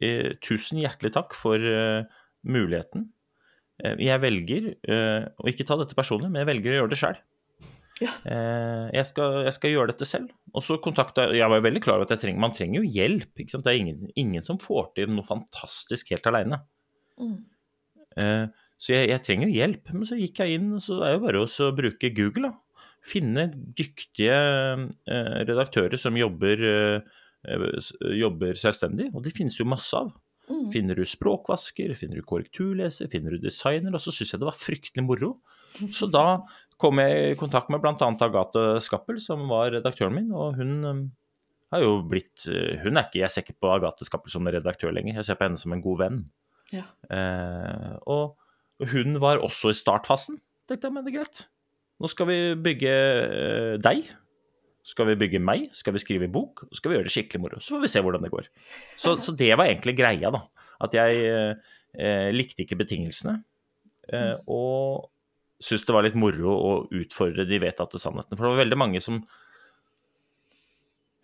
eh, 0.00 0.30
tusen 0.44 0.82
hjertelig 0.82 1.14
takk 1.16 1.32
for 1.36 1.56
eh, 1.56 2.04
muligheten. 2.44 3.08
Eh, 3.82 3.96
jeg 4.06 4.22
velger 4.22 4.72
eh, 4.74 5.30
å 5.38 5.50
ikke 5.50 5.66
ta 5.66 5.78
dette 5.80 5.96
personlig, 5.98 6.30
men 6.30 6.42
jeg 6.44 6.50
velger 6.52 6.74
å 6.74 6.82
gjøre 6.82 6.92
det 6.92 7.00
sjøl. 7.00 7.22
Ja. 8.02 8.10
Eh, 8.26 8.88
jeg, 8.96 9.06
jeg 9.46 9.54
skal 9.54 9.72
gjøre 9.72 9.92
dette 9.92 10.08
selv. 10.08 10.32
Og 10.54 10.64
så 10.66 10.76
kontakta 10.82 11.28
Jeg 11.34 11.46
var 11.50 11.60
jo 11.60 11.66
veldig 11.66 11.82
klar 11.82 11.98
over 11.98 12.08
at 12.08 12.14
jeg 12.16 12.24
trenger, 12.24 12.42
man 12.42 12.54
trenger 12.54 12.82
jo 12.82 12.92
hjelp. 12.96 13.32
Det 13.38 13.62
er 13.70 13.78
ingen, 13.78 14.10
ingen 14.18 14.44
som 14.46 14.60
får 14.62 14.92
til 14.98 15.14
noe 15.14 15.26
fantastisk 15.26 16.10
helt 16.14 16.26
aleine. 16.30 16.60
Mm. 17.20 17.38
Eh, 18.18 18.44
så 18.80 18.96
jeg, 18.96 19.10
jeg 19.12 19.24
trenger 19.26 19.50
jo 19.50 19.58
hjelp. 19.60 19.94
Men 19.94 20.08
så 20.08 20.18
gikk 20.18 20.42
jeg 20.42 20.58
inn, 20.58 20.72
og 20.76 20.84
så 20.84 20.98
er 21.00 21.12
det 21.12 21.18
jo 21.18 21.24
bare 21.26 21.44
å 21.44 21.72
bruke 21.78 22.12
Google, 22.16 22.50
da. 22.50 22.88
Finne 23.04 23.50
dyktige 23.76 24.34
eh, 24.34 25.40
redaktører 25.44 26.00
som 26.00 26.16
jobber, 26.16 26.62
eh, 26.64 27.16
eh, 27.44 27.90
jobber 28.16 28.56
selvstendig, 28.56 29.10
og 29.12 29.26
det 29.26 29.34
finnes 29.36 29.58
jo 29.60 29.68
masse 29.68 29.98
av. 29.98 30.08
Mm. 30.44 30.68
Finner 30.72 30.98
du 30.98 31.06
språkvasker, 31.08 31.94
finner 31.96 32.20
du 32.20 32.26
korrekturleser, 32.28 33.08
finner 33.12 33.34
du 33.34 33.42
designer, 33.42 33.94
og 33.96 34.02
så 34.02 34.12
syns 34.12 34.34
jeg 34.34 34.42
det 34.42 34.48
var 34.50 34.58
fryktelig 34.58 35.04
moro. 35.06 35.30
Så 35.72 36.08
da 36.12 36.42
kom 36.80 37.00
jeg 37.00 37.32
i 37.32 37.38
kontakt 37.40 37.70
med 37.72 37.80
bl.a. 37.82 37.94
Agathe 37.96 38.64
Skappel, 38.84 39.20
som 39.24 39.46
var 39.50 39.72
redaktøren 39.74 40.16
min, 40.16 40.30
og 40.36 40.58
hun 40.60 40.74
eh, 40.90 41.04
har 41.74 41.84
jo 41.84 41.96
blitt 42.06 42.46
eh, 42.50 42.80
Hun 42.84 42.98
er 42.98 43.08
ikke 43.08 43.22
Jeg 43.22 43.32
ser 43.32 43.46
ikke 43.46 43.60
på 43.64 43.72
Agathe 43.72 44.06
Skappel 44.06 44.32
som 44.34 44.46
redaktør 44.46 44.92
lenger, 44.94 45.16
jeg 45.18 45.30
ser 45.30 45.40
på 45.40 45.48
henne 45.48 45.60
som 45.60 45.74
en 45.74 45.84
god 45.84 46.02
venn. 46.02 46.20
Ja. 46.74 46.84
Eh, 47.08 47.94
og 48.10 48.36
hun 48.90 49.20
var 49.22 49.42
også 49.44 49.72
i 49.72 49.78
startfasen. 49.78 50.40
Tenkte 50.68 50.88
jeg, 50.88 50.96
men 50.96 51.06
det 51.06 51.14
er 51.14 51.20
greit. 51.20 51.44
Nå 52.02 52.10
skal 52.10 52.28
vi 52.28 52.38
bygge 52.60 52.92
eh, 52.92 53.74
deg. 53.82 54.08
Skal 54.84 55.08
vi 55.08 55.16
bygge 55.22 55.40
meg? 55.40 55.70
Skal 55.76 55.96
vi 55.96 56.02
skrive 56.02 56.28
bok? 56.32 56.66
Skal 56.76 56.90
vi 56.90 56.98
gjøre 56.98 57.08
det 57.08 57.14
skikkelig 57.14 57.40
moro? 57.40 57.60
Så 57.62 57.72
får 57.74 57.86
vi 57.86 57.92
se 57.94 58.02
hvordan 58.04 58.26
det 58.26 58.32
går. 58.34 58.50
Så, 59.00 59.14
så 59.24 59.32
det 59.32 59.54
var 59.56 59.70
egentlig 59.70 59.96
greia, 59.96 60.32
da. 60.34 60.42
At 60.84 60.96
jeg 60.96 61.22
eh, 61.32 62.28
likte 62.34 62.66
ikke 62.66 62.82
betingelsene. 62.82 63.38
Eh, 64.12 64.34
og 64.44 65.08
syntes 65.62 65.86
det 65.88 65.96
var 65.96 66.04
litt 66.04 66.18
moro 66.20 66.52
å 66.52 66.74
utfordre 67.00 67.46
de 67.48 67.62
vedtatte 67.62 68.00
sannhetene. 68.02 68.36
For 68.36 68.44
det 68.44 68.52
var 68.52 68.62
veldig 68.64 68.80
mange 68.82 69.00
som 69.04 69.22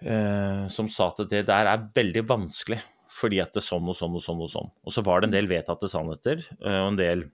eh, 0.01 0.65
som 0.73 0.89
sa 0.89 1.11
at 1.13 1.27
det 1.29 1.45
der 1.51 1.69
er 1.69 1.85
veldig 1.97 2.25
vanskelig, 2.31 2.81
fordi 3.11 3.43
at 3.43 3.53
det 3.53 3.61
er 3.61 3.69
sånn 3.69 3.89
og 3.91 3.99
sånn 3.99 4.17
og 4.17 4.25
sånn 4.25 4.45
og 4.47 4.53
sånn. 4.53 4.73
Og 4.87 4.95
så 4.95 5.05
var 5.05 5.21
det 5.21 5.31
en 5.31 5.37
del 5.37 5.51
vedtatte 5.51 5.91
sannheter, 5.91 6.47
eh, 6.63 6.81
og 6.81 6.95
en 6.95 7.01
del 7.01 7.29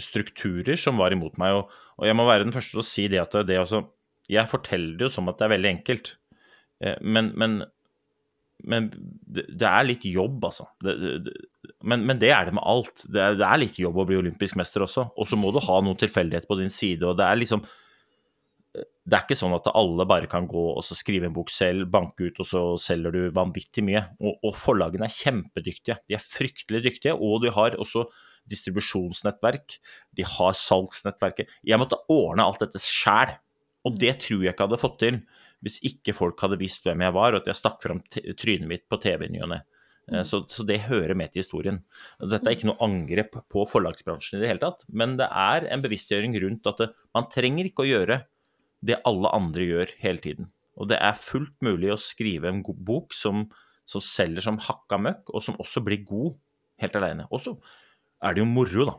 strukturer 0.00 0.78
som 0.80 0.96
var 0.96 1.12
imot 1.14 1.36
meg. 1.40 1.58
Og, 1.60 1.80
og 2.00 2.08
jeg 2.08 2.16
må 2.16 2.24
være 2.28 2.46
den 2.46 2.54
første 2.54 2.72
til 2.72 2.82
å 2.82 2.86
si 2.86 3.10
det 3.12 3.20
at 3.20 3.36
det 3.46 3.60
også 3.60 3.84
Jeg 4.30 4.50
forteller 4.50 4.98
det 4.98 5.08
jo 5.08 5.14
som 5.16 5.30
at 5.30 5.38
det 5.40 5.46
er 5.46 5.54
veldig 5.56 5.70
enkelt, 5.72 6.16
eh, 6.84 6.98
men, 7.02 7.32
men, 7.38 7.58
men 8.62 8.90
det, 8.92 9.66
er 9.66 9.88
litt 9.88 10.06
jobb, 10.06 10.38
altså. 10.50 10.68
Det, 10.84 10.96
det, 11.26 11.36
men, 11.82 12.06
men 12.06 12.20
det 12.22 12.30
er 12.34 12.46
det 12.46 12.56
med 12.56 12.66
alt. 12.66 13.04
Det 13.10 13.22
er, 13.22 13.38
det 13.38 13.48
er 13.48 13.62
litt 13.62 13.78
jobb 13.82 14.02
å 14.02 14.06
bli 14.08 14.20
olympisk 14.20 14.58
mester 14.60 14.86
også. 14.86 15.08
Og 15.18 15.28
så 15.28 15.38
må 15.38 15.50
du 15.54 15.62
ha 15.64 15.80
noen 15.82 15.98
tilfeldighet 15.98 16.46
på 16.50 16.58
din 16.60 16.72
side, 16.72 17.06
og 17.08 17.18
det 17.18 17.26
er 17.26 17.40
liksom 17.42 17.64
det 18.72 19.16
er 19.16 19.24
ikke 19.26 19.36
sånn 19.36 19.52
at 19.52 19.68
alle 19.76 20.04
bare 20.08 20.28
kan 20.30 20.46
gå 20.48 20.62
og 20.72 20.84
så 20.86 20.94
skrive 20.96 21.26
en 21.28 21.34
bok 21.34 21.50
selv, 21.52 21.88
banke 21.92 22.30
ut, 22.30 22.38
og 22.40 22.46
så 22.48 22.60
selger 22.80 23.12
du 23.12 23.20
vanvittig 23.34 23.84
mye. 23.84 24.04
Og, 24.22 24.38
og 24.46 24.54
forlagene 24.56 25.08
er 25.08 25.12
kjempedyktige. 25.12 25.98
De 26.08 26.16
er 26.16 26.22
fryktelig 26.24 26.84
dyktige, 26.86 27.16
og 27.18 27.42
de 27.42 27.52
har 27.52 27.76
også 27.82 28.06
distribusjonsnettverk. 28.48 29.76
De 30.16 30.26
har 30.36 30.56
salgsnettverket. 30.56 31.52
Jeg 31.66 31.82
måtte 31.82 32.00
ordne 32.12 32.46
alt 32.46 32.62
dette 32.62 32.80
sjæl, 32.80 33.34
og 33.86 33.98
det 33.98 34.14
tror 34.22 34.44
jeg 34.44 34.54
ikke 34.54 34.66
hadde 34.68 34.80
fått 34.80 34.98
til 35.02 35.20
hvis 35.62 35.78
ikke 35.86 36.14
folk 36.16 36.40
hadde 36.42 36.58
visst 36.58 36.86
hvem 36.86 37.04
jeg 37.04 37.14
var, 37.14 37.34
og 37.34 37.42
at 37.42 37.50
jeg 37.50 37.58
stakk 37.58 37.82
fram 37.84 38.00
trynet 38.10 38.68
mitt 38.70 38.84
på 38.90 38.98
TV 39.02 39.28
i 39.28 39.32
ny 39.34 39.44
og 39.44 39.52
ne. 39.52 39.60
Eh, 40.10 40.24
Så, 40.26 40.42
så 40.50 40.66
det 40.66 40.80
hører 40.88 41.14
med 41.18 41.32
til 41.32 41.44
historien. 41.44 41.82
Dette 42.18 42.50
er 42.50 42.56
ikke 42.56 42.70
noe 42.70 42.82
angrep 42.82 43.38
på 43.52 43.66
forlagsbransjen 43.70 44.38
i 44.38 44.42
det 44.42 44.50
hele 44.50 44.62
tatt, 44.64 44.82
men 44.90 45.14
det 45.20 45.28
er 45.30 45.68
en 45.70 45.84
bevisstgjøring 45.84 46.34
rundt 46.42 46.66
at 46.70 46.82
det, 46.82 46.90
man 47.14 47.30
trenger 47.30 47.70
ikke 47.70 47.86
å 47.86 47.90
gjøre 47.90 48.22
det 48.82 48.98
alle 49.06 49.30
andre 49.30 49.68
gjør 49.68 49.94
hele 50.02 50.22
tiden. 50.22 50.50
Og 50.74 50.88
det 50.90 50.98
er 50.98 51.18
fullt 51.18 51.54
mulig 51.62 51.92
å 51.92 52.00
skrive 52.00 52.50
en 52.50 52.62
god 52.66 52.80
bok 52.82 53.14
som, 53.14 53.44
som 53.86 54.02
selger 54.02 54.42
som 54.42 54.58
hakka 54.58 54.98
møkk, 54.98 55.30
og 55.30 55.44
som 55.44 55.58
også 55.62 55.82
blir 55.86 56.02
god 56.08 56.34
helt 56.82 56.98
alene. 56.98 57.28
Og 57.30 57.44
så 57.44 57.54
er 58.22 58.34
det 58.34 58.42
jo 58.42 58.50
moro, 58.50 58.86
da. 58.88 58.96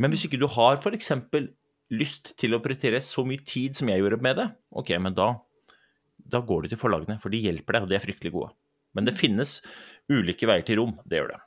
Men 0.00 0.10
hvis 0.10 0.24
ikke 0.26 0.40
du 0.40 0.48
har 0.50 0.80
f.eks. 0.80 1.12
lyst 1.92 2.32
til 2.40 2.56
å 2.56 2.60
prioritere 2.64 3.02
så 3.04 3.24
mye 3.28 3.44
tid 3.46 3.76
som 3.78 3.90
jeg 3.90 4.02
gjorde 4.02 4.22
med 4.24 4.38
det, 4.40 4.48
ok, 4.80 4.94
men 5.04 5.16
da, 5.16 5.30
da 6.16 6.42
går 6.44 6.64
du 6.64 6.72
til 6.72 6.80
forlagene, 6.80 7.18
for 7.22 7.32
de 7.32 7.42
hjelper 7.42 7.76
deg, 7.76 7.86
og 7.86 7.92
de 7.92 7.98
er 7.98 8.04
fryktelig 8.04 8.34
gode. 8.34 8.52
Men 8.96 9.08
det 9.08 9.16
finnes 9.16 9.58
ulike 10.12 10.48
veier 10.48 10.64
til 10.66 10.80
rom, 10.80 10.96
det 11.08 11.20
gjør 11.20 11.34
det. 11.34 11.40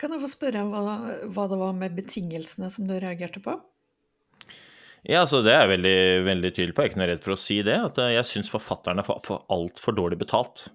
Kan 0.00 0.12
jeg 0.12 0.22
få 0.26 0.28
spørre 0.28 0.66
hva, 0.68 0.82
hva 1.32 1.46
det 1.48 1.58
var 1.60 1.76
med 1.76 1.96
betingelsene 1.96 2.68
som 2.72 2.88
du 2.88 2.96
reagerte 3.00 3.40
på? 3.44 3.56
Ja, 5.06 5.22
altså 5.22 5.38
Det 5.44 5.52
er 5.54 5.62
jeg 5.62 5.72
veldig, 5.76 5.98
veldig 6.26 6.50
tydelig 6.50 6.74
på. 6.74 6.82
Jeg 6.82 6.90
er 6.90 6.92
ikke 6.92 7.00
noe 7.00 7.08
redd 7.12 7.22
for 7.24 7.36
å 7.36 7.38
si 7.38 7.60
det. 7.64 7.76
At 7.78 8.00
jeg 8.10 8.26
syns 8.26 8.50
forfatterne 8.50 9.04
får 9.06 9.22
for 9.24 9.46
altfor 9.54 9.94
dårlig 9.96 10.18
betalt. 10.20 10.66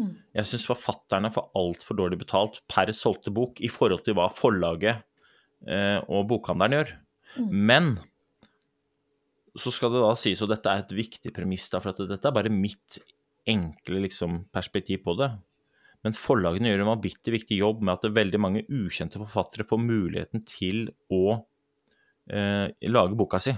Mm. 0.00 0.14
Jeg 0.40 0.50
syns 0.50 0.64
forfatterne 0.66 1.30
får 1.34 1.50
altfor 1.60 1.98
dårlig 2.00 2.18
betalt 2.24 2.62
per 2.72 2.90
solgte 2.96 3.30
bok 3.34 3.60
i 3.62 3.70
forhold 3.70 4.02
til 4.06 4.16
hva 4.18 4.30
forlaget 4.34 5.04
eh, 5.68 6.00
og 6.08 6.26
bokhandelen 6.32 6.80
gjør. 6.80 6.94
Mm. 7.38 7.48
Men 7.70 7.90
så 9.58 9.70
skal 9.74 9.92
det 9.94 10.02
da 10.02 10.14
sies, 10.18 10.42
og 10.42 10.50
dette 10.50 10.70
er 10.70 10.82
et 10.82 10.94
viktig 10.96 11.32
premiss, 11.34 11.68
da, 11.70 11.80
for 11.82 11.94
at 11.94 12.08
dette 12.10 12.30
er 12.30 12.34
bare 12.34 12.52
mitt 12.52 12.98
enkle 13.50 14.02
liksom, 14.06 14.44
perspektiv 14.54 15.04
på 15.04 15.14
det. 15.20 15.30
Men 16.04 16.16
forlagene 16.16 16.72
gjør 16.72 16.82
en 16.84 16.92
vanvittig 16.92 17.32
viktig 17.32 17.58
jobb 17.60 17.84
med 17.84 17.94
at 17.94 18.16
veldig 18.16 18.40
mange 18.40 18.64
ukjente 18.66 19.20
forfattere 19.22 19.66
får 19.68 19.80
muligheten 19.80 20.42
til 20.48 20.88
å 21.12 21.22
eh, 22.28 22.66
lage 22.90 23.16
boka 23.16 23.40
si. 23.40 23.54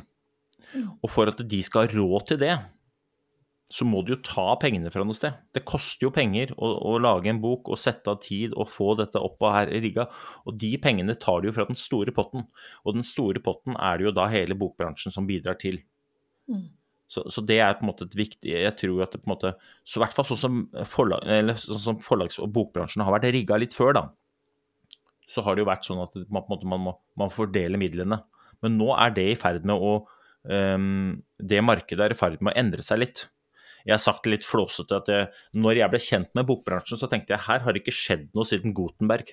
Mm. 0.74 0.92
Og 1.00 1.10
for 1.10 1.32
at 1.32 1.42
de 1.42 1.62
skal 1.64 1.86
ha 1.86 1.96
råd 1.96 2.28
til 2.30 2.40
det, 2.44 2.54
så 3.66 3.82
må 3.86 4.00
du 4.06 4.12
jo 4.14 4.20
ta 4.22 4.52
pengene 4.62 4.92
fra 4.94 5.02
noe 5.02 5.16
sted. 5.18 5.34
Det 5.54 5.64
koster 5.66 6.06
jo 6.06 6.12
penger 6.14 6.52
å, 6.54 6.68
å 6.86 6.92
lage 7.02 7.32
en 7.32 7.40
bok 7.42 7.72
og 7.72 7.80
sette 7.82 8.12
av 8.12 8.20
tid 8.22 8.54
og 8.54 8.70
få 8.70 8.92
dette 9.00 9.18
opp 9.18 9.42
og 9.42 9.54
her 9.56 9.72
rigga. 9.82 10.06
Og 10.46 10.54
de 10.62 10.70
pengene 10.82 11.16
tar 11.18 11.42
du 11.42 11.48
jo 11.50 11.56
fra 11.56 11.66
den 11.66 11.78
store 11.78 12.14
potten. 12.14 12.46
Og 12.86 12.94
den 12.94 13.06
store 13.06 13.42
potten 13.42 13.74
er 13.74 13.98
det 13.98 14.06
jo 14.06 14.14
da 14.14 14.28
hele 14.30 14.54
bokbransjen 14.58 15.14
som 15.14 15.26
bidrar 15.26 15.58
til. 15.58 15.80
Mm. 16.46 16.68
Så, 17.10 17.24
så 17.30 17.42
det 17.42 17.58
er 17.62 17.74
på 17.78 17.84
en 17.84 17.90
måte 17.90 18.06
et 18.06 18.14
viktig 18.18 18.50
Jeg 18.50 18.72
tror 18.80 19.04
at 19.04 19.12
det 19.14 19.20
på 19.22 19.28
en 19.28 19.32
måte 19.32 19.52
Så 19.86 19.98
i 19.98 20.02
hvert 20.02 20.14
fall 20.14 20.26
sånn 20.26 20.40
som, 20.40 20.56
forlag, 20.90 21.22
eller 21.30 21.58
sånn 21.58 21.78
som 21.82 22.00
forlags- 22.02 22.40
og 22.42 22.50
bokbransjen 22.54 23.04
har 23.06 23.14
vært 23.14 23.28
rigga 23.34 23.58
litt 23.62 23.74
før, 23.74 23.94
da. 23.94 24.02
Så 25.26 25.42
har 25.42 25.54
det 25.54 25.62
jo 25.62 25.68
vært 25.70 25.86
sånn 25.86 26.02
at 26.02 26.14
man, 26.30 26.42
på 26.46 26.50
en 26.50 26.54
måte, 26.54 26.70
man 26.70 26.84
må 26.86 26.96
man 27.18 27.34
fordele 27.34 27.78
midlene. 27.82 28.20
Men 28.62 28.78
nå 28.78 28.92
er 28.94 29.14
det 29.14 29.26
i 29.32 29.38
ferd 29.38 29.66
med 29.66 29.74
å 29.74 29.96
um, 30.46 31.16
Det 31.38 31.62
markedet 31.62 32.06
er 32.06 32.14
i 32.14 32.18
ferd 32.18 32.38
med 32.38 32.54
å 32.54 32.60
endre 32.62 32.86
seg 32.86 33.02
litt. 33.02 33.26
Jeg 33.86 33.94
har 33.94 34.02
sagt 34.02 34.26
litt 34.26 34.46
flåsete 34.46 34.98
at 34.98 35.10
jeg, 35.10 35.26
når 35.58 35.80
jeg 35.80 35.92
ble 35.92 36.00
kjent 36.02 36.32
med 36.34 36.48
bokbransjen, 36.48 36.98
så 36.98 37.08
tenkte 37.10 37.36
jeg 37.36 37.46
her 37.46 37.62
har 37.62 37.74
det 37.74 37.84
ikke 37.84 37.94
skjedd 37.94 38.26
noe 38.34 38.48
siden 38.48 38.74
Gutenberg. 38.76 39.30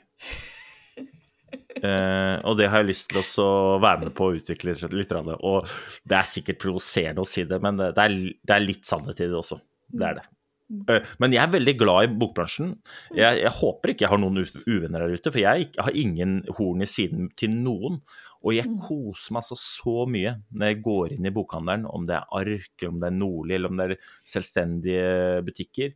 Uh, 1.81 2.37
og 2.47 2.59
det 2.59 2.69
har 2.69 2.83
jeg 2.83 2.91
lyst 2.91 3.09
til 3.09 3.23
å 3.43 3.79
være 3.81 4.05
med 4.05 4.13
på 4.17 4.29
å 4.29 4.37
utvikle 4.37 4.75
litt. 4.77 5.17
Og 5.39 5.73
det 6.05 6.19
er 6.19 6.29
sikkert 6.29 6.61
provoserende 6.61 7.25
å 7.25 7.29
si 7.29 7.47
det, 7.49 7.59
men 7.65 7.81
det 7.81 7.95
er, 7.97 8.15
det 8.45 8.55
er 8.55 8.65
litt 8.65 8.85
sannhet 8.89 9.25
i 9.25 9.29
det 9.31 9.41
også. 9.41 9.57
Det 9.93 10.07
er 10.11 10.21
det. 10.21 10.27
Uh, 10.73 11.01
men 11.21 11.33
jeg 11.35 11.41
er 11.43 11.53
veldig 11.53 11.73
glad 11.77 12.05
i 12.05 12.13
bokbransjen. 12.21 12.75
Jeg, 13.17 13.41
jeg 13.41 13.55
håper 13.57 13.93
ikke 13.93 14.05
jeg 14.05 14.13
har 14.13 14.21
noen 14.21 14.45
uvenner 14.45 15.03
der 15.03 15.17
ute, 15.17 15.33
for 15.33 15.41
jeg 15.41 15.67
jeg 15.73 15.87
har 15.89 15.97
ingen 15.97 16.39
horn 16.59 16.85
i 16.85 16.89
siden 16.89 17.33
til 17.39 17.57
noen. 17.57 18.03
Og 18.43 18.53
jeg 18.53 18.67
Mm. 18.67 18.77
koser 18.77 19.33
meg 19.33 19.43
altså 19.43 19.55
så 19.55 20.05
mye 20.09 20.35
når 20.51 20.67
jeg 20.67 20.81
går 20.83 21.13
inn 21.15 21.25
i 21.25 21.31
bokhandelen, 21.31 21.85
om 21.87 22.05
det 22.05 22.17
er 22.17 22.27
Ark, 22.31 22.83
om 22.89 22.99
det 22.99 23.07
er 23.07 23.15
Nordli, 23.15 23.55
eller 23.55 23.69
om 23.69 23.77
det 23.77 23.91
er 23.91 23.97
selvstendige 24.27 25.43
butikker, 25.47 25.93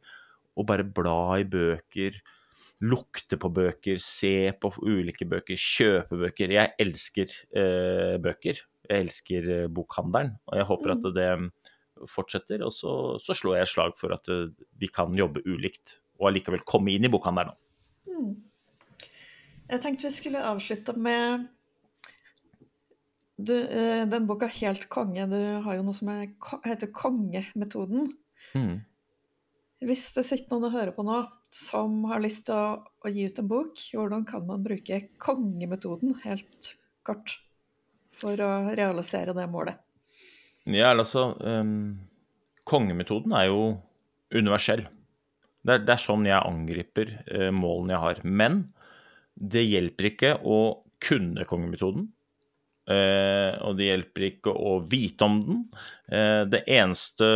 og 0.56 0.66
bare 0.66 0.84
bla 0.84 1.38
i 1.42 1.44
bøker, 1.44 2.22
lukte 2.82 3.38
på 3.38 3.50
bøker, 3.52 3.98
se 4.00 4.52
på 4.62 4.72
ulike 4.82 5.26
bøker, 5.28 5.58
kjøpe 5.58 6.18
bøker. 6.18 6.54
Jeg 6.54 6.74
elsker 6.80 7.28
eh, 7.58 8.18
bøker. 8.22 8.62
Jeg 8.88 9.04
elsker 9.04 9.50
eh, 9.52 9.68
bokhandelen, 9.68 10.38
og 10.48 10.58
jeg 10.58 10.68
håper 10.70 10.94
at 10.94 11.08
det 11.18 11.30
fortsetter. 12.08 12.64
Og 12.64 12.72
så, 12.72 13.18
så 13.20 13.36
slår 13.36 13.58
jeg 13.60 13.72
slag 13.74 13.98
for 14.00 14.14
at 14.16 14.30
eh, 14.30 14.48
vi 14.80 14.88
kan 14.88 15.14
jobbe 15.18 15.44
ulikt, 15.46 16.00
og 16.22 16.32
allikevel 16.32 16.64
komme 16.66 16.94
inn 16.94 17.10
i 17.10 17.12
bokhandelen. 17.12 17.58
Mm. 18.08 18.34
Jeg 19.68 19.84
tenkte 19.84 20.08
vi 20.08 20.16
skulle 20.16 20.46
avslutte 20.48 20.96
med 20.96 21.50
du, 23.38 23.54
eh, 23.54 24.06
den 24.10 24.28
boka 24.28 24.48
'Helt 24.48 24.90
konge'. 24.90 25.30
Du 25.30 25.62
har 25.62 25.76
jo 25.76 25.84
noe 25.86 25.94
som 25.94 26.10
er, 26.10 26.28
heter 26.66 26.90
kongemetoden. 26.92 28.14
Mm. 28.56 28.82
Hvis 29.86 30.10
det 30.16 30.26
sitter 30.26 30.56
noen 30.56 30.72
og 30.72 30.74
hører 30.74 30.94
på 30.96 31.06
nå 31.06 31.20
som 31.54 32.00
har 32.10 32.20
lyst 32.24 32.48
til 32.48 32.58
å, 32.58 32.82
å 33.06 33.12
gi 33.14 33.28
ut 33.30 33.40
en 33.40 33.50
bok, 33.52 33.84
hvordan 33.94 34.26
kan 34.26 34.46
man 34.48 34.64
bruke 34.66 35.04
kongemetoden, 35.22 36.16
helt 36.24 36.74
kort, 37.06 37.38
for 38.12 38.34
å 38.42 38.74
realisere 38.74 39.36
det 39.38 39.46
målet? 39.54 39.78
Ja, 40.66 40.90
altså 40.92 41.30
um, 41.40 42.00
Kongemetoden 42.68 43.32
er 43.38 43.46
jo 43.48 43.78
universell. 44.34 44.82
Det 45.64 45.76
er, 45.76 45.86
det 45.86 45.94
er 45.94 46.02
sånn 46.02 46.26
jeg 46.28 46.42
angriper 46.42 47.14
uh, 47.30 47.52
målene 47.54 47.94
jeg 47.94 48.04
har. 48.04 48.26
Men 48.26 48.60
det 49.38 49.64
hjelper 49.64 50.10
ikke 50.10 50.34
å 50.42 50.60
kunne 51.06 51.46
kongemetoden. 51.48 52.10
Eh, 52.92 53.54
og 53.66 53.78
det 53.78 53.90
hjelper 53.90 54.26
ikke 54.32 54.54
å 54.54 54.78
vite 54.88 55.28
om 55.28 55.38
den. 55.44 55.62
Eh, 56.12 56.44
det 56.50 56.64
eneste 56.72 57.28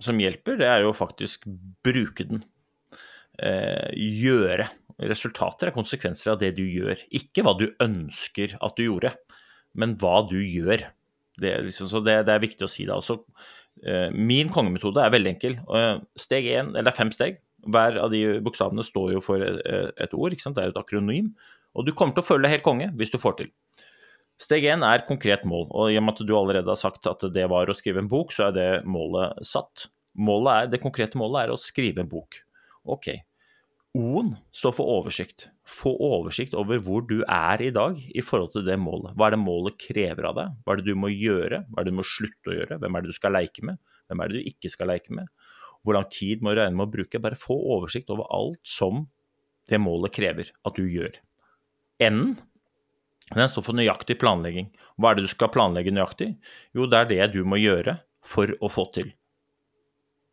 som 0.00 0.20
hjelper, 0.20 0.58
det 0.60 0.68
er 0.70 0.84
jo 0.84 0.96
faktisk 0.96 1.44
bruke 1.84 2.26
den. 2.28 2.44
Eh, 3.40 3.90
gjøre. 4.20 4.70
Resultater 5.10 5.70
er 5.70 5.76
konsekvenser 5.76 6.34
av 6.34 6.40
det 6.42 6.54
du 6.58 6.64
gjør. 6.64 7.00
Ikke 7.16 7.44
hva 7.46 7.56
du 7.58 7.70
ønsker 7.80 8.56
at 8.60 8.76
du 8.76 8.86
gjorde, 8.86 9.14
men 9.78 9.96
hva 10.00 10.20
du 10.28 10.38
gjør. 10.40 10.84
Det 11.40 11.54
liksom, 11.64 11.88
så 11.88 12.02
det, 12.04 12.20
det 12.28 12.34
er 12.34 12.42
viktig 12.42 12.66
å 12.66 12.70
si 12.70 12.84
det. 12.88 12.96
Også, 12.96 13.22
min 14.12 14.50
kongemetode 14.52 15.00
er 15.00 15.14
veldig 15.14 15.30
enkel. 15.30 15.54
Steg 16.20 16.50
én, 16.52 16.74
eller 16.74 16.90
er 16.90 16.96
fem 16.96 17.12
steg. 17.14 17.38
Hver 17.64 17.96
av 18.02 18.12
de 18.12 18.40
bokstavene 18.44 18.84
står 18.84 19.14
jo 19.14 19.22
for 19.24 19.40
et, 19.40 20.12
ord. 20.12 20.36
Det 20.36 20.52
er 20.52 20.68
jo 20.68 20.74
et 20.74 20.82
akronym. 20.82 21.32
Og 21.76 21.86
du 21.86 21.94
kommer 21.96 22.16
til 22.16 22.24
å 22.24 22.28
føle 22.28 22.46
deg 22.46 22.58
helt 22.58 22.66
konge 22.66 22.90
hvis 22.98 23.12
du 23.14 23.18
får 23.22 23.38
til. 23.40 23.50
Steg 24.40 24.64
én 24.72 24.84
er 24.86 25.04
konkret 25.08 25.42
mål. 25.48 25.66
Og 25.68 25.92
i 25.92 25.98
og 26.00 26.06
med 26.06 26.16
at 26.16 26.26
du 26.26 26.34
allerede 26.36 26.70
har 26.72 26.80
sagt 26.80 27.08
at 27.10 27.24
det 27.34 27.46
var 27.52 27.68
å 27.68 27.76
skrive 27.76 28.00
en 28.00 28.08
bok, 28.08 28.32
så 28.32 28.48
er 28.48 28.54
det 28.56 28.68
målet 28.88 29.42
satt. 29.44 29.90
Målet 30.16 30.52
er, 30.52 30.70
det 30.72 30.82
konkrete 30.82 31.20
målet 31.20 31.44
er 31.44 31.52
å 31.52 31.60
skrive 31.60 32.02
en 32.02 32.08
bok. 32.10 32.40
Ok. 32.88 33.12
O-en 33.98 34.32
står 34.54 34.74
for 34.76 34.90
oversikt. 34.98 35.48
Få 35.66 35.92
oversikt 36.06 36.54
over 36.58 36.80
hvor 36.82 37.04
du 37.06 37.20
er 37.24 37.62
i 37.62 37.72
dag 37.74 37.98
i 37.98 38.22
forhold 38.24 38.54
til 38.54 38.64
det 38.66 38.78
målet. 38.80 39.12
Hva 39.18 39.28
er 39.28 39.36
det 39.36 39.42
målet 39.42 39.78
krever 39.82 40.28
av 40.30 40.36
deg? 40.38 40.58
Hva 40.64 40.74
er 40.74 40.80
det 40.80 40.88
du 40.88 40.98
må 40.98 41.10
gjøre? 41.12 41.64
Hva 41.68 41.82
er 41.82 41.88
det 41.88 41.92
du 41.92 41.98
må 42.00 42.06
slutte 42.06 42.52
å 42.52 42.56
gjøre? 42.56 42.78
Hvem 42.80 42.96
er 42.96 43.04
det 43.04 43.12
du 43.12 43.18
skal 43.18 43.34
leke 43.36 43.66
med? 43.66 43.80
Hvem 44.08 44.22
er 44.22 44.30
det 44.30 44.38
du 44.38 44.52
ikke 44.52 44.72
skal 44.72 44.92
leke 44.94 45.16
med? 45.20 45.32
Hvor 45.84 45.96
lang 45.96 46.06
tid 46.12 46.44
må 46.44 46.52
du 46.52 46.60
regne 46.60 46.78
med 46.78 46.86
å 46.86 46.92
bruke? 46.92 47.22
Bare 47.22 47.38
få 47.40 47.56
oversikt 47.76 48.12
over 48.14 48.30
alt 48.36 48.62
som 48.68 49.04
det 49.70 49.80
målet 49.82 50.14
krever 50.14 50.54
at 50.66 50.78
du 50.78 50.86
gjør. 50.86 51.18
N-en 52.00 52.38
den 53.36 53.50
står 53.50 53.64
for 53.66 53.78
nøyaktig 53.78 54.18
planlegging. 54.20 54.70
Hva 54.98 55.12
er 55.12 55.18
det 55.18 55.28
du 55.28 55.30
skal 55.30 55.52
planlegge 55.54 55.94
nøyaktig? 55.94 56.32
Jo, 56.74 56.88
det 56.90 56.98
er 56.98 57.10
det 57.10 57.32
du 57.36 57.44
må 57.46 57.60
gjøre 57.60 58.00
for 58.26 58.50
å 58.58 58.70
få 58.72 58.88
til. 58.94 59.12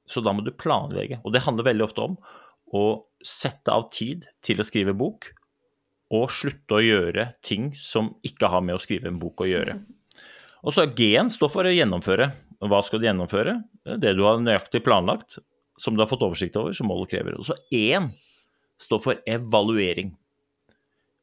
Så 0.07 0.23
da 0.23 0.33
må 0.33 0.41
du 0.45 0.53
planlegge. 0.55 1.19
Og 1.23 1.35
det 1.35 1.43
handler 1.45 1.67
veldig 1.67 1.85
ofte 1.85 2.07
om 2.07 2.15
å 2.73 2.85
sette 3.23 3.73
av 3.73 3.89
tid 3.93 4.25
til 4.43 4.61
å 4.61 4.65
skrive 4.67 4.95
bok, 4.97 5.29
og 6.15 6.31
slutte 6.31 6.77
å 6.77 6.83
gjøre 6.83 7.31
ting 7.43 7.69
som 7.75 8.13
ikke 8.25 8.49
har 8.51 8.63
med 8.63 8.77
å 8.77 8.81
skrive 8.81 9.09
en 9.11 9.19
bok 9.19 9.43
å 9.43 9.49
gjøre. 9.49 9.77
Og 10.67 10.73
så 10.73 10.87
G-en 10.97 11.29
står 11.31 11.51
for 11.53 11.67
å 11.67 11.71
gjennomføre. 11.71 12.31
Hva 12.65 12.79
skal 12.83 12.99
du 12.99 13.05
gjennomføre? 13.05 13.53
Det 14.01 14.15
du 14.17 14.23
har 14.25 14.39
nøyaktig 14.41 14.81
planlagt, 14.83 15.37
som 15.79 15.95
du 15.95 16.01
har 16.01 16.09
fått 16.09 16.25
oversikt 16.25 16.57
over, 16.59 16.73
som 16.75 16.89
målet 16.89 17.11
krever. 17.11 17.37
Og 17.37 17.45
så 17.45 17.55
E-en 17.71 18.09
står 18.81 19.03
for 19.03 19.21
evaluering. 19.29 20.15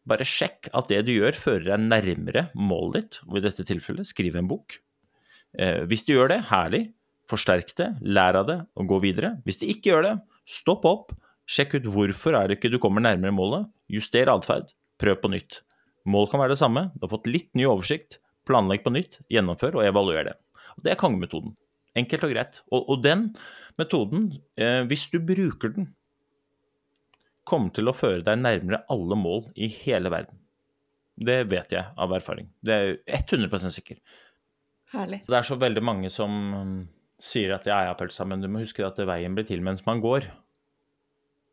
Bare 0.09 0.27
sjekk 0.29 0.69
at 0.77 0.91
det 0.93 1.05
du 1.07 1.15
gjør, 1.15 1.37
fører 1.39 1.71
deg 1.73 1.87
nærmere 1.89 2.49
målet 2.59 2.97
ditt, 2.99 3.21
og 3.29 3.39
i 3.39 3.45
dette 3.47 3.65
tilfellet 3.65 4.09
skrive 4.09 4.43
en 4.43 4.51
bok. 4.51 4.77
Eh, 5.57 5.85
hvis 5.89 6.05
du 6.05 6.15
gjør 6.17 6.35
det, 6.35 6.43
herlig. 6.51 6.87
Forsterk 7.31 7.71
det, 7.79 7.87
lær 8.05 8.37
av 8.37 8.49
det 8.51 8.59
og 8.77 8.89
gå 8.91 8.99
videre. 9.01 9.39
Hvis 9.47 9.63
du 9.63 9.65
ikke 9.65 9.95
gjør 9.95 10.05
det, 10.05 10.15
stopp 10.45 10.85
opp. 10.89 11.15
Sjekk 11.49 11.79
ut 11.79 11.89
hvorfor 11.95 12.37
er 12.37 12.49
det 12.49 12.59
ikke 12.59 12.73
du 12.73 12.77
kommer 12.83 13.05
nærmere 13.05 13.33
målet. 13.33 13.71
Juster 13.89 14.29
atferd. 14.33 14.69
Prøv 15.01 15.17
på 15.23 15.31
nytt. 15.33 15.63
Mål 16.05 16.29
kan 16.29 16.43
være 16.43 16.53
det 16.53 16.61
samme. 16.61 16.91
Du 16.95 17.07
har 17.07 17.15
fått 17.15 17.31
litt 17.31 17.49
ny 17.57 17.65
oversikt. 17.69 18.19
Planlegg 18.45 18.85
på 18.85 18.93
nytt, 18.93 19.23
gjennomfør 19.33 19.81
og 19.81 19.87
evaluer 19.89 20.29
det. 20.29 20.35
Det 20.85 20.93
er 20.93 21.01
kongemetoden. 21.01 21.55
Enkelt 21.97 22.27
og 22.27 22.35
greit. 22.35 22.61
Og, 22.69 22.91
og 22.93 23.01
den 23.05 23.31
metoden, 23.81 24.29
eh, 24.61 24.83
hvis 24.91 25.07
du 25.13 25.17
bruker 25.25 25.73
den, 25.73 25.89
kommer 27.49 27.73
til 27.77 27.91
å 27.91 27.97
føre 27.97 28.25
deg 28.25 28.41
nærmere 28.41 28.83
alle 28.93 29.19
mål 29.19 29.47
i 29.55 29.69
hele 29.83 30.13
verden. 30.13 30.41
Det 31.15 31.45
vet 31.51 31.75
jeg 31.77 31.95
av 32.01 32.15
erfaring. 32.17 32.49
Det 32.65 32.75
er 32.75 32.95
100% 33.21 33.75
sikker. 33.77 34.01
Herlig. 34.95 35.23
Det 35.29 35.37
er 35.39 35.47
så 35.47 35.59
veldig 35.59 35.83
mange 35.85 36.11
som 36.11 36.33
um, 36.55 36.75
sier 37.21 37.55
at 37.55 37.67
ja, 37.69 37.85
ja, 37.89 37.95
pølsa, 37.99 38.27
men 38.27 38.43
du 38.43 38.49
må 38.51 38.63
huske 38.63 38.85
at 38.87 38.99
veien 39.07 39.37
blir 39.37 39.47
til 39.49 39.63
mens 39.65 39.85
man 39.87 40.03
går. 40.03 40.27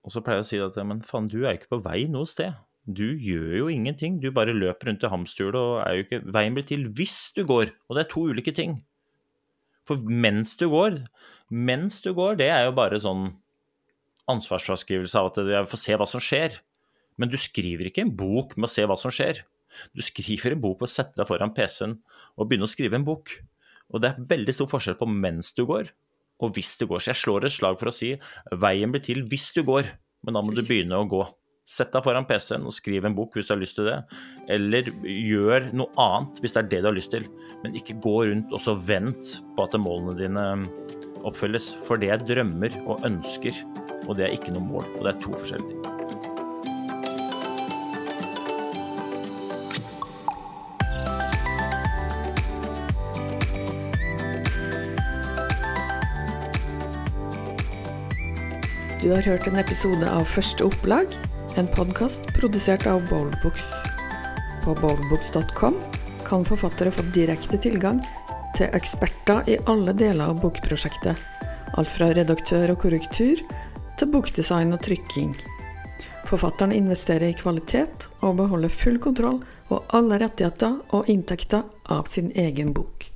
Og 0.02 0.14
så 0.14 0.24
pleier 0.26 0.42
jeg 0.42 0.48
å 0.48 0.50
si 0.50 0.62
at 0.66 0.82
men 0.88 1.04
faen, 1.06 1.30
du 1.30 1.44
er 1.44 1.54
jo 1.54 1.62
ikke 1.62 1.76
på 1.76 1.84
vei 1.86 2.06
noe 2.10 2.30
sted. 2.30 2.58
Du 2.90 3.06
gjør 3.14 3.60
jo 3.60 3.68
ingenting. 3.70 4.18
Du 4.22 4.32
bare 4.34 4.56
løper 4.58 4.90
rundt 4.90 5.06
i 5.06 5.12
hamsterhjulet 5.12 5.60
og 5.62 5.76
er 5.84 5.98
jo 5.98 6.06
ikke 6.08 6.22
Veien 6.34 6.56
blir 6.58 6.66
til 6.66 6.88
hvis 6.98 7.20
du 7.38 7.44
går, 7.46 7.70
og 7.88 7.98
det 7.98 8.06
er 8.06 8.10
to 8.14 8.26
ulike 8.32 8.54
ting. 8.58 8.80
For 9.86 10.02
mens 10.02 10.56
du 10.58 10.68
går, 10.70 10.98
mens 11.50 12.02
du 12.06 12.12
går, 12.18 12.38
det 12.42 12.50
er 12.54 12.66
jo 12.68 12.76
bare 12.78 13.02
sånn 13.02 13.30
ansvarsfraskrivelse 14.32 15.20
av 15.20 15.32
at 15.32 15.42
jeg 15.54 15.72
får 15.72 15.82
se 15.84 15.98
hva 16.00 16.08
som 16.10 16.24
skjer. 16.24 16.60
Men 17.20 17.32
du 17.32 17.38
skriver 17.40 17.90
ikke 17.90 18.06
en 18.06 18.14
bok 18.18 18.56
med 18.58 18.70
å 18.70 18.74
se 18.74 18.86
hva 18.88 18.98
som 19.00 19.14
skjer. 19.14 19.44
Du 19.96 20.04
skriver 20.04 20.56
en 20.56 20.64
bok 20.64 20.82
med 20.82 20.90
å 20.90 20.94
sette 20.94 21.20
deg 21.20 21.28
foran 21.30 21.54
PC-en 21.56 21.98
og 22.36 22.48
begynne 22.48 22.68
å 22.68 22.72
skrive 22.72 22.98
en 23.00 23.08
bok. 23.08 23.34
Og 23.92 24.04
det 24.04 24.12
er 24.12 24.30
veldig 24.32 24.56
stor 24.56 24.70
forskjell 24.72 24.98
på 25.00 25.10
mens 25.10 25.52
du 25.58 25.66
går, 25.68 25.92
og 26.42 26.56
hvis 26.56 26.74
du 26.80 26.88
går. 26.88 27.04
Så 27.04 27.12
jeg 27.12 27.22
slår 27.22 27.48
et 27.48 27.56
slag 27.56 27.78
for 27.80 27.92
å 27.92 27.96
si 27.96 28.14
veien 28.64 28.92
blir 28.92 29.04
til 29.04 29.24
hvis 29.28 29.52
du 29.58 29.62
går, 29.68 29.90
men 30.26 30.38
da 30.38 30.44
må 30.44 30.56
du 30.56 30.64
begynne 30.64 31.00
å 31.00 31.08
gå. 31.10 31.26
Sett 31.72 31.94
deg 31.94 32.04
foran 32.04 32.26
PC-en 32.28 32.66
og 32.68 32.76
skriv 32.76 33.06
en 33.08 33.16
bok 33.16 33.36
hvis 33.38 33.48
du 33.48 33.54
har 33.54 33.62
lyst 33.62 33.78
til 33.78 33.88
det. 33.88 34.00
Eller 34.52 34.90
gjør 35.08 35.70
noe 35.78 35.94
annet 36.02 36.42
hvis 36.42 36.56
det 36.56 36.64
er 36.64 36.72
det 36.72 36.82
du 36.82 36.90
har 36.90 36.98
lyst 36.98 37.14
til. 37.14 37.28
Men 37.64 37.78
ikke 37.80 38.00
gå 38.04 38.18
rundt 38.32 38.52
og 38.52 38.64
så 38.64 38.76
vent 38.76 39.38
på 39.56 39.68
at 39.68 39.78
målene 39.80 40.18
dine 40.20 40.46
oppfylles. 41.28 41.74
For 41.88 42.02
det 42.02 42.12
er 42.14 42.24
drømmer 42.24 42.76
og 42.86 43.06
ønsker, 43.08 43.56
og 44.08 44.18
det 44.18 44.28
er 44.28 44.38
ikke 44.38 44.56
noe 44.56 44.68
mål. 44.68 44.88
Og 45.00 45.06
det 45.06 45.16
er 45.16 45.24
to 45.24 45.34
forskjellige 45.36 45.74
ting. 45.74 45.92
Du 59.02 59.10
har 59.10 59.26
hørt 59.26 59.48
en 59.50 59.58
episode 59.58 60.06
av 60.06 60.28
Første 60.30 60.68
opplag, 60.68 61.10
en 61.58 61.66
podkast 61.74 62.28
produsert 62.38 62.86
av 62.86 63.02
Bowlbooks. 63.10 63.72
På 64.62 64.76
bowlbooks.com 64.78 65.80
kan 66.28 66.46
forfattere 66.46 66.94
få 66.94 67.08
direkte 67.16 67.58
tilgang 67.58 67.98
til 68.58 68.74
eksperter 68.78 69.48
i 69.50 69.60
alle 69.72 69.94
deler 69.98 70.32
av 70.32 70.42
bokprosjektet. 70.44 71.20
Alt 71.80 71.92
fra 71.92 72.10
redaktør 72.16 72.74
og 72.74 72.82
korrektur 72.84 73.42
til 74.00 74.12
bokdesign 74.12 74.74
og 74.76 74.84
trykking. 74.86 75.36
Forfatteren 76.28 76.74
investerer 76.76 77.32
i 77.32 77.38
kvalitet 77.38 78.08
og 78.24 78.38
beholder 78.40 78.72
full 78.72 79.00
kontroll 79.04 79.42
og 79.72 79.96
alle 79.96 80.20
rettigheter 80.22 80.80
og 80.96 81.10
inntekter 81.12 81.66
av 81.92 82.08
sin 82.12 82.32
egen 82.40 82.72
bok. 82.76 83.11